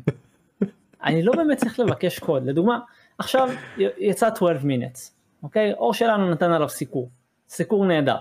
אני 1.04 1.24
לא 1.24 1.34
באמת 1.36 1.58
צריך 1.58 1.80
לבקש 1.80 2.20
קוד. 2.20 2.46
לדוגמה, 2.46 2.80
עכשיו 3.18 3.50
יצא 3.78 4.30
12 4.36 4.60
minutes, 4.62 5.00
אוקיי? 5.44 5.74
אור 5.74 5.94
שלנו 5.94 6.32
נתן 6.32 6.52
עליו 6.52 6.70
סיקור. 6.70 7.10
סיקור 7.50 7.86
נהדר. 7.86 8.18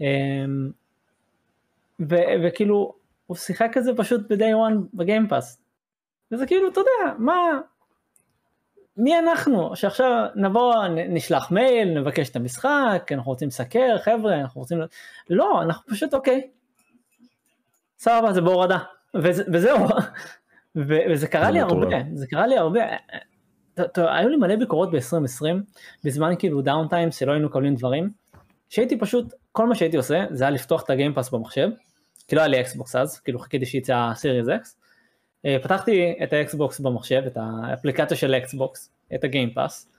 אמ, 0.00 0.70
ו- 2.00 2.34
וכאילו 2.44 2.94
הוא 3.26 3.36
שיחק 3.36 3.76
את 3.76 3.84
זה 3.84 3.92
פשוט 3.96 4.32
ב-day 4.32 4.54
one 4.70 4.74
בגיימפאס. 4.94 5.62
וזה 6.32 6.46
כאילו 6.46 6.68
אתה 6.68 6.80
יודע 6.80 7.16
מה 7.18 7.34
מי 8.96 9.18
אנחנו 9.18 9.76
שעכשיו 9.76 10.26
נבוא 10.34 10.74
נשלח 10.88 11.50
מייל 11.50 11.98
נבקש 12.00 12.30
את 12.30 12.36
המשחק 12.36 13.10
אנחנו 13.12 13.30
רוצים 13.30 13.48
לסקר 13.48 13.98
חבר'ה 13.98 14.34
אנחנו 14.40 14.60
רוצים 14.60 14.78
לא 15.30 15.62
אנחנו 15.62 15.92
פשוט 15.94 16.14
אוקיי. 16.14 16.50
סבבה 17.98 18.32
זה 18.32 18.40
בהורדה 18.40 18.78
וזה, 19.14 19.44
וזהו 19.52 19.78
ו- 20.88 21.04
וזה 21.10 21.28
קרה 21.28 21.50
לי. 21.50 21.60
הרבה 21.60 21.86
זה 22.14 22.26
קרה 22.26 22.46
לי 22.46 22.58
הרבה. 22.58 22.80
היו 23.96 24.28
לי 24.28 24.36
מלא 24.36 24.56
ביקורות 24.56 24.90
ב-2020 24.90 25.44
בזמן 26.04 26.34
כאילו 26.38 26.62
downtime 26.62 27.10
שלא 27.12 27.32
היינו 27.32 27.46
מקבלים 27.46 27.74
דברים 27.74 28.10
שהייתי 28.68 28.98
פשוט 28.98 29.34
כל 29.52 29.66
מה 29.68 29.74
שהייתי 29.74 29.96
עושה 29.96 30.24
זה 30.30 30.44
היה 30.44 30.50
לפתוח 30.50 30.82
את 30.82 30.90
ה 30.90 30.94
Game 30.94 31.12
Pass 31.12 31.30
במחשב 31.30 31.68
כי 32.28 32.36
לא 32.36 32.40
היה 32.40 32.48
לי 32.48 32.60
Xbox 32.60 32.96
אז 32.96 33.20
כאילו 33.20 33.38
חיכיתי 33.38 33.66
שיצא 33.66 34.12
אקס. 34.56 34.76
אה, 35.46 35.56
פתחתי 35.62 36.14
את 36.22 36.32
ה 36.32 36.42
Xbox 36.42 36.80
במחשב 36.80 37.22
את 37.26 37.38
האפליקציה 37.40 38.16
של 38.16 38.34
Xbox 38.34 38.90
את 39.14 39.24
ה 39.24 39.31
Game 39.31 39.61
Pass 39.61 39.90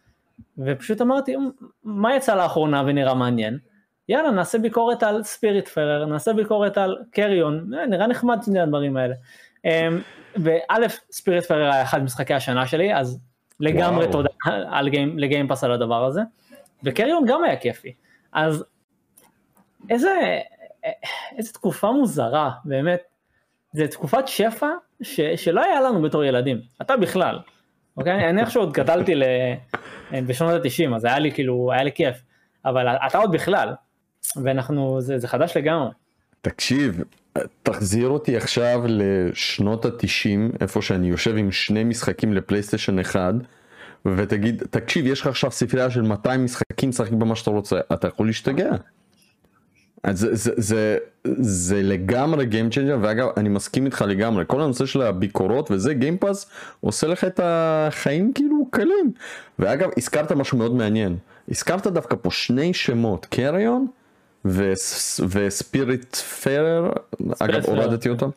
ופשוט 0.57 1.01
אמרתי 1.01 1.36
"מ, 1.36 1.49
מה 1.84 2.15
יצא 2.15 2.36
לאחרונה 2.36 2.84
ונראה 2.88 3.13
מעניין 3.13 3.57
יאללה 4.09 4.32
נעשה 4.32 4.57
ביקורת 4.57 5.03
על 5.03 5.23
ספיריט 5.23 5.67
פרר 5.67 6.05
נעשה 6.05 6.34
ביקורת 6.34 6.77
על 6.77 6.97
קריון 7.11 7.73
אה, 7.73 7.86
נראה 7.86 8.07
נחמד 8.07 8.39
שני 8.45 8.59
הדברים 8.59 8.97
האלה. 8.97 9.15
ואלף 10.36 10.99
ספיריט 11.11 11.45
פרר 11.45 11.71
היה 11.71 11.84
אחד 11.84 12.03
משחקי 12.03 12.34
השנה 12.34 12.67
שלי 12.67 12.95
אז 12.95 13.19
לגמרי 13.62 14.05
וואו. 14.05 14.12
תודה 14.12 14.30
על 14.70 14.89
גיים, 14.89 15.20
לגיימפאס 15.20 15.64
על 15.64 15.72
הדבר 15.72 16.05
הזה. 16.05 16.22
וקריון 16.84 17.26
גם 17.28 17.43
היה 17.43 17.55
כיפי. 17.55 17.93
אז 18.34 18.66
איזה 19.89 20.39
איזה 21.38 21.53
תקופה 21.53 21.91
מוזרה 21.91 22.51
באמת. 22.66 23.01
זה 23.74 23.88
תקופת 23.88 24.28
שפע 24.28 24.70
ש, 25.01 25.20
שלא 25.22 25.64
היה 25.64 25.82
לנו 25.82 26.01
בתור 26.01 26.24
ילדים 26.24 26.62
אתה 26.82 26.97
בכלל. 26.97 27.39
אוקיי? 27.97 28.30
אני 28.30 28.41
איכשהו 28.41 28.62
עוד 28.62 28.74
גדלתי 28.74 29.16
ל... 29.16 29.24
בשנות 30.12 30.66
ה-90 30.66 30.95
אז 30.95 31.05
היה 31.05 31.20
לי 31.20 31.32
כאילו 31.32 31.72
היה 31.72 31.84
לי 31.84 31.91
כיף. 31.91 32.22
אבל 32.66 32.88
אתה 32.88 33.18
עוד 33.18 33.32
בכלל. 33.32 33.74
ואנחנו 34.43 35.01
זה, 35.01 35.18
זה 35.18 35.28
חדש 35.28 35.57
לגמרי. 35.57 35.91
תקשיב, 36.41 37.03
תחזיר 37.63 38.07
אותי 38.07 38.38
עכשיו 38.38 38.82
לשנות 38.88 39.86
התשעים, 39.86 40.51
איפה 40.61 40.82
שאני 40.82 41.09
יושב 41.09 41.38
עם 41.38 41.51
שני 41.51 41.84
משחקים 41.84 42.34
לפלייסטיישן 42.34 42.99
אחד, 42.99 43.34
ותגיד, 44.05 44.63
תקשיב, 44.69 45.07
יש 45.07 45.21
לך 45.21 45.27
עכשיו 45.27 45.51
ספרייה 45.51 45.89
של 45.89 46.01
200 46.01 46.43
משחקים, 46.43 46.91
שחק 46.91 47.11
במה 47.11 47.36
שאתה 47.36 47.51
רוצה, 47.51 47.79
אתה 47.93 48.07
יכול 48.07 48.27
להשתגע. 48.27 48.71
אז 50.03 50.19
זה, 50.19 50.36
זה, 50.36 50.51
זה, 50.57 50.97
זה 51.41 51.82
לגמרי 51.84 52.45
Game 52.45 52.73
Changer, 52.73 52.97
ואגב, 53.01 53.27
אני 53.38 53.49
מסכים 53.49 53.86
איתך 53.86 54.05
לגמרי, 54.07 54.43
כל 54.47 54.61
הנושא 54.61 54.86
של 54.86 55.01
הביקורות 55.01 55.71
וזה, 55.71 55.93
גיימפאס 55.93 56.49
עושה 56.79 57.07
לך 57.07 57.23
את 57.23 57.39
החיים 57.43 58.32
כאילו 58.36 58.67
קלים. 58.71 59.11
ואגב, 59.59 59.89
הזכרת 59.97 60.32
משהו 60.32 60.57
מאוד 60.57 60.75
מעניין, 60.75 61.17
הזכרת 61.49 61.88
דווקא 61.88 62.15
פה 62.21 62.32
שני 62.32 62.73
שמות, 62.73 63.25
Carrion 63.26 63.88
ו 65.30 66.15
Spiritfarer, 66.15 66.91
אגב 67.39 67.65
הורדתי. 67.65 68.09
אותם, 68.09 68.29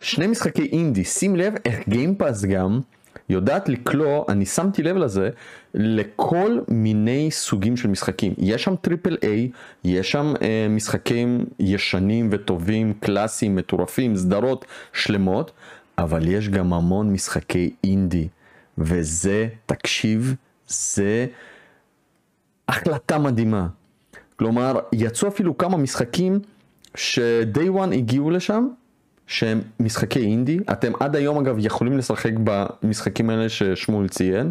שני 0.00 0.26
משחקי 0.26 0.68
אינדי, 0.72 1.04
שים 1.04 1.36
לב 1.36 1.54
איך 1.64 1.88
Game 1.88 2.16
Pass 2.16 2.44
גם 2.44 2.80
יודעת 3.28 3.68
לקלוע, 3.68 4.24
אני 4.28 4.46
שמתי 4.46 4.82
לב 4.82 4.96
לזה, 4.96 5.30
לכל 5.74 6.58
מיני 6.68 7.30
סוגים 7.30 7.76
של 7.76 7.88
משחקים. 7.88 8.34
יש 8.38 8.64
שם 8.64 8.76
triple 8.76 9.16
A, 9.22 9.50
יש 9.84 10.12
שם 10.12 10.34
אה, 10.42 10.66
משחקים 10.70 11.44
ישנים 11.60 12.28
וטובים, 12.32 12.92
קלאסיים, 13.00 13.56
מטורפים, 13.56 14.16
סדרות 14.16 14.64
שלמות, 14.92 15.52
אבל 15.98 16.28
יש 16.28 16.48
גם 16.48 16.72
המון 16.72 17.12
משחקי 17.12 17.74
אינדי, 17.84 18.28
וזה, 18.78 19.48
תקשיב, 19.66 20.34
זה 20.66 21.26
החלטה 22.68 23.18
מדהימה. 23.18 23.66
כלומר, 24.36 24.78
יצאו 24.92 25.28
אפילו 25.28 25.58
כמה 25.58 25.76
משחקים 25.76 26.40
ש-day 26.94 27.68
one 27.76 27.94
הגיעו 27.94 28.30
לשם, 28.30 28.68
שהם 29.26 29.60
משחקי 29.80 30.20
אינדי, 30.20 30.58
אתם 30.72 30.92
עד 31.00 31.16
היום 31.16 31.38
אגב 31.38 31.56
יכולים 31.58 31.98
לשחק 31.98 32.32
במשחקים 32.44 33.30
האלה 33.30 33.48
ששמואל 33.48 34.08
ציין, 34.08 34.50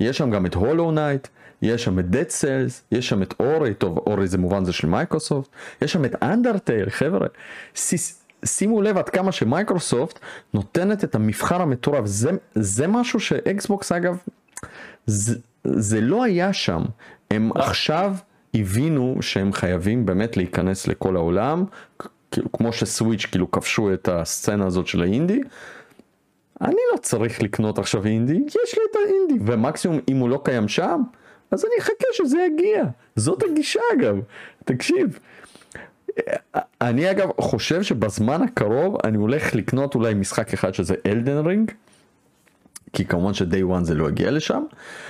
יש 0.00 0.18
שם 0.18 0.30
גם 0.30 0.46
את 0.46 0.54
Hollow 0.54 0.90
Knight, 0.90 1.28
יש 1.62 1.84
שם 1.84 1.98
את 1.98 2.04
Dead 2.12 2.30
Cells, 2.40 2.82
יש 2.92 3.08
שם 3.08 3.22
את 3.22 3.34
Ori, 3.40 3.74
טוב 3.74 3.98
Ori 3.98 4.26
זה 4.26 4.38
מובן 4.38 4.64
זה 4.64 4.72
של 4.72 4.88
מייקרוסופט, 4.88 5.50
יש 5.82 5.92
שם 5.92 6.04
את 6.04 6.22
אנדרטייל, 6.22 6.90
חבר'ה, 6.90 7.26
ש- 7.74 8.14
שימו 8.44 8.82
לב 8.82 8.98
עד 8.98 9.08
כמה 9.08 9.32
שמייקרוסופט 9.32 10.18
נותנת 10.54 11.04
את 11.04 11.14
המבחר 11.14 11.62
המטורף, 11.62 12.06
זה, 12.06 12.30
זה 12.54 12.86
משהו 12.86 13.20
שאקסבוקס 13.20 13.92
אגב, 13.92 14.16
זה, 15.06 15.38
זה 15.64 16.00
לא 16.00 16.24
היה 16.24 16.52
שם, 16.52 16.82
הם 17.30 17.50
עכשיו 17.54 18.14
הבינו 18.54 19.16
שהם 19.20 19.52
חייבים 19.52 20.06
באמת 20.06 20.36
להיכנס 20.36 20.86
לכל 20.86 21.16
העולם, 21.16 21.64
כאילו 22.30 22.52
כמו 22.52 22.72
שסוויץ' 22.72 23.26
כאילו 23.26 23.50
כבשו 23.50 23.92
את 23.92 24.08
הסצנה 24.08 24.66
הזאת 24.66 24.86
של 24.86 25.02
האינדי, 25.02 25.40
אני 26.60 26.80
לא 26.92 26.98
צריך 26.98 27.42
לקנות 27.42 27.78
עכשיו 27.78 28.06
אינדי, 28.06 28.40
יש 28.46 28.74
לי 28.78 28.82
את 28.90 28.96
האינדי, 28.96 29.52
ומקסימום 29.52 29.98
אם 30.08 30.16
הוא 30.16 30.28
לא 30.28 30.40
קיים 30.44 30.68
שם, 30.68 31.02
אז 31.50 31.64
אני 31.64 31.72
אחכה 31.78 32.04
שזה 32.12 32.38
יגיע. 32.46 32.84
זאת 33.16 33.42
הגישה 33.42 33.80
אגב, 33.96 34.20
תקשיב. 34.64 35.18
אני 36.80 37.10
אגב 37.10 37.28
חושב 37.40 37.82
שבזמן 37.82 38.42
הקרוב 38.42 38.96
אני 39.04 39.16
הולך 39.16 39.54
לקנות 39.54 39.94
אולי 39.94 40.14
משחק 40.14 40.52
אחד 40.52 40.74
שזה 40.74 40.94
Elden 41.06 41.46
Ring, 41.46 41.72
כי 42.92 43.04
כמובן 43.04 43.34
ש 43.34 43.45
day 43.45 43.62
one 43.62 43.84
זה 43.84 43.94
לא 43.94 44.08
יגיע 44.08 44.30
לשם, 44.30 44.62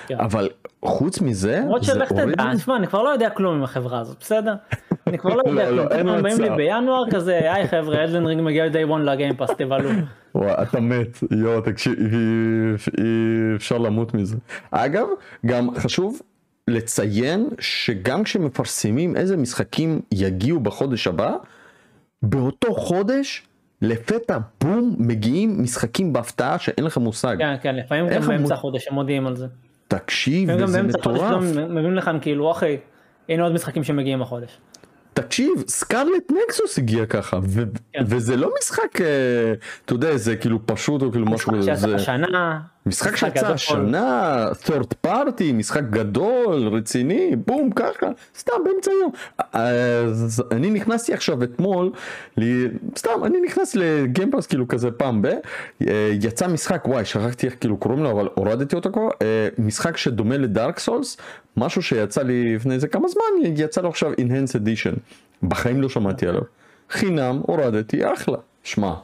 כן. 0.06 0.20
אבל 0.20 0.48
חוץ 0.84 1.20
מזה, 1.20 1.60
למרות 1.64 1.84
שלך 1.84 2.12
תדע, 2.12 2.54
תשמע 2.54 2.76
אני 2.76 2.86
כבר 2.86 3.02
לא 3.02 3.08
יודע 3.08 3.30
כלום 3.30 3.54
עם 3.54 3.62
החברה 3.62 4.00
הזאת 4.00 4.16
בסדר 4.20 4.54
אני 5.06 5.18
כבר 5.18 5.34
לא 5.34 5.42
יודע, 5.46 5.70
לא, 5.70 5.82
אין 5.90 6.06
פתאום 6.06 6.22
באים 6.22 6.40
לי. 6.40 6.50
בינואר 6.50 7.10
כזה, 7.10 7.52
היי 7.52 7.68
חבר'ה, 7.68 8.04
Elden 8.04 8.26
Ring 8.26 8.42
מגיע 8.42 8.68
day 8.68 8.84
one 8.84 8.90
ל 9.04 9.09
Game 9.09 9.27
Pass, 9.27 9.50
תבלו. 9.58 9.90
אתה 10.62 10.80
מת, 10.80 11.18
יואו, 11.30 11.60
תקשיב, 11.60 11.94
אי 12.98 13.04
אפשר 13.56 13.78
למות 13.78 14.14
מזה. 14.14 14.36
אגב, 14.70 15.06
גם 15.46 15.74
חשוב 15.74 16.20
לציין 16.68 17.48
שגם 17.58 18.24
כשמפרסמים 18.24 19.16
איזה 19.16 19.36
משחקים 19.36 20.00
יגיעו 20.12 20.60
בחודש 20.60 21.06
הבא, 21.06 21.32
באותו 22.22 22.74
חודש, 22.74 23.46
לפתע 23.82 24.38
בום, 24.60 24.94
מגיעים 24.98 25.62
משחקים 25.62 26.12
בהפתעה 26.12 26.58
שאין 26.58 26.84
לך 26.84 26.96
מושג. 26.98 27.36
כן, 27.38 27.54
כן, 27.62 27.76
לפעמים 27.76 28.08
גם 28.08 28.22
באמצע 28.22 28.54
החודש 28.54 28.88
הם 28.88 28.94
מודיעים 28.94 29.26
על 29.26 29.36
זה. 29.36 29.46
תקשיב, 29.88 30.48
וזה 30.58 30.82
מטורף. 30.82 31.42
מביאים 31.68 31.94
לכם 31.94 32.18
כאילו, 32.20 32.50
אחי, 32.50 32.76
הנה 33.28 33.42
עוד 33.42 33.52
משחקים 33.52 33.84
שמגיעים 33.84 34.22
החודש. 34.22 34.58
תקשיב, 35.14 35.50
סקרלט 35.68 36.32
נקסוס 36.46 36.78
הגיע 36.78 37.06
ככה, 37.06 37.38
ו- 37.42 37.62
כן. 37.92 38.04
וזה 38.06 38.36
לא 38.36 38.50
משחק, 38.58 39.00
אה, 39.00 39.06
אתה 39.84 39.92
יודע, 39.92 40.16
זה 40.16 40.36
כאילו 40.36 40.66
פשוט 40.66 41.02
או 41.02 41.10
כאילו 41.10 41.26
משהו, 41.26 41.52
משחק 41.52 41.64
שיצא 41.64 41.88
זה 41.88 41.94
השנה, 41.94 42.60
משחק 42.86 43.16
שיצא. 43.16 43.46
השנה, 43.46 44.48
third 44.64 45.06
party, 45.06 45.52
משחק 45.54 45.82
גדול, 45.90 46.68
רציני, 46.68 47.36
בום, 47.46 47.70
ככה, 47.70 48.06
סתם 48.38 48.52
באמצע 48.64 48.90
היום. 48.90 49.10
אז 49.52 50.42
אני 50.50 50.70
נכנסתי 50.70 51.14
עכשיו 51.14 51.42
אתמול, 51.42 51.90
לי, 52.36 52.68
סתם, 52.98 53.24
אני 53.24 53.40
נכנס 53.40 53.74
לגיימפאס 53.74 54.46
כאילו 54.46 54.68
כזה 54.68 54.90
פעם 54.90 55.22
ב, 55.22 55.26
אה, 55.26 56.10
יצא 56.20 56.48
משחק, 56.48 56.88
וואי, 56.88 57.04
שכחתי 57.04 57.46
איך 57.46 57.54
כאילו 57.60 57.76
קוראים 57.76 58.02
לו, 58.02 58.10
אבל 58.10 58.28
הורדתי 58.34 58.76
אותו 58.76 58.92
כבר, 58.92 59.08
אה, 59.22 59.48
משחק 59.58 59.96
שדומה 59.96 60.36
לדארק 60.36 60.78
סולס, 60.78 61.16
משהו 61.56 61.82
שיצא 61.82 62.22
לי 62.22 62.54
לפני 62.54 62.74
איזה 62.74 62.88
כמה 62.88 63.08
זמן, 63.08 63.52
יצא 63.56 63.80
לו 63.80 63.88
עכשיו 63.88 64.12
Enhanced 64.12 64.54
Edition, 64.54 64.96
בחיים 65.42 65.82
לא 65.82 65.88
שמעתי 65.88 66.26
עליו. 66.26 66.42
חינם, 66.90 67.40
הורדתי, 67.46 68.12
אחלה. 68.12 68.38
שמע, 68.64 68.94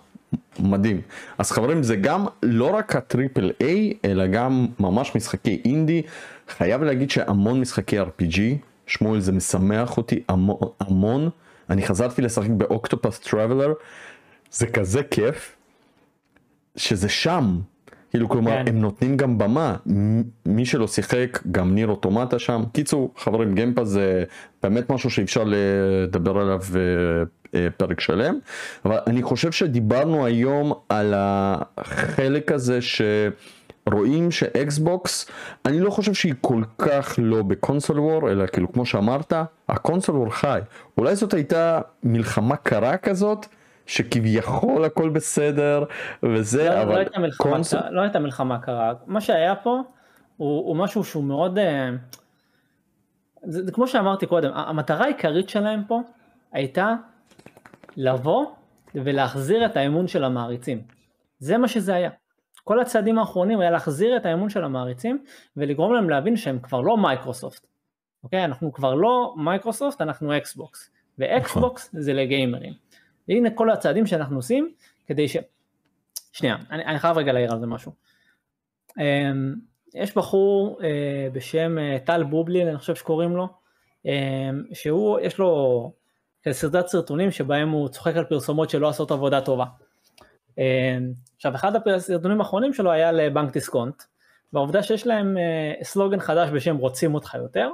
מדהים. 0.59 1.01
אז 1.39 1.51
חברים 1.51 1.83
זה 1.83 1.97
גם 1.97 2.26
לא 2.43 2.74
רק 2.74 2.97
ה 2.96 3.04
triple 3.04 3.51
A 3.61 3.92
אלא 4.05 4.26
גם 4.26 4.66
ממש 4.81 5.16
משחקי 5.16 5.62
אינדי. 5.64 6.03
חייב 6.49 6.83
להגיד 6.83 7.11
שהמון 7.11 7.61
משחקי 7.61 8.01
RPG, 8.01 8.41
שמואל 8.87 9.20
זה 9.20 9.33
משמח 9.33 9.97
אותי 9.97 10.22
המון, 10.29 10.57
המון. 10.81 11.31
אני 11.70 11.87
חזרתי 11.87 12.22
לשחק 12.22 12.51
ב 12.51 12.58
Octopath 12.58 13.18
Traveler, 13.18 13.72
זה 14.51 14.66
כזה 14.66 15.03
כיף, 15.03 15.57
שזה 16.76 17.09
שם. 17.09 17.61
כאילו 18.11 18.28
כלומר 18.28 18.50
כן. 18.50 18.68
הם 18.68 18.80
נותנים 18.80 19.16
גם 19.16 19.38
במה 19.38 19.76
מי 20.46 20.66
שלא 20.66 20.86
שיחק 20.86 21.38
גם 21.50 21.74
Nier 21.74 21.88
Automata 21.88 22.38
שם 22.38 22.62
קיצור 22.72 23.14
חברים 23.16 23.54
Game 23.55 23.71
Pass 23.71 23.88
זה 23.88 24.24
באמת 24.62 24.90
משהו 24.90 25.11
שאי 25.11 25.24
אפשר 25.24 25.44
לדבר 25.46 26.38
עליו 26.38 26.61
אה, 26.76 26.80
אה, 27.54 27.70
פרק 27.76 28.00
שלם 28.00 28.38
אבל 28.84 28.98
אני 29.06 29.22
חושב 29.22 29.52
שדיברנו 29.52 30.26
היום 30.26 30.72
על 30.88 31.14
החלק 31.16 32.52
הזה 32.52 32.78
שרואים 32.80 34.30
ש 34.30 34.64
Xbox 34.64 35.30
אני 35.66 35.80
לא 35.80 35.90
חושב 35.90 36.14
שהיא 36.14 36.34
כל 36.40 36.62
כך 36.78 37.14
לא 37.18 37.42
ב 37.42 37.50
console 37.50 38.01
war 38.01 38.30
אלא 38.30 38.46
כאילו 38.46 38.72
כמו 38.72 38.86
שאמרת 38.86 39.32
ה 39.68 39.74
console 39.74 40.16
war 40.16 40.30
חי 40.30 40.61
אולי 40.98 41.16
זאת 41.16 41.34
הייתה 41.34 41.80
מלחמה 42.02 42.56
קרה 42.56 42.96
כזאת. 42.96 43.46
שכביכול 43.89 44.84
הכל 44.84 45.09
בסדר 45.09 45.84
וזה 46.22 46.68
לא, 46.68 46.82
אבל 46.82 46.93
לא 46.93 46.97
הייתה 46.99 47.18
מלחמה, 47.18 47.51
console- 47.51 47.88
לא 47.91 48.01
הייתה 48.01 48.18
מלחמה 48.18 48.59
קרה, 48.59 48.93
מה 49.07 49.20
שהיה 49.20 49.57
פה 49.57 49.80
הוא, 50.36 50.66
הוא 50.68 50.76
משהו 50.76 51.05
שהוא 51.05 51.24
מאוד, 51.24 51.59
אה, 51.59 51.91
זה, 53.43 53.64
זה 53.64 53.72
כמו 53.72 53.86
שאמרתי 53.86 54.26
קודם, 54.26 54.51
המטרה 54.55 55.05
העיקרית 55.05 55.49
שלהם 55.49 55.82
פה 55.89 56.01
הייתה 56.53 56.95
לבוא 57.97 58.47
ולהחזיר 58.95 59.66
את 59.66 59.76
האמון 59.76 60.09
של 60.09 60.24
המעריצים, 60.24 60.82
זה 61.39 61.59
מה 61.59 61.68
שזה 61.68 61.95
היה. 61.95 62.11
כל 62.64 62.80
הצעדים 62.80 63.18
האחרונים 63.18 63.61
היה 63.61 63.70
להחזיר 63.70 64.16
את 64.16 64.26
האמון 64.26 64.49
של 64.51 64.64
המעריצים 64.64 65.24
ולגרום 65.57 65.95
להם 65.95 66.11
להבין 66.11 66.36
שהם 66.36 66.59
כבר 66.59 66.80
לא 66.80 66.97
מייקרוסופט, 66.97 67.66
אוקיי? 68.24 68.45
אנחנו 68.45 68.72
כבר 68.72 68.95
לא 68.95 69.34
מייקרוסופט, 69.36 70.01
אנחנו 70.01 70.36
Xbox, 70.36 70.90
ו 71.18 71.33
Xbox 71.33 71.90
זה 71.93 72.12
לגיימרים. 72.14 72.72
והנה 73.29 73.51
כל 73.51 73.70
הצעדים 73.70 74.07
שאנחנו 74.07 74.37
עושים 74.37 74.72
כדי 75.07 75.29
ש... 75.29 75.37
שנייה, 76.33 76.57
אני, 76.70 76.85
אני 76.85 76.99
חייב 76.99 77.18
רגע 77.18 77.33
להעיר 77.33 77.53
על 77.53 77.61
זה 77.61 77.66
משהו. 77.66 77.93
Um, 78.91 78.95
יש 79.95 80.16
בחור 80.16 80.79
uh, 80.81 80.85
בשם 81.33 81.76
uh, 81.79 82.07
טל 82.07 82.22
בובלין, 82.22 82.68
אני 82.68 82.79
חושב 82.79 82.95
שקוראים 82.95 83.37
לו, 83.37 83.49
um, 84.07 84.09
שהוא, 84.72 85.20
יש 85.20 85.39
לו 85.39 85.93
סרטת 86.51 86.87
סרטונים 86.87 87.31
שבהם 87.31 87.70
הוא 87.70 87.89
צוחק 87.89 88.16
על 88.16 88.24
פרסומות 88.24 88.70
שלא 88.70 88.89
עושות 88.89 89.11
עבודה 89.11 89.41
טובה. 89.41 89.64
Um, 90.51 90.61
עכשיו, 91.37 91.55
אחד 91.55 91.89
הסרטונים 91.89 92.41
האחרונים 92.41 92.72
שלו 92.72 92.91
היה 92.91 93.12
לבנק 93.12 93.53
דיסקונט, 93.53 94.03
והעובדה 94.53 94.83
שיש 94.83 95.07
להם 95.07 95.37
uh, 95.37 95.85
סלוגן 95.85 96.20
חדש 96.20 96.51
בשם 96.51 96.76
רוצים 96.76 97.14
אותך 97.14 97.35
יותר, 97.35 97.70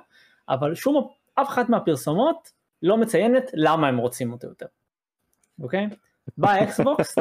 אבל 0.49 0.75
שום, 0.75 1.09
אף 1.35 1.49
אחת 1.49 1.69
מהפרסומות 1.69 2.51
לא 2.83 2.97
מציינת 2.97 3.51
למה 3.55 3.89
הם 3.89 3.99
רוצים 3.99 4.33
אותו 4.33 4.47
יותר. 4.47 4.67
אוקיי? 5.63 5.89
באה 6.39 6.63
אקסבוקס 6.63 7.17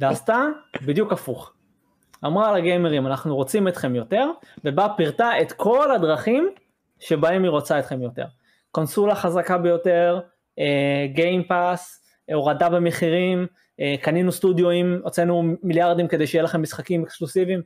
ועשתה 0.00 0.44
בדיוק 0.86 1.12
הפוך. 1.12 1.52
אמרה 2.24 2.52
לגיימרים 2.58 3.06
אנחנו 3.06 3.36
רוצים 3.36 3.68
אתכם 3.68 3.94
יותר, 3.94 4.30
ובאה 4.64 4.88
פירטה 4.96 5.30
את 5.42 5.52
כל 5.52 5.92
הדרכים 5.94 6.48
שבהם 7.00 7.42
היא 7.42 7.50
רוצה 7.50 7.78
אתכם 7.78 8.02
יותר. 8.02 8.24
קונסולה 8.70 9.14
חזקה 9.14 9.58
ביותר, 9.58 10.20
Game 11.14 11.52
Pass, 11.52 12.00
הורדה 12.34 12.68
במחירים, 12.68 13.46
אה, 13.80 13.94
קנינו 14.02 14.32
סטודיואים, 14.32 15.00
הוצאנו 15.04 15.42
מיליארדים 15.62 16.08
כדי 16.08 16.26
שיהיה 16.26 16.42
לכם 16.44 16.62
משחקים 16.62 17.02
אקסקלוסיביים. 17.02 17.60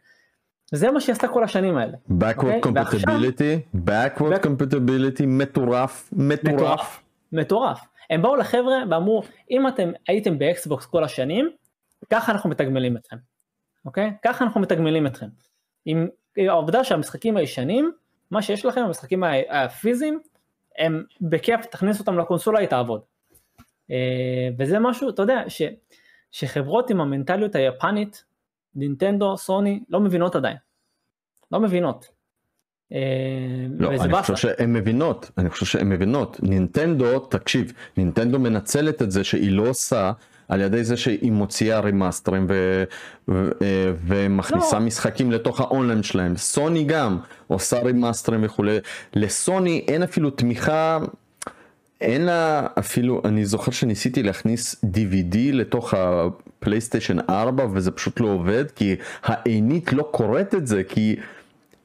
זה 0.73 0.91
מה 0.91 1.01
שהיא 1.01 1.13
עשתה 1.13 1.29
כל 1.29 1.45
השנים 1.45 1.77
האלה. 1.77 1.97
backward 2.11 2.37
אוקיי? 2.37 2.61
compatibility, 2.65 3.79
backward 3.89 4.35
Back- 4.35 4.47
compatibility 4.47 5.27
מטורף, 5.27 6.11
מטורף. 6.13 6.53
מטורף. 6.53 7.03
מטורף. 7.33 7.81
הם 8.11 8.23
באו 8.23 8.37
לחבר'ה 8.37 8.77
ואמרו, 8.91 9.23
אם 9.51 9.69
אתם 9.69 9.93
הייתם 10.09 10.39
באקסבוקס 10.39 10.87
כל 10.87 11.05
השנים, 11.05 11.51
ככה 12.11 12.33
אנחנו 12.33 12.51
מתגמלים 12.51 12.97
אתכם. 12.97 13.17
אוקיי? 13.85 14.13
ככה 14.25 14.45
אנחנו 14.45 14.61
מתגמלים 14.61 15.07
אתכם. 15.07 15.27
עם 15.85 16.09
העובדה 16.37 16.85
שהמשחקים 16.85 17.37
הישנים, 17.37 17.93
מה 18.31 18.43
שיש 18.43 18.65
לכם, 18.65 18.81
המשחקים 18.81 19.25
הפיזיים, 19.51 20.21
הם 20.79 21.05
בכיף, 21.21 21.67
תכניס 21.67 22.01
אותם 22.01 22.19
לקונסולה, 22.19 22.59
היא 22.59 22.69
תעבוד. 22.69 23.01
אה, 23.91 24.49
וזה 24.59 24.79
משהו, 24.79 25.11
אתה 25.11 25.23
יודע, 25.23 25.43
ש, 25.49 25.63
שחברות 26.31 26.91
עם 26.91 27.01
המנטליות 27.01 27.55
היפנית, 27.55 28.25
נינטנדו, 28.75 29.37
סוני, 29.37 29.85
לא 29.89 30.01
מבינות 30.01 30.37
עדיין. 30.37 30.57
לא 31.53 31.61
מבינות. 31.61 32.18
אה, 32.93 32.99
לא, 33.79 33.91
אני. 33.91 34.23
חושב 34.23 34.37
שהן 34.37 34.73
מבינות, 34.73 35.31
אני 35.39 35.51
חושב 35.51 35.67
שהן 35.67 35.89
מבינות. 35.89 36.37
נינטנדו, 36.43 37.19
תקשיב, 37.19 37.73
נינטנדו 37.97 38.39
מנצלת 38.39 39.03
את 39.03 39.11
זה 39.11 39.25
שהיא 39.25 39.53
לא 39.53 39.69
עושה 39.69 40.13
על 40.49 40.61
ידי 40.61 40.85
זה 40.85 40.97
שהיא 40.97 41.33
מוציאה 41.33 41.81
רימאסטרים 41.81 42.47
ו- 42.49 42.85
ו- 43.29 43.51
אה, 43.63 43.93
ומכניסה 44.07 44.79
לא. 44.79 44.85
משחקים 44.85 45.33
לתוך 45.33 45.61
האונליין 45.61 46.03
שלהם. 46.03 46.37
סוני 46.37 46.85
גם 46.85 47.19
עושה 47.47 47.81
רימאסטרים 47.81 48.41
וכולי. 48.45 48.79
לסוני 49.15 49.85
אין 49.89 50.03
אפילו 50.03 50.31
תמיכה. 50.31 50.99
אין 52.01 52.25
לה 52.25 52.67
אפילו, 52.79 53.23
אני 53.25 53.45
זוכר 53.45 53.73
שניסיתי 53.73 54.23
להכניס 54.23 54.85
DVD 54.85 55.37
לתוך 55.53 55.95
הפלייסטיישן 55.95 57.17
4 57.31 57.67
וזה 57.73 57.91
פשוט 57.91 58.21
לא 58.21 58.27
עובד 58.27 58.71
כי 58.71 58.97
העינית 59.23 59.93
לא 59.93 60.03
קוראת 60.03 60.55
את 60.55 60.67
זה 60.67 60.85
כי 60.85 61.17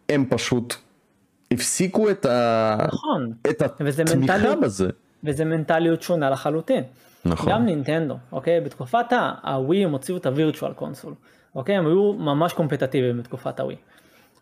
הם 0.10 0.26
פשוט 0.30 0.76
הפסיקו 1.54 2.10
את, 2.10 2.26
ה... 2.26 2.78
נכון. 2.88 3.34
את 3.50 3.62
התמיכה 3.62 4.04
מנטליות- 4.16 4.60
בזה. 4.62 4.90
וזה 5.24 5.46
מנטליות 5.46 6.02
שונה 6.02 6.30
לחלוטין. 6.30 6.84
נכון. 7.26 7.52
גם 7.52 7.66
נינטנדו, 7.66 8.16
אוקיי? 8.32 8.62
בתקופת 8.62 9.06
הווי 9.44 9.84
הם 9.84 9.92
הוציאו 9.92 10.18
את 10.18 10.26
ה 10.26 10.32
Virtual 10.32 10.74
Console, 10.74 11.14
אוקיי? 11.56 11.76
הם 11.76 11.88
היו 11.88 12.14
ממש 12.14 12.54
קומפטיביליים 12.54 13.18
בתקופת 13.18 13.60
הווי. 13.60 13.76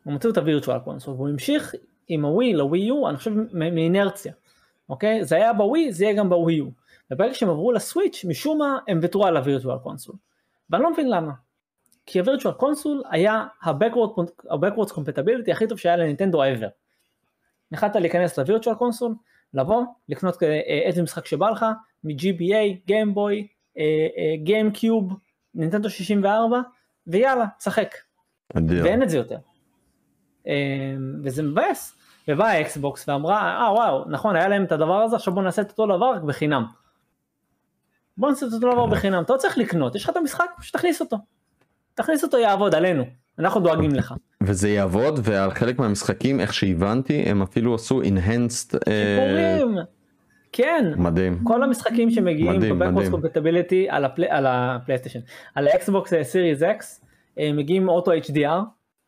הם 0.05 0.13
הוציאו 0.13 0.31
את 0.31 0.37
ה 0.37 0.43
Virtual 0.43 0.79
Console, 0.79 1.13
והוא 1.13 1.29
המשיך 1.29 1.75
עם 2.07 2.25
הווי 2.25 2.53
ל 2.53 2.79
Wii 2.79 2.97
U, 2.97 3.09
אני 3.09 3.17
חושב 3.17 3.31
מאינרציה, 3.53 4.33
אוקיי? 4.89 5.25
זה 5.25 5.35
היה 5.35 5.53
בווי, 5.53 5.91
זה 5.91 6.03
יהיה 6.03 6.13
גם 6.13 6.29
בווי 6.29 6.53
יו. 6.53 6.65
וברגע 7.11 7.33
שהם 7.33 7.49
עברו 7.49 7.71
לסוויץ', 7.71 8.25
משום 8.27 8.57
מה 8.57 8.77
הם 8.87 8.99
ויתרו 9.01 9.25
על 9.25 9.37
ה 9.37 9.42
Virtual 9.42 9.77
Console. 9.77 10.15
ואני 10.69 10.83
לא 10.83 10.91
מבין 10.91 11.09
למה. 11.09 11.31
כי 12.05 12.19
ה 12.19 12.24
Virtual 12.24 12.53
Console 12.53 13.03
היה 13.09 13.45
ה-Backwards 13.63 14.91
Compatibility 14.91 15.51
הכי 15.51 15.67
טוב 15.67 15.77
שהיה 15.77 15.97
לנינטנדו 15.97 16.43
ever. 16.43 16.69
יכלת 17.71 17.95
להיכנס 17.95 18.39
ל 18.39 18.44
Virtual 18.44 18.75
Console, 18.75 19.15
לבוא, 19.53 19.83
לקנות 20.09 20.43
אה, 20.43 20.59
איזה 20.85 21.03
משחק 21.03 21.25
שבא 21.25 21.49
לך, 21.49 21.65
מ-GBA, 22.03 22.85
גיימבוי, 22.85 23.47
גיימקיוב, 24.43 25.13
נינטנדו 25.55 25.89
64, 25.89 26.61
ויאללה, 27.07 27.45
תשחק. 27.57 27.95
אדיר. 28.57 28.83
ואין 28.83 29.03
את 29.03 29.09
זה 29.09 29.17
יותר. 29.17 29.37
אה, 30.47 30.95
וזה 31.23 31.43
מבאס, 31.43 31.97
ובאה 32.27 32.61
אקסבוקס 32.61 33.09
ואמרה, 33.09 33.61
אה 33.61 33.73
וואו, 33.73 34.09
נכון, 34.09 34.35
היה 34.35 34.47
להם 34.47 34.63
את 34.63 34.71
הדבר 34.71 35.01
הזה, 35.01 35.15
עכשיו 35.15 35.33
בוא 35.33 35.43
נעשה 35.43 35.61
את 35.61 35.69
אותו 35.69 35.85
דבר 35.85 36.13
רק 36.15 36.21
בחינם. 36.21 36.65
בוא 38.17 38.29
נעשה 38.29 38.45
את 38.45 38.53
אותו 38.53 38.71
דבר 38.71 38.85
בחינם, 38.85 39.23
אתה 39.23 39.33
לא 39.33 39.37
צריך 39.37 39.57
לקנות, 39.57 39.95
יש 39.95 40.03
לך 40.03 40.09
את 40.09 40.17
המשחק, 40.17 40.45
פשוט 40.57 40.75
תכניס 40.75 41.01
אותו. 41.01 41.17
תכניס 41.93 42.23
אותו 42.23 42.37
יעבוד 42.37 42.75
עלינו, 42.75 43.03
אנחנו 43.39 43.61
דואגים 43.61 43.91
לך. 43.95 44.13
וזה 44.43 44.69
יעבוד 44.69 45.19
ועל 45.23 45.51
חלק 45.51 45.79
מהמשחקים 45.79 46.39
איך 46.39 46.53
שהבנתי 46.53 47.21
הם 47.21 47.41
אפילו 47.41 47.75
עשו 47.75 48.01
enhanced 48.01 48.77
אה, 48.87 49.17
שיפורים. 49.57 49.77
כן, 50.51 50.91
מדהים 50.97 51.39
כל 51.43 51.63
המשחקים 51.63 52.11
שמגיעים. 52.11 52.61
compatibility 53.11 53.87
על 53.89 54.05
הפלי- 54.05 54.29
על 54.29 54.45
הפלייסטיישן, 54.47 55.19
על 55.55 55.67
האקסבוקס 55.67 56.13
Series 56.23 56.61
X, 56.63 57.05
מגיעים 57.39 57.89
אוטו 57.89 58.11
HDR, 58.13 58.47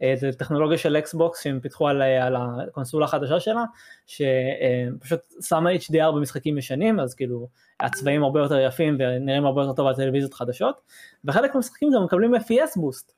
אה, 0.04 0.14
זה 0.16 0.32
טכנולוגיה 0.32 0.78
של 0.78 0.98
אקסבוקס 0.98 1.44
שהם 1.44 1.60
פיתחו 1.60 1.88
על, 1.88 2.02
אה, 2.02 2.26
על 2.26 2.36
הקונסולה 2.70 3.06
החדשה 3.06 3.40
שלה, 3.40 3.64
שפשוט 4.08 5.20
שמה 5.42 5.70
HDR 5.74 6.12
במשחקים 6.16 6.58
ישנים, 6.58 7.00
אז 7.00 7.16
כאילו 7.16 7.48
הצבעים 7.80 8.24
הרבה 8.24 8.40
יותר 8.40 8.60
יפים 8.60 8.98
ונראים 9.00 9.46
הרבה 9.46 9.62
יותר 9.62 9.74
טוב 9.74 9.88
על 9.88 9.96
טלוויזיות 9.96 10.34
חדשות, 10.34 10.82
וחלק 11.26 11.54
מהמשחקים 11.54 11.90
גם 11.96 12.04
מקבלים 12.04 12.36
FPS 12.36 12.80
boost, 12.80 13.14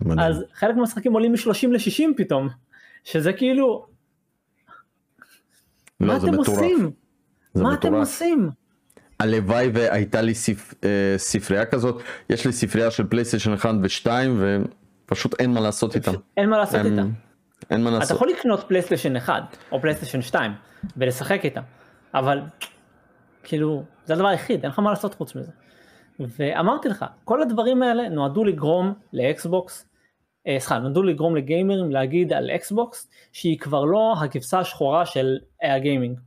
מדהים. 0.00 0.18
אז 0.18 0.44
חלק 0.54 0.74
מהמשחקים 0.76 1.12
עולים 1.12 1.32
מ-30 1.32 1.68
ל-60 1.70 2.16
פתאום, 2.16 2.48
שזה 3.04 3.32
כאילו, 3.32 3.86
לא 6.00 6.06
מה 6.06 6.16
אתם 6.16 6.26
מטורף. 6.26 6.48
עושים? 6.48 6.90
מה 7.54 7.68
אתם 7.74 7.88
מטורף. 7.88 7.94
עושים? 8.08 8.50
הלוואי 9.20 9.68
והייתה 9.74 10.20
לי 10.22 10.34
ספ... 10.34 10.74
אה, 10.84 11.14
ספרייה 11.16 11.66
כזאת 11.66 12.02
יש 12.30 12.46
לי 12.46 12.52
ספרייה 12.52 12.90
של 12.90 13.06
פלייסטיישן 13.06 13.52
1 13.52 13.70
ו2 14.04 14.08
ופשוט 15.06 15.40
אין 15.40 15.50
מה 15.54 15.60
לעשות 15.60 15.94
איתם. 15.96 16.12
אין 16.36 16.50
מה 16.50 16.58
לעשות 16.58 16.74
אין- 16.74 16.86
איתה. 16.98 17.02
אין 17.70 17.82
מה 17.84 17.90
אתה 17.90 17.98
לעשות. 17.98 18.16
יכול 18.16 18.28
לקנות 18.28 18.64
פלייסטיישן 18.68 19.16
1 19.16 19.42
או 19.72 19.80
פלייסטיישן 19.80 20.22
2 20.22 20.52
ולשחק 20.96 21.40
איתה, 21.44 21.60
אבל 22.14 22.40
כאילו 23.42 23.84
זה 24.06 24.14
הדבר 24.14 24.26
היחיד, 24.26 24.62
אין 24.62 24.70
לך 24.70 24.78
מה 24.78 24.90
לעשות 24.90 25.14
חוץ 25.14 25.34
מזה. 25.36 25.50
ואמרתי 26.18 26.88
לך, 26.88 27.04
כל 27.24 27.42
הדברים 27.42 27.82
האלה 27.82 28.08
נועדו 28.08 28.44
לגרום 28.44 28.94
לאקסבוקס, 29.12 29.88
אה, 30.46 30.56
סליחה, 30.58 30.78
נועדו 30.78 31.02
לגרום 31.02 31.36
לגיימרים 31.36 31.90
להגיד 31.90 32.32
על 32.32 32.50
אקסבוקס 32.50 33.10
שהיא 33.32 33.58
כבר 33.58 33.84
לא 33.84 34.14
הכבשה 34.22 34.58
השחורה 34.58 35.06
של 35.06 35.38
הגיימינג, 35.62 36.20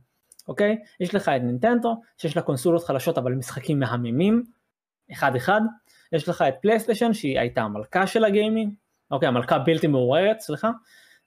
אוקיי? 0.48 0.78
יש 1.00 1.14
לך 1.14 1.28
את 1.28 1.42
נינטנדו, 1.42 2.00
שיש 2.16 2.36
לה 2.36 2.42
קונסולות 2.42 2.84
חלשות 2.84 3.18
אבל 3.18 3.34
משחקים 3.34 3.80
מהממים, 3.80 4.42
אחד 5.12 5.36
אחד, 5.36 5.60
יש 6.12 6.28
לך 6.28 6.42
את 6.42 6.54
פלייסטיישן 6.62 7.12
שהיא 7.12 7.40
הייתה 7.40 7.62
המלכה 7.62 8.06
של 8.06 8.24
הגיימינג, 8.24 8.72
אוקיי, 9.10 9.28
המלכה 9.28 9.58
בלתי 9.58 9.86
מעורערת, 9.86 10.40
סליחה, 10.40 10.70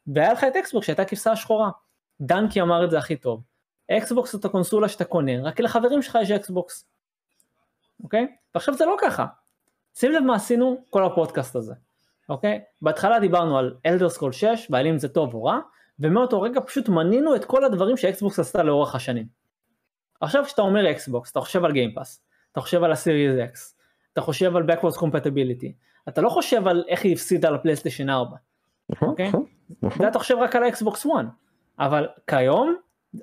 והיה 0.08 0.34
לך 0.34 0.44
את 0.44 0.56
אקסבוקס 0.56 0.86
שהייתה 0.86 1.06
כבשה 1.06 1.36
שחורה. 1.36 1.70
דנקי 2.22 2.62
אמר 2.62 2.86
את 2.86 2.92
זה 2.92 2.98
הכי 2.98 3.16
טוב. 3.16 3.44
אקסבוקס 3.92 4.32
זאת 4.32 4.46
הקונסולה 4.46 4.90
שאתה 4.90 5.06
קונה, 5.06 5.44
רק 5.44 5.60
לחברים 5.60 6.02
שלך 6.02 6.18
יש 6.22 6.32
אקסבוקס. 6.32 6.91
אוקיי? 8.04 8.28
ועכשיו 8.56 8.74
זה 8.74 8.86
לא 8.86 8.96
ככה. 9.02 9.26
שים 9.96 10.12
לב 10.12 10.24
מה 10.24 10.36
עשינו 10.36 10.84
כל 10.90 11.04
הפודקאסט 11.06 11.56
הזה. 11.56 11.74
אוקיי? 12.30 12.62
בהתחלה 12.82 13.20
דיברנו 13.20 13.58
על 13.58 13.76
Elder 13.86 14.10
Scrolls 14.10 14.32
6 14.32 14.68
ועל 14.70 14.88
אם 14.88 14.98
זה 14.98 15.10
טוב 15.10 15.34
או 15.34 15.44
רע, 15.44 15.60
ומאותו 16.00 16.42
רגע 16.42 16.62
פשוט 16.66 16.90
מנינו 16.90 17.36
את 17.36 17.46
כל 17.46 17.64
הדברים 17.66 17.98
שאקסבוקס 17.98 18.40
עשתה 18.40 18.64
לאורך 18.64 18.96
השנים. 18.96 19.26
עכשיו 20.22 20.44
כשאתה 20.46 20.62
אומר 20.62 20.92
אקסבוקס, 20.92 21.32
אתה 21.32 21.40
חושב 21.40 21.66
על 21.66 21.72
Game 21.72 21.95
Pass, 21.95 22.24
אתה 22.52 22.62
חושב 22.62 22.84
על 22.84 22.92
ה 22.92 22.99
Series 22.99 23.40
X, 23.40 23.78
אתה 24.14 24.22
חושב 24.22 24.56
על 24.56 24.64
Backwards 24.64 24.98
Compatibility, 24.98 25.72
אתה 26.10 26.22
לא 26.22 26.30
חושב 26.30 26.68
על 26.68 26.84
איך 26.88 27.04
היא 27.04 27.14
הפסידה 27.14 27.50
לפלייסטיישן 27.50 28.10
4. 28.10 28.38
נכון, 28.90 29.10
אוקיי? 29.10 29.28
נכון, 29.28 29.46
נכון. 29.82 30.02
זה 30.02 30.08
אתה 30.08 30.20
חושב 30.20 30.36
רק 30.38 30.56
על 30.56 30.64
האקסבוקס 30.64 31.06
1, 31.06 31.12
אבל 31.80 32.08
כיום 32.28 32.76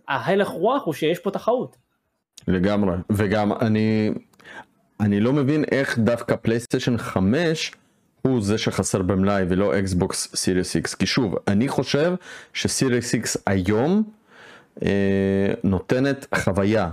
ההלך 0.09 0.49
רוח 0.49 0.83
הוא 0.85 0.95
שיש 0.95 1.18
פה 1.18 1.31
תחרות. 1.31 1.76
לגמרי 2.49 2.97
וגם 3.12 3.53
אני 3.53 4.11
אני 5.01 5.20
לא 5.20 5.32
מבין 5.32 5.64
איך 5.70 5.99
דווקא 5.99 6.36
פלייסטיישן 6.36 6.99
5 6.99 7.72
הוא 8.22 8.42
זה 8.42 8.59
שחסר 8.59 9.03
במלאי 9.03 9.44
ולא 9.49 9.78
אקסבוקס 9.78 10.28
Series 10.34 10.76
X 10.76 10.94
כי 10.94 11.07
שוב 11.07 11.34
אני 11.49 11.68
חושב 11.68 12.14
ש 12.53 12.68
Series 12.68 13.14
X 13.14 13.36
היום 13.46 14.03
אה, 14.82 14.88
נותנת 15.64 16.26
חוויה. 16.34 16.90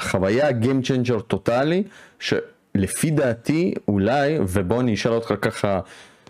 חוויה 0.00 0.50
Game 0.50 0.86
Changer 0.86 1.20
טוטאלי 1.20 1.82
שלפי 2.18 3.10
דעתי 3.10 3.74
אולי 3.88 4.38
ובוא 4.48 4.80
אני 4.80 4.94
אשאל 4.94 5.12
אותך 5.12 5.34
ככה 5.42 5.80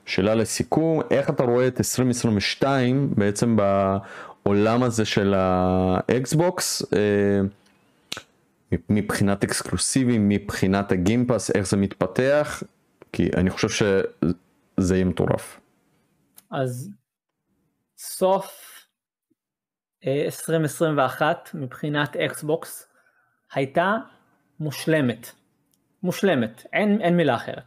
שאלה 0.07 0.35
לסיכום 0.35 1.01
איך 1.11 1.31
אתה 1.31 1.43
רואה 1.43 1.67
את 1.67 1.79
2022 1.81 3.11
בעצם 3.17 3.57
בעולם 3.57 4.83
הזה 4.83 5.05
של 5.05 5.35
האקסבוקס 5.37 6.83
אה, 6.93 6.99
מבחינת 8.89 9.45
אקסקלוסיבים 9.45 10.29
מבחינת 10.29 10.93
ה 10.93 10.99
Game 10.99 11.25
Pass 11.25 11.51
איך 11.51 11.67
זה 11.67 11.77
מתפתח 11.77 12.63
כי 13.13 13.31
אני 13.37 13.51
חושב 13.51 13.69
שזה 13.69 14.95
יהיה 14.95 15.05
מטורף. 15.05 15.61
אז 16.51 16.91
סוף 17.99 18.73
אה, 20.07 20.25
2021 20.25 21.51
מבחינת 21.55 22.17
אקסבוקס 22.17 22.89
הייתה 23.53 23.97
מושלמת. 24.61 25.27
מושלמת, 26.03 26.67
אין, 26.73 27.01
אין 27.01 27.17
מילה 27.17 27.37
אחרת. 27.37 27.63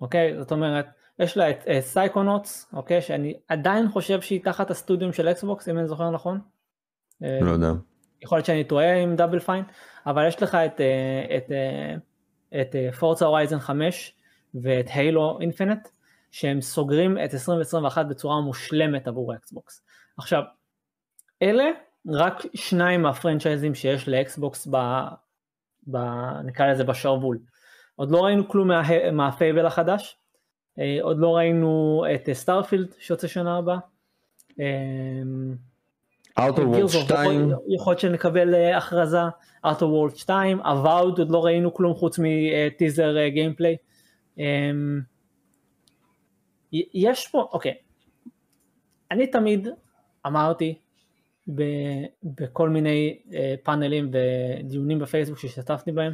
אוקיי? 0.00 0.38
זאת 0.38 0.52
אומרת, 0.52 0.86
יש 1.18 1.36
לה 1.36 1.50
את 1.50 1.68
אה, 1.68 1.80
Psychonauts, 1.80 2.66
אוקיי? 2.72 3.02
שאני 3.02 3.34
עדיין 3.48 3.88
חושב 3.88 4.20
שהיא 4.20 4.44
תחת 4.44 4.70
הסטודיום 4.70 5.12
של 5.12 5.28
אקסבוקס, 5.28 5.68
אם 5.68 5.78
אני 5.78 5.88
זוכר 5.88 6.10
נכון. 6.10 6.40
אה, 7.22 7.38
לא 7.42 7.50
יודע. 7.50 7.72
יכול 8.24 8.38
להיות 8.38 8.46
שאני 8.46 8.64
טועה 8.64 8.96
עם 8.96 9.16
Double 9.16 9.38
Fine, 9.38 9.64
אבל 10.06 10.28
יש 10.28 10.42
לך 10.42 10.54
את, 10.54 10.80
אה, 10.80 11.36
את, 11.36 11.50
אה, 11.50 11.94
את 12.60 12.94
Forza 12.98 13.24
Horizon 13.24 13.58
5 13.58 14.14
ואת 14.54 14.86
Halo 14.94 15.38
Infinite, 15.40 15.88
שהם 16.30 16.60
סוגרים 16.60 17.18
את 17.24 17.34
2021 17.34 18.06
בצורה 18.06 18.40
מושלמת 18.40 19.08
עבור 19.08 19.32
האקסבוקס. 19.32 19.84
עכשיו, 20.18 20.42
אלה 21.42 21.64
רק 22.08 22.42
שניים 22.54 23.02
מהפרנצ'ייזים 23.02 23.74
שיש 23.74 24.08
לאקסבוקס 24.08 24.68
ב... 24.70 24.76
ב... 25.86 25.96
נקרא 26.44 26.66
לזה 26.66 26.84
בשרוול. 26.84 27.38
עוד 27.96 28.10
לא 28.10 28.24
ראינו 28.24 28.48
כלום 28.48 28.68
מה... 28.68 28.82
מהפייבל 29.12 29.66
החדש, 29.66 30.18
אה, 30.78 30.98
עוד 31.02 31.18
לא 31.18 31.36
ראינו 31.36 32.04
את 32.14 32.28
סטארפילד 32.32 32.94
שיוצא 32.98 33.28
שנה 33.28 33.58
הבאה. 33.58 33.78
אה, 36.38 36.48
Outer 36.48 36.60
Worlds 36.60 36.88
2 36.88 37.50
יכול 37.68 37.90
להיות 37.90 38.00
שנקבל 38.00 38.54
אה, 38.54 38.76
הכרזה, 38.76 39.18
Outer 39.66 39.68
Worlds 39.80 40.16
2, 40.16 40.60
Avowed 40.60 41.18
עוד 41.18 41.30
לא 41.30 41.44
ראינו 41.44 41.74
כלום 41.74 41.94
חוץ 41.94 42.18
מטיזר 42.22 43.28
gameplay. 43.28 43.76
אמ, 44.38 45.00
יש 46.72 47.28
פה, 47.28 47.48
אוקיי, 47.52 47.74
אני 49.10 49.26
תמיד 49.26 49.68
אמרתי 50.26 50.78
ב- 51.54 52.04
בכל 52.22 52.68
מיני 52.68 53.18
אה, 53.34 53.54
פאנלים 53.62 54.10
ודיונים 54.12 54.98
בפייסבוק 54.98 55.38
שהשתתפתי 55.38 55.92
בהם, 55.92 56.12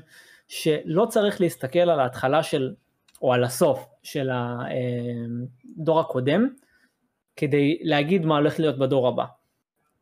שלא 0.48 1.06
צריך 1.08 1.40
להסתכל 1.40 1.78
על 1.78 2.00
ההתחלה 2.00 2.42
של, 2.42 2.74
או 3.22 3.32
על 3.32 3.44
הסוף 3.44 3.86
של 4.02 4.30
הדור 4.32 6.00
הקודם, 6.00 6.48
כדי 7.36 7.78
להגיד 7.82 8.26
מה 8.26 8.36
הולך 8.36 8.60
להיות 8.60 8.78
בדור 8.78 9.08
הבא. 9.08 9.24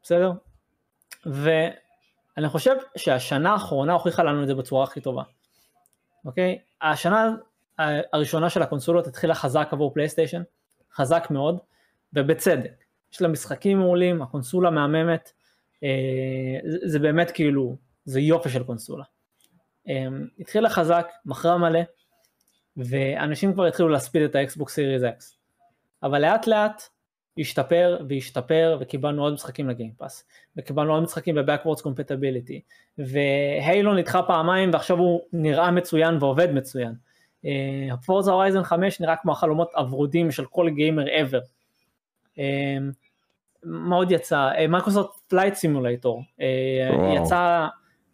בסדר? 0.03 0.32
ואני 1.26 2.49
חושב 2.49 2.74
שהשנה 2.96 3.53
האחרונה 3.53 3.92
הוכיחה 3.92 4.22
לנו 4.22 4.42
את 4.42 4.46
זה 4.46 4.55
בצורה 4.55 4.84
הכי 4.84 5.01
טובה. 5.01 5.22
אוקיי? 6.24 6.59
השנה 6.82 7.30
הראשונה 8.12 8.51
של 8.51 8.62
הקונסולות 8.62 9.07
התחילה 9.07 9.34
חזק 9.34 9.68
עבור 9.72 9.94
פלייסטיישן, 9.94 10.42
חזק 10.94 11.26
מאוד, 11.30 11.59
ובצדק. 12.12 12.84
יש 13.12 13.22
לה 13.22 13.28
משחקים 13.28 13.78
מעולים, 13.78 14.22
הקונסולה 14.22 14.70
מהממת, 14.70 15.32
אה, 15.84 15.88
זה, 16.64 16.78
זה 16.84 16.99
באמת 16.99 17.30
כאילו, 17.30 17.76
זה 18.05 18.20
יופי 18.20 18.49
של 18.49 18.64
קונסולה. 18.64 19.05
אה, 19.88 20.07
התחילה 20.38 20.70
חזק, 20.70 21.09
מכרה 21.26 21.59
מלא, 21.59 21.80
ואנשים 22.76 23.53
כבר 23.53 23.64
התחילו 23.64 23.88
להספיד 23.88 24.22
את 24.22 24.34
האקסבוק 24.34 24.70
סיריס 24.70 25.03
אקס. 25.03 25.38
אבל 26.03 26.22
לאט 26.22 26.46
לאט 26.46 26.82
השתפר 27.39 27.99
והשתפר 28.09 28.76
וקיבלנו 28.80 29.22
עוד 29.22 29.32
משחקים 29.32 29.68
לגיימפאס 29.68 30.24
וקיבלנו 30.57 30.95
עוד 30.95 31.03
משחקים 31.03 31.34
ב-Backwards 31.34 31.80
Compatibility 31.80 32.61
והיילו 32.99 33.95
נדחה 33.95 34.22
פעמיים 34.22 34.70
ועכשיו 34.72 34.99
הוא 34.99 35.20
נראה 35.32 35.70
מצוין 35.70 36.16
ועובד 36.20 36.53
מצוין. 36.53 36.93
פורזה 38.07 38.30
הורייזן 38.30 38.62
5 38.62 39.01
נראה 39.01 39.16
כמו 39.16 39.32
החלומות 39.32 39.70
הוורודים 39.76 40.30
של 40.30 40.45
כל 40.45 40.70
גיימר 40.70 41.05
ever. 41.05 41.45
אה, 42.36 42.40
מה 43.62 43.97
עוד 43.97 44.11
יצא? 44.11 44.49
מייקרוסופט 44.68 45.11
פלייט 45.28 45.55
סימולטור 45.55 46.22
יצא 47.16 47.66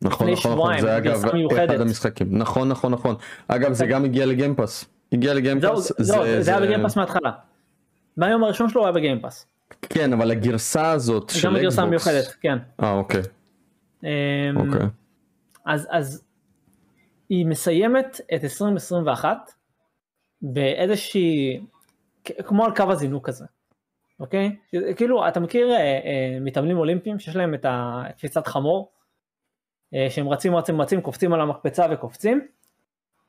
נכון 0.03 0.31
לפני 0.31 0.53
נכון 0.53 0.70
נכון 0.72 0.81
זה 0.81 0.97
אגב 0.97 1.35
מיוחדת. 1.35 1.70
אחד 1.70 1.81
המשחקים 1.81 2.39
נכון 2.39 2.68
נכון 2.68 2.93
נכון 2.93 3.14
אגב 3.49 3.72
זה 3.72 3.87
גם 3.87 4.05
הגיע 4.05 4.27
לגיימפאס 4.27 4.85
הגיע 5.12 5.35
לגיימפאס 5.35 5.93
זהו, 5.99 6.22
זה 6.41 6.51
היה 6.51 6.61
בגיימפאס 6.61 6.97
מההתחלה. 6.97 7.31
מהיום 8.17 8.45
הראשון 8.45 8.69
שלו 8.69 8.81
הוא 8.81 8.87
היה 8.87 8.93
בגיימפאס. 8.93 9.47
כן, 9.81 10.12
אבל 10.12 10.31
הגרסה 10.31 10.91
הזאת 10.91 11.31
של 11.31 11.49
גם 11.49 11.57
הגרסה 11.57 11.83
אקסבוקס... 11.83 12.09
המיוחדת, 12.09 12.37
כן. 12.41 12.59
אה, 12.83 12.93
אוקיי, 12.93 13.23
אמ, 14.05 14.09
אוקיי. 14.57 14.89
אז, 15.67 15.89
אז 15.91 16.25
היא 17.29 17.47
מסיימת 17.47 18.21
את 18.35 18.45
2021 18.45 19.37
באיזושהי, 20.43 21.61
כמו 22.25 22.65
על 22.65 22.77
קו 22.77 22.93
הזינוק 22.93 23.29
הזה, 23.29 23.45
אוקיי? 24.21 24.57
כאילו, 24.97 25.29
אתה 25.29 25.41
מכיר 25.41 25.71
אה, 25.71 25.77
אה, 25.77 26.39
מתאמנים 26.41 26.79
אולימפיים 26.79 27.19
שיש 27.19 27.37
להם 27.37 27.55
את 27.55 27.67
הקפיצת 27.69 28.47
חמור, 28.47 28.93
אה, 29.95 30.07
שהם 30.11 30.29
רצים 30.29 30.57
רצים 30.57 30.81
רצים, 30.81 31.01
קופצים 31.01 31.33
על 31.33 31.41
המקפצה 31.41 31.87
וקופצים? 31.91 32.47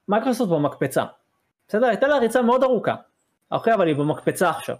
מייקרוסופט 0.08 0.52
במקפצה, 0.52 1.04
בסדר? 1.68 1.86
הייתה 1.86 2.08
לה 2.08 2.18
ריצה 2.18 2.42
מאוד 2.42 2.64
ארוכה, 2.64 2.96
אוקיי? 3.52 3.74
אבל 3.74 3.88
היא 3.88 3.96
במקפצה 3.96 4.50
עכשיו. 4.50 4.76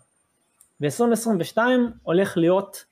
ב-2022 0.82 1.58
הולך 2.04 2.38
להיות 2.38 2.86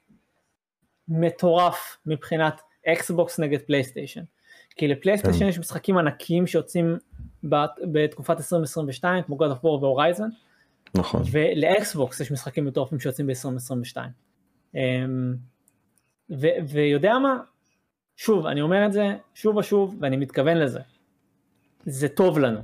מטורף 1.07 1.97
מבחינת 2.05 2.61
אקסבוקס 2.87 3.39
נגד 3.39 3.59
פלייסטיישן. 3.61 4.23
כי 4.75 4.87
לפלייסטיישן 4.87 5.39
כן. 5.39 5.45
יש 5.47 5.59
משחקים 5.59 5.97
ענקיים 5.97 6.47
שיוצאים 6.47 6.97
בת- 7.43 7.79
בתקופת 7.91 8.37
2022 8.37 9.23
כמו 9.23 9.37
God 9.37 9.51
of 9.51 9.59
War 9.59 9.65
והורייזן 9.65 10.29
נכון. 10.95 11.21
ולאקסבוקס 11.31 12.19
יש 12.19 12.31
משחקים 12.31 12.65
מטורפים 12.65 12.99
שיוצאים 12.99 13.27
ב-2022. 13.27 13.97
אמ, 14.75 15.35
ו- 16.29 16.47
ויודע 16.67 17.17
מה? 17.17 17.37
שוב, 18.15 18.45
אני 18.45 18.61
אומר 18.61 18.85
את 18.85 18.93
זה 18.93 19.03
שוב 19.33 19.57
ושוב 19.57 19.97
ואני 20.01 20.17
מתכוון 20.17 20.57
לזה. 20.57 20.79
זה 21.85 22.09
טוב 22.09 22.39
לנו. 22.39 22.59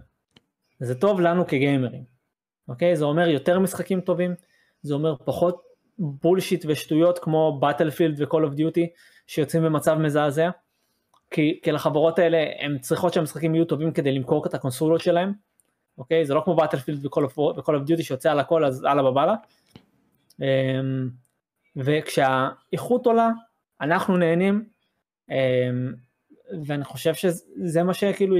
זה 0.79 0.95
טוב 0.95 1.19
לנו 1.21 1.47
כגיימרים. 1.47 2.03
אוקיי? 2.69 2.95
זה 2.95 3.05
אומר 3.05 3.27
יותר 3.27 3.59
משחקים 3.59 4.01
טובים, 4.01 4.35
זה 4.81 4.93
אומר 4.93 5.15
פחות 5.25 5.61
בולשיט 5.99 6.65
ושטויות 6.67 7.19
כמו 7.19 7.59
באטלפילד 7.59 8.21
ו-call 8.21 8.45
of 8.45 8.59
duty 8.59 8.81
שיוצאים 9.27 9.63
במצב 9.63 9.97
מזעזע. 9.97 10.49
כי, 11.31 11.59
כי 11.63 11.71
לחברות 11.71 12.19
האלה 12.19 12.45
הן 12.59 12.77
צריכות 12.77 13.13
שהמשחקים 13.13 13.55
יהיו 13.55 13.65
טובים 13.65 13.91
כדי 13.91 14.11
למכור 14.11 14.45
את 14.45 14.53
הקונסולות 14.53 15.01
שלהם. 15.01 15.33
אוקיי? 15.97 16.25
זה 16.25 16.33
לא 16.33 16.41
כמו 16.45 16.55
באטלפילד 16.55 17.05
ו-call 17.05 17.39
of, 17.67 17.89
duty 17.89 18.03
שיוצא 18.03 18.31
על 18.31 18.39
הכל 18.39 18.65
אז 18.65 18.85
אללה 18.85 19.03
בבאללה. 19.03 19.35
אמ, 20.41 21.09
וכשהאיכות 21.75 23.05
עולה 23.05 23.29
אנחנו 23.81 24.17
נהנים 24.17 24.65
אמ, 25.29 25.93
ואני 26.65 26.83
חושב 26.83 27.13
שזה 27.13 27.83
מה 27.83 27.93
שכאילו 27.93 28.35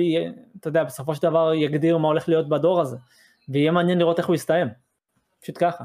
אתה 0.59 0.67
יודע 0.67 0.83
בסופו 0.83 1.15
של 1.15 1.21
דבר 1.21 1.53
יגדיר 1.53 1.97
מה 1.97 2.07
הולך 2.07 2.29
להיות 2.29 2.49
בדור 2.49 2.81
הזה 2.81 2.97
ויהיה 3.49 3.71
מעניין 3.71 3.97
לראות 3.99 4.17
איך 4.17 4.27
הוא 4.27 4.35
יסתיים. 4.35 4.67
פשוט 5.41 5.57
ככה. 5.59 5.83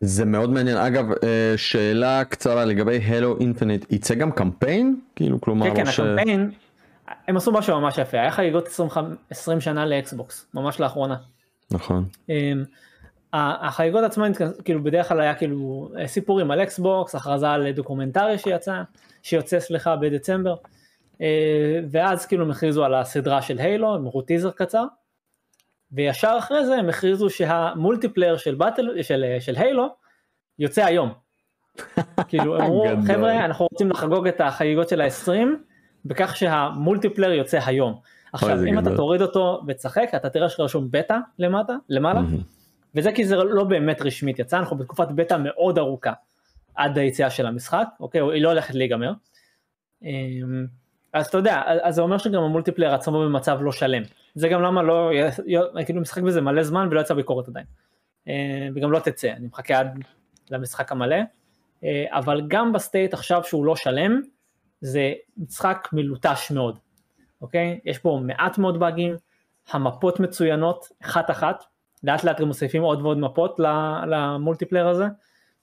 זה 0.00 0.24
מאוד 0.24 0.50
מעניין. 0.50 0.76
אגב, 0.76 1.04
אה, 1.24 1.54
שאלה 1.56 2.24
קצרה 2.24 2.64
לגבי 2.64 2.96
הילו 3.06 3.38
אינפינט, 3.40 3.92
יצא 3.92 4.14
גם 4.14 4.32
קמפיין? 4.32 5.00
כאילו, 5.16 5.40
כלומר, 5.40 5.66
כן 5.70 5.76
כן 5.76 5.86
ש- 5.86 6.00
הקמפיין 6.00 6.50
הם 7.28 7.36
עשו 7.36 7.52
משהו 7.52 7.80
ממש 7.80 7.98
יפה 7.98 8.20
היה 8.20 8.30
חגיגות 8.30 8.66
25 8.66 9.16
20 9.30 9.60
שנה 9.60 9.86
לאקסבוקס 9.86 10.46
ממש 10.54 10.80
לאחרונה. 10.80 11.16
נכון. 11.70 12.04
אמ, 12.28 12.64
ה- 13.32 13.66
החגיגות 13.66 14.04
עצמן 14.04 14.32
כאילו 14.64 14.82
בדרך 14.82 15.08
כלל 15.08 15.20
היה 15.20 15.34
כאילו 15.34 15.90
סיפורים 16.06 16.50
על 16.50 16.62
אקסבוקס 16.62 17.14
הכרזה 17.14 17.50
על 17.50 17.70
דוקומנטרי 17.72 18.38
שיצא 18.38 18.82
שיוצא 19.22 19.60
סליחה 19.60 19.96
בדצמבר 19.96 20.54
אה, 21.20 21.80
ואז 21.90 22.26
כאילו 22.26 22.44
הם 22.44 22.50
הכריזו 22.50 22.84
על 22.84 22.94
הסדרה 22.94 23.42
של 23.42 23.58
הילו 23.58 23.94
הם 23.94 24.06
הראו 24.06 24.22
טיזר 24.22 24.50
קצר 24.50 24.84
וישר 25.92 26.36
אחרי 26.38 26.66
זה 26.66 26.74
הם 26.76 26.88
הכריזו 26.88 27.30
שה 27.30 27.53
multiplayer 27.53 28.36
של 28.36 28.54
battle 28.54 29.02
של, 29.02 29.24
של 29.40 29.56
הילו 29.56 29.88
יוצא 30.58 30.84
היום. 30.84 31.12
כאילו 32.28 32.60
אמרו. 32.60 32.86
חבר'ה 33.06 33.44
אנחנו 33.44 33.66
רוצים 33.72 33.90
לחגוג 33.90 34.26
את 34.26 34.40
החגיגות 34.40 34.88
של 34.88 35.00
ה-20 35.00 35.30
בכך 36.04 36.36
שה 36.36 36.57
multiplayer 36.57 37.32
יוצא 37.32 37.58
היום. 37.66 38.00
עכשיו 38.32 38.64
אם 38.66 38.78
אתה 38.78 38.80
גדול. 38.80 38.96
תוריד 38.96 39.22
אותו 39.22 39.62
ותשחק 39.66 40.08
אתה 40.16 40.28
תראה 40.28 40.48
שרשום 40.48 40.88
בטא 40.90 41.18
למטה 41.38 41.74
למעלה. 41.88 42.20
וזה 42.94 43.12
כי 43.12 43.24
זה 43.24 43.36
לא 43.36 43.64
באמת 43.64 44.02
רשמית 44.02 44.38
יצא 44.38 44.58
אנחנו 44.58 44.76
בתקופת 44.76 45.08
בטא 45.08 45.36
מאוד 45.44 45.78
ארוכה 45.78 46.12
עד 46.74 46.98
היציאה 46.98 47.30
של 47.30 47.46
המשחק 47.46 47.86
אוקיי 48.00 48.20
היא 48.20 48.42
לא 48.42 48.48
הולכת 48.48 48.74
להיגמר. 48.74 49.12
אז 51.16 51.26
אתה 51.26 51.38
יודע 51.38 51.62
אז 51.82 51.94
זה 51.94 52.02
אומר 52.02 52.18
שגם 52.18 52.42
ה 52.42 52.46
multiplayer 52.46 52.94
עצמו 52.94 53.20
במצב 53.20 53.58
לא 53.62 53.72
שלם. 53.72 54.02
זה 54.34 54.48
גם 54.48 54.62
למה 54.62 54.82
לא 54.82 55.10
כאילו 55.86 56.00
משחק 56.00 56.22
בזה 56.22 56.40
מלא 56.40 56.62
זמן 56.62 56.88
ולא 56.90 57.00
יצא 57.00 57.14
ביקורת 57.14 57.48
עדיין. 57.48 57.66
אה, 58.28 58.68
וגם 58.74 58.92
לא 58.92 58.98
תצא 58.98 59.30
אני 59.30 59.46
מחכה 59.46 59.78
עד 59.78 59.98
למשחק 60.50 60.92
המלא. 60.92 61.16
אה, 61.84 62.04
אבל 62.10 62.42
גם 62.48 62.72
ב 62.72 62.79
state 62.79 63.14
עכשיו 63.14 63.44
שהוא 63.44 63.64
לא 63.64 63.76
שלם 63.76 64.20
זה 64.80 65.12
משחק 65.36 65.88
מלוטש 65.92 66.50
מאוד 66.50 66.78
אוקיי? 67.40 67.80
יש 67.84 67.98
פה 67.98 68.20
מעט 68.22 68.58
מאוד 68.58 68.80
באגים 68.80 69.16
המפות 69.70 70.20
מצוינות 70.20 70.88
אחת 71.02 71.30
אחת. 71.30 71.64
לאט 72.04 72.24
לאט 72.24 72.40
גם 72.40 72.46
מוסיפים 72.46 72.82
עוד 72.82 73.02
ועוד 73.02 73.18
מפות 73.18 73.60
ל 74.06 74.13
multiplayer 74.13 74.88
הזה. 74.88 75.04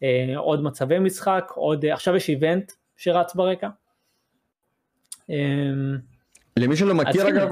אה, 0.03 0.33
עוד 0.37 0.63
מצבי 0.63 0.99
משחק 0.99 1.51
עוד 1.55 1.85
עכשיו 1.85 2.15
יש 2.15 2.29
event 2.29 2.71
שרץ 2.97 3.35
ברקע. 3.35 3.69
אה, 5.29 5.35
למי 6.57 6.75
שלא 6.75 6.93
מכיר 6.95 7.21
כן. 7.25 7.37
אגב, 7.37 7.49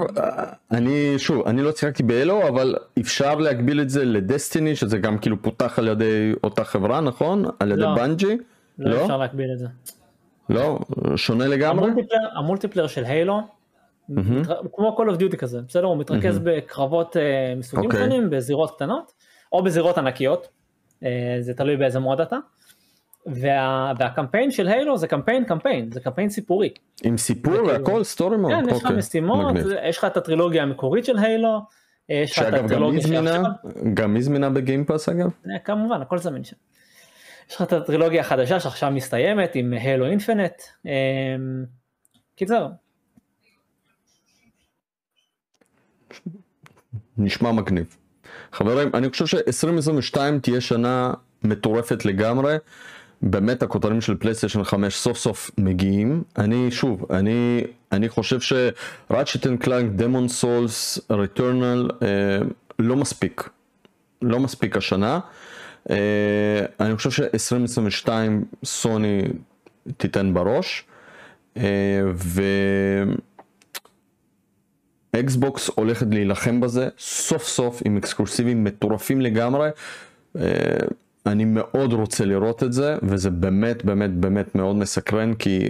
אני 0.70 1.14
שוב, 1.18 1.46
אני 1.46 1.62
לא 1.62 1.72
שיחקתי 1.72 2.02
בהילו, 2.02 2.48
אבל 2.48 2.74
אפשר 3.00 3.34
להקביל 3.34 3.80
את 3.80 3.90
זה 3.90 4.04
לדסטיני, 4.04 4.76
שזה 4.76 4.98
גם 4.98 5.18
כאילו 5.18 5.42
פותח 5.42 5.78
על 5.78 5.88
ידי 5.88 6.32
אותה 6.44 6.64
חברה, 6.64 7.00
נכון? 7.00 7.44
על 7.60 7.72
ידי 7.72 7.80
לא. 7.80 7.94
באנג'י? 7.96 8.38
לא 8.78 8.90
לא? 8.90 9.02
אפשר 9.02 9.16
להקביל 9.16 9.52
את 9.52 9.58
זה. 9.58 9.66
לא? 10.48 10.78
שונה 11.16 11.46
לגמרי? 11.46 11.90
ה 12.36 12.40
multiplayer 12.40 12.86
של 12.86 13.04
הילו. 13.04 13.40
מתר- 14.08 14.60
כמו 14.72 14.96
Call 14.98 15.14
of 15.14 15.20
Duty 15.20 15.36
כזה, 15.36 15.60
בסדר? 15.68 15.84
הוא 15.84 15.96
מתרכז 15.96 16.38
בקרבות 16.38 17.16
אה, 17.16 17.54
מסוגים 17.56 17.84
אוקיי. 17.90 18.00
שונים, 18.00 18.30
בזירות 18.30 18.70
קטנות, 18.76 19.12
או 19.52 19.62
בזירות 19.64 19.98
ענקיות, 19.98 20.48
אה, 21.04 21.36
זה 21.40 21.54
תלוי 21.54 21.76
באיזה 21.76 21.98
mode 22.00 22.20
אתה. 22.20 22.36
וה, 23.26 23.92
והקמפיין 23.98 24.50
של 24.50 24.68
הילו 24.68 24.98
זה 24.98 25.06
קמפיין 25.08 25.44
קמפיין, 25.44 25.92
זה 25.92 26.00
קמפיין 26.00 26.30
סיפורי. 26.30 26.70
עם 27.04 27.16
סיפור 27.18 27.52
וכאילו- 27.54 27.68
והכל? 27.68 28.04
story 28.04 28.36
mode? 28.36 28.52
כן, 28.52 28.64
יש 28.68 28.78
לך 28.78 28.84
אוקיי, 28.84 28.96
משימות. 28.98 29.56
יש 29.84 29.98
לך 29.98 30.04
את 30.04 30.16
הטרילוגיה 30.16 30.62
המקורית 30.62 31.04
של 31.04 31.18
הילו, 31.18 31.58
שאגב 32.26 32.68
גם 32.68 32.82
היא 32.82 33.00
זמינה, 33.00 33.42
גם 33.94 34.14
היא 34.14 34.22
זמינה 34.22 34.50
בגיימפאס 34.50 35.08
אגב? 35.08 35.30
אה, 35.50 35.58
כמובן, 35.58 36.02
הכל 36.02 36.18
זמין 36.18 36.44
שם. 36.44 36.56
יש 37.50 37.56
לך 37.56 37.62
את 37.62 37.72
הטרילוגיה 37.72 38.20
החדשה 38.20 38.60
שעכשיו 38.60 38.90
מסתיימת 38.90 39.54
עם 39.54 39.72
הילו 39.72 40.06
אינפינט. 40.06 40.52
קיצר, 42.36 42.68
נשמע 47.18 47.52
מגניב. 47.52 47.96
חברים, 48.52 48.90
אני 48.94 49.10
חושב 49.10 49.26
ש-2022 49.26 50.16
תהיה 50.42 50.60
שנה 50.60 51.12
מטורפת 51.44 52.04
לגמרי. 52.04 52.56
באמת 53.22 53.62
הכותרים 53.62 54.00
של 54.00 54.16
פלייסטיישן 54.16 54.64
5 54.64 54.94
סוף 54.96 55.18
סוף 55.18 55.50
מגיעים. 55.58 56.22
אני 56.38 56.70
שוב, 56.70 57.06
אני, 57.10 57.64
אני 57.92 58.08
חושב 58.08 58.40
ש-Ratchet 58.40 59.42
and 59.42 59.64
Clank, 59.64 60.00
Demon 60.00 60.42
Souls, 60.42 61.00
Returnal 61.10 61.92
אה, 62.02 62.38
לא 62.78 62.96
מספיק. 62.96 63.48
לא 64.22 64.40
מספיק 64.40 64.76
השנה. 64.76 65.20
אה, 65.90 65.96
אני 66.80 66.96
חושב 66.96 67.10
ש-2022 67.10 68.08
סוני 68.64 69.22
תיתן 69.96 70.34
בראש. 70.34 70.84
אה, 71.56 71.62
ו... 72.14 72.42
אקסבוקס 75.20 75.70
הולכת 75.74 76.06
להילחם 76.10 76.60
בזה 76.60 76.88
סוף 76.98 77.48
סוף 77.48 77.82
עם 77.84 77.96
אקסקלוסיבים 77.96 78.64
מטורפים 78.64 79.20
לגמרי. 79.20 79.68
אה, 80.36 80.42
אני 81.26 81.44
מאוד 81.44 81.92
רוצה 81.92 82.24
לראות 82.24 82.62
את 82.62 82.72
זה 82.72 82.96
וזה 83.02 83.30
באמת 83.30 83.84
באמת 83.84 84.10
באמת 84.10 84.54
מאוד 84.54 84.76
מסקרן 84.76 85.34
כי 85.34 85.68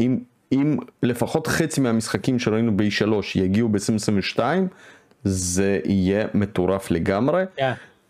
אם, 0.00 0.18
אם 0.52 0.76
לפחות 1.02 1.46
חצי 1.46 1.80
מהמשחקים 1.80 2.38
שראינו 2.38 2.76
ב-E3 2.76 3.06
יגיעו 3.34 3.68
ב-2022 3.68 4.40
זה 5.24 5.80
יהיה 5.84 6.26
מטורף 6.34 6.90
לגמרי. 6.90 7.44
yeah. 7.58 7.62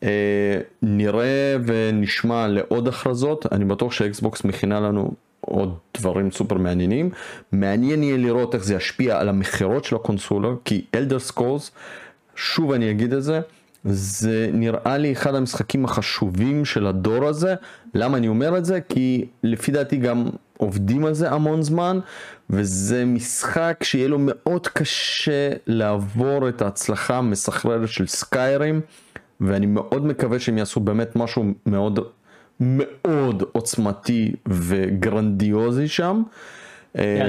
אה, 0.02 0.58
נראה 0.82 1.56
ונשמע 1.66 2.46
לעוד 2.48 2.88
הכרזות, 2.88 3.46
אני 3.52 3.64
בטוח 3.64 3.92
שאקסבוקס 3.92 4.44
מכינה 4.44 4.80
לנו 4.80 5.12
עוד 5.40 5.78
דברים 5.96 6.30
סופר 6.30 6.58
מעניינים. 6.58 7.10
מעניין 7.52 8.02
יהיה 8.02 8.16
לראות 8.16 8.54
איך 8.54 8.64
זה 8.64 8.74
ישפיע 8.74 9.18
על 9.18 9.28
המכירות 9.28 9.84
של 9.84 9.96
הקונסולה, 9.96 10.48
כי 10.64 10.84
אלדר 10.94 11.18
סקרולס, 11.18 11.70
שוב 12.36 12.72
אני 12.72 12.90
אגיד 12.90 13.12
את 13.12 13.22
זה, 13.22 13.40
זה 13.84 14.50
נראה 14.52 14.98
לי 14.98 15.12
אחד 15.12 15.34
המשחקים 15.34 15.84
החשובים 15.84 16.64
של 16.64 16.86
הדור 16.86 17.24
הזה. 17.26 17.54
למה 17.94 18.16
אני 18.16 18.28
אומר 18.28 18.58
את 18.58 18.64
זה? 18.64 18.80
כי 18.88 19.24
לפי 19.42 19.72
דעתי 19.72 19.96
גם 19.96 20.26
עובדים 20.56 21.04
על 21.04 21.14
זה 21.14 21.30
המון 21.30 21.62
זמן, 21.62 21.98
וזה 22.50 23.04
משחק 23.04 23.76
שיהיה 23.82 24.08
לו 24.08 24.18
מאוד 24.20 24.68
קשה 24.68 25.50
לעבור 25.66 26.48
את 26.48 26.62
ההצלחה 26.62 27.16
המסחררת 27.16 27.88
של 27.88 28.06
סקיירים. 28.06 28.80
ואני 29.40 29.66
מאוד 29.66 30.06
מקווה 30.06 30.38
שהם 30.38 30.58
יעשו 30.58 30.80
באמת 30.80 31.16
משהו 31.16 31.44
מאוד 31.66 31.98
מאוד 32.60 33.42
עוצמתי 33.52 34.32
וגרנדיוזי 34.48 35.88
שם. 35.88 36.22
כן. 36.94 37.26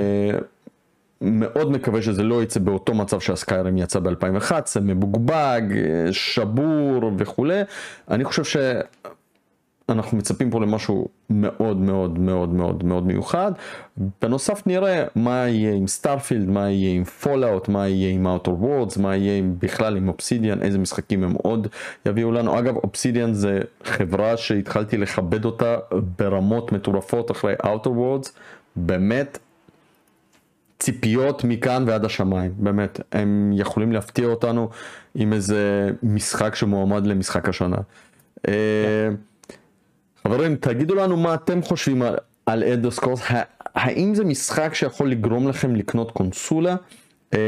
מאוד 1.21 1.71
מקווה 1.71 2.01
שזה 2.01 2.23
לא 2.23 2.43
יצא 2.43 2.59
באותו 2.59 2.93
מצב 2.93 3.19
שהסקיירים 3.19 3.77
יצא 3.77 3.99
ב-2011, 3.99 4.79
מבוגבג, 4.81 5.61
אה, 5.71 6.13
שבור 6.13 7.11
וכולי. 7.17 7.61
אני 8.11 8.23
חושב 8.23 8.43
שאנחנו 8.43 10.17
מצפים 10.17 10.49
פה 10.49 10.61
למשהו 10.61 11.07
מאוד 11.29 11.77
מאוד 11.77 12.19
מאוד 12.19 12.49
מאוד 12.49 12.83
מאוד 12.83 13.05
מיוחד. 13.05 13.51
בנוסף 14.21 14.67
נראה 14.67 15.03
מה 15.15 15.47
יהיה 15.47 15.73
עם 15.73 15.87
סטארפילד, 15.87 16.49
מה 16.49 16.69
יהיה 16.69 16.95
עם 16.95 17.03
פולאאוט, 17.03 17.69
מה 17.69 17.87
יהיה 17.87 18.13
עם 18.13 18.27
Outer 18.27 18.63
Worlds, 18.63 19.01
מה 19.01 19.15
יהיה 19.15 19.37
עם, 19.37 19.55
בכלל 19.59 19.97
עם 19.97 20.07
אובסידיאן, 20.07 20.61
איזה 20.61 20.77
משחקים 20.77 21.23
הם 21.23 21.33
עוד 21.33 21.67
יביאו 22.05 22.31
לנו. 22.31 22.59
אגב, 22.59 22.75
אובסידיאן 22.75 23.33
זה 23.33 23.59
חברה 23.83 24.37
שהתחלתי 24.37 24.97
לכבד 24.97 25.45
אותה 25.45 25.77
ברמות 26.19 26.71
מטורפות 26.71 27.31
אחרי 27.31 27.53
Outer 27.63 27.87
Worlds. 27.87 28.29
באמת 28.75 29.37
ציפיות 30.79 31.43
מכאן 31.43 31.83
ועד 31.87 32.05
השמיים, 32.05 32.51
באמת, 32.57 32.99
הם 33.11 33.51
יכולים 33.53 33.91
להפתיע 33.91 34.27
אותנו 34.27 34.69
עם 35.15 35.33
איזה 35.33 35.89
משחק 36.03 36.55
שמועמד 36.55 37.07
למשחק 37.07 37.49
השנה. 37.49 37.77
אה, 38.47 39.09
חברים, 40.23 40.55
תגידו 40.55 40.95
לנו 40.95 41.17
מה 41.17 41.33
אתם 41.33 41.61
חושבים 41.61 42.01
על, 42.01 42.15
על 42.45 42.63
אדוס 42.63 42.99
קורס, 42.99 43.21
האם 43.75 44.15
זה 44.15 44.25
משחק 44.25 44.73
שיכול 44.73 45.09
לגרום 45.09 45.47
לכם 45.47 45.75
לקנות 45.75 46.11
קונסולה? 46.11 46.75
אה, 47.33 47.39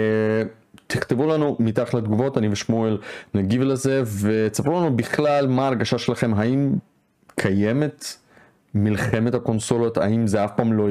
תכתבו 0.88 1.28
לנו 1.28 1.56
מתחת 1.60 1.94
לתגובות, 1.94 2.38
אני 2.38 2.50
ושמואל 2.50 2.98
נגיב 3.34 3.62
לזה, 3.62 4.04
ותספרו 4.22 4.80
לנו 4.80 4.98
בכלל 4.98 5.48
מה 5.48 5.64
ההרגשה 5.64 5.98
שלכם, 5.98 6.34
האם 6.34 6.74
קיימת 7.36 8.06
מלחמת 8.74 9.34
הקונסולות, 9.34 9.98
האם 9.98 10.28
זה 10.28 10.46
אף 10.46 10.52
פעם 10.56 10.74
לא 10.74 10.90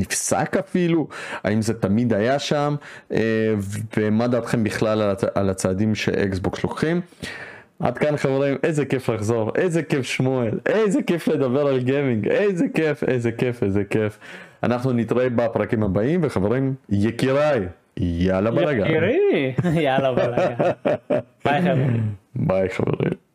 נפסק 0.00 0.56
אפילו, 0.56 1.08
האם 1.44 1.62
זה 1.62 1.74
תמיד 1.74 2.12
היה 2.12 2.38
שם, 2.38 2.74
אה, 3.12 3.18
ומה 3.96 4.28
דעתכם 4.28 4.64
בכלל 4.64 5.14
על 5.34 5.50
הצעדים 5.50 5.94
שאקסבוקס 5.94 6.64
לוקחים. 6.64 7.00
עד 7.80 7.98
כאן 7.98 8.16
חברים, 8.16 8.56
איזה 8.62 8.84
כיף 8.84 9.08
לחזור, 9.08 9.52
איזה 9.56 9.82
כיף 9.82 10.02
שמואל, 10.02 10.58
איזה 10.66 11.02
כיף 11.02 11.28
לדבר 11.28 11.66
על 11.66 11.80
גיימינג, 11.80 12.28
איזה 12.28 12.64
כיף, 12.74 13.04
איזה 13.04 13.32
כיף, 13.32 13.62
איזה 13.62 13.84
כיף. 13.84 14.18
אנחנו 14.62 14.92
נתראה 14.92 15.28
בפרקים 15.28 15.82
הבאים, 15.82 16.20
וחברים, 16.22 16.74
יקיריי, 16.88 17.66
יאללה 17.96 18.50
בלאגן. 18.50 18.86
יקירי, 18.86 19.52
יאללה 19.84 20.12
בלאגן. 20.12 20.54
ביי 21.44 21.62
חברים. 21.62 22.02
ביי 22.36 22.68
חברים. 22.68 23.29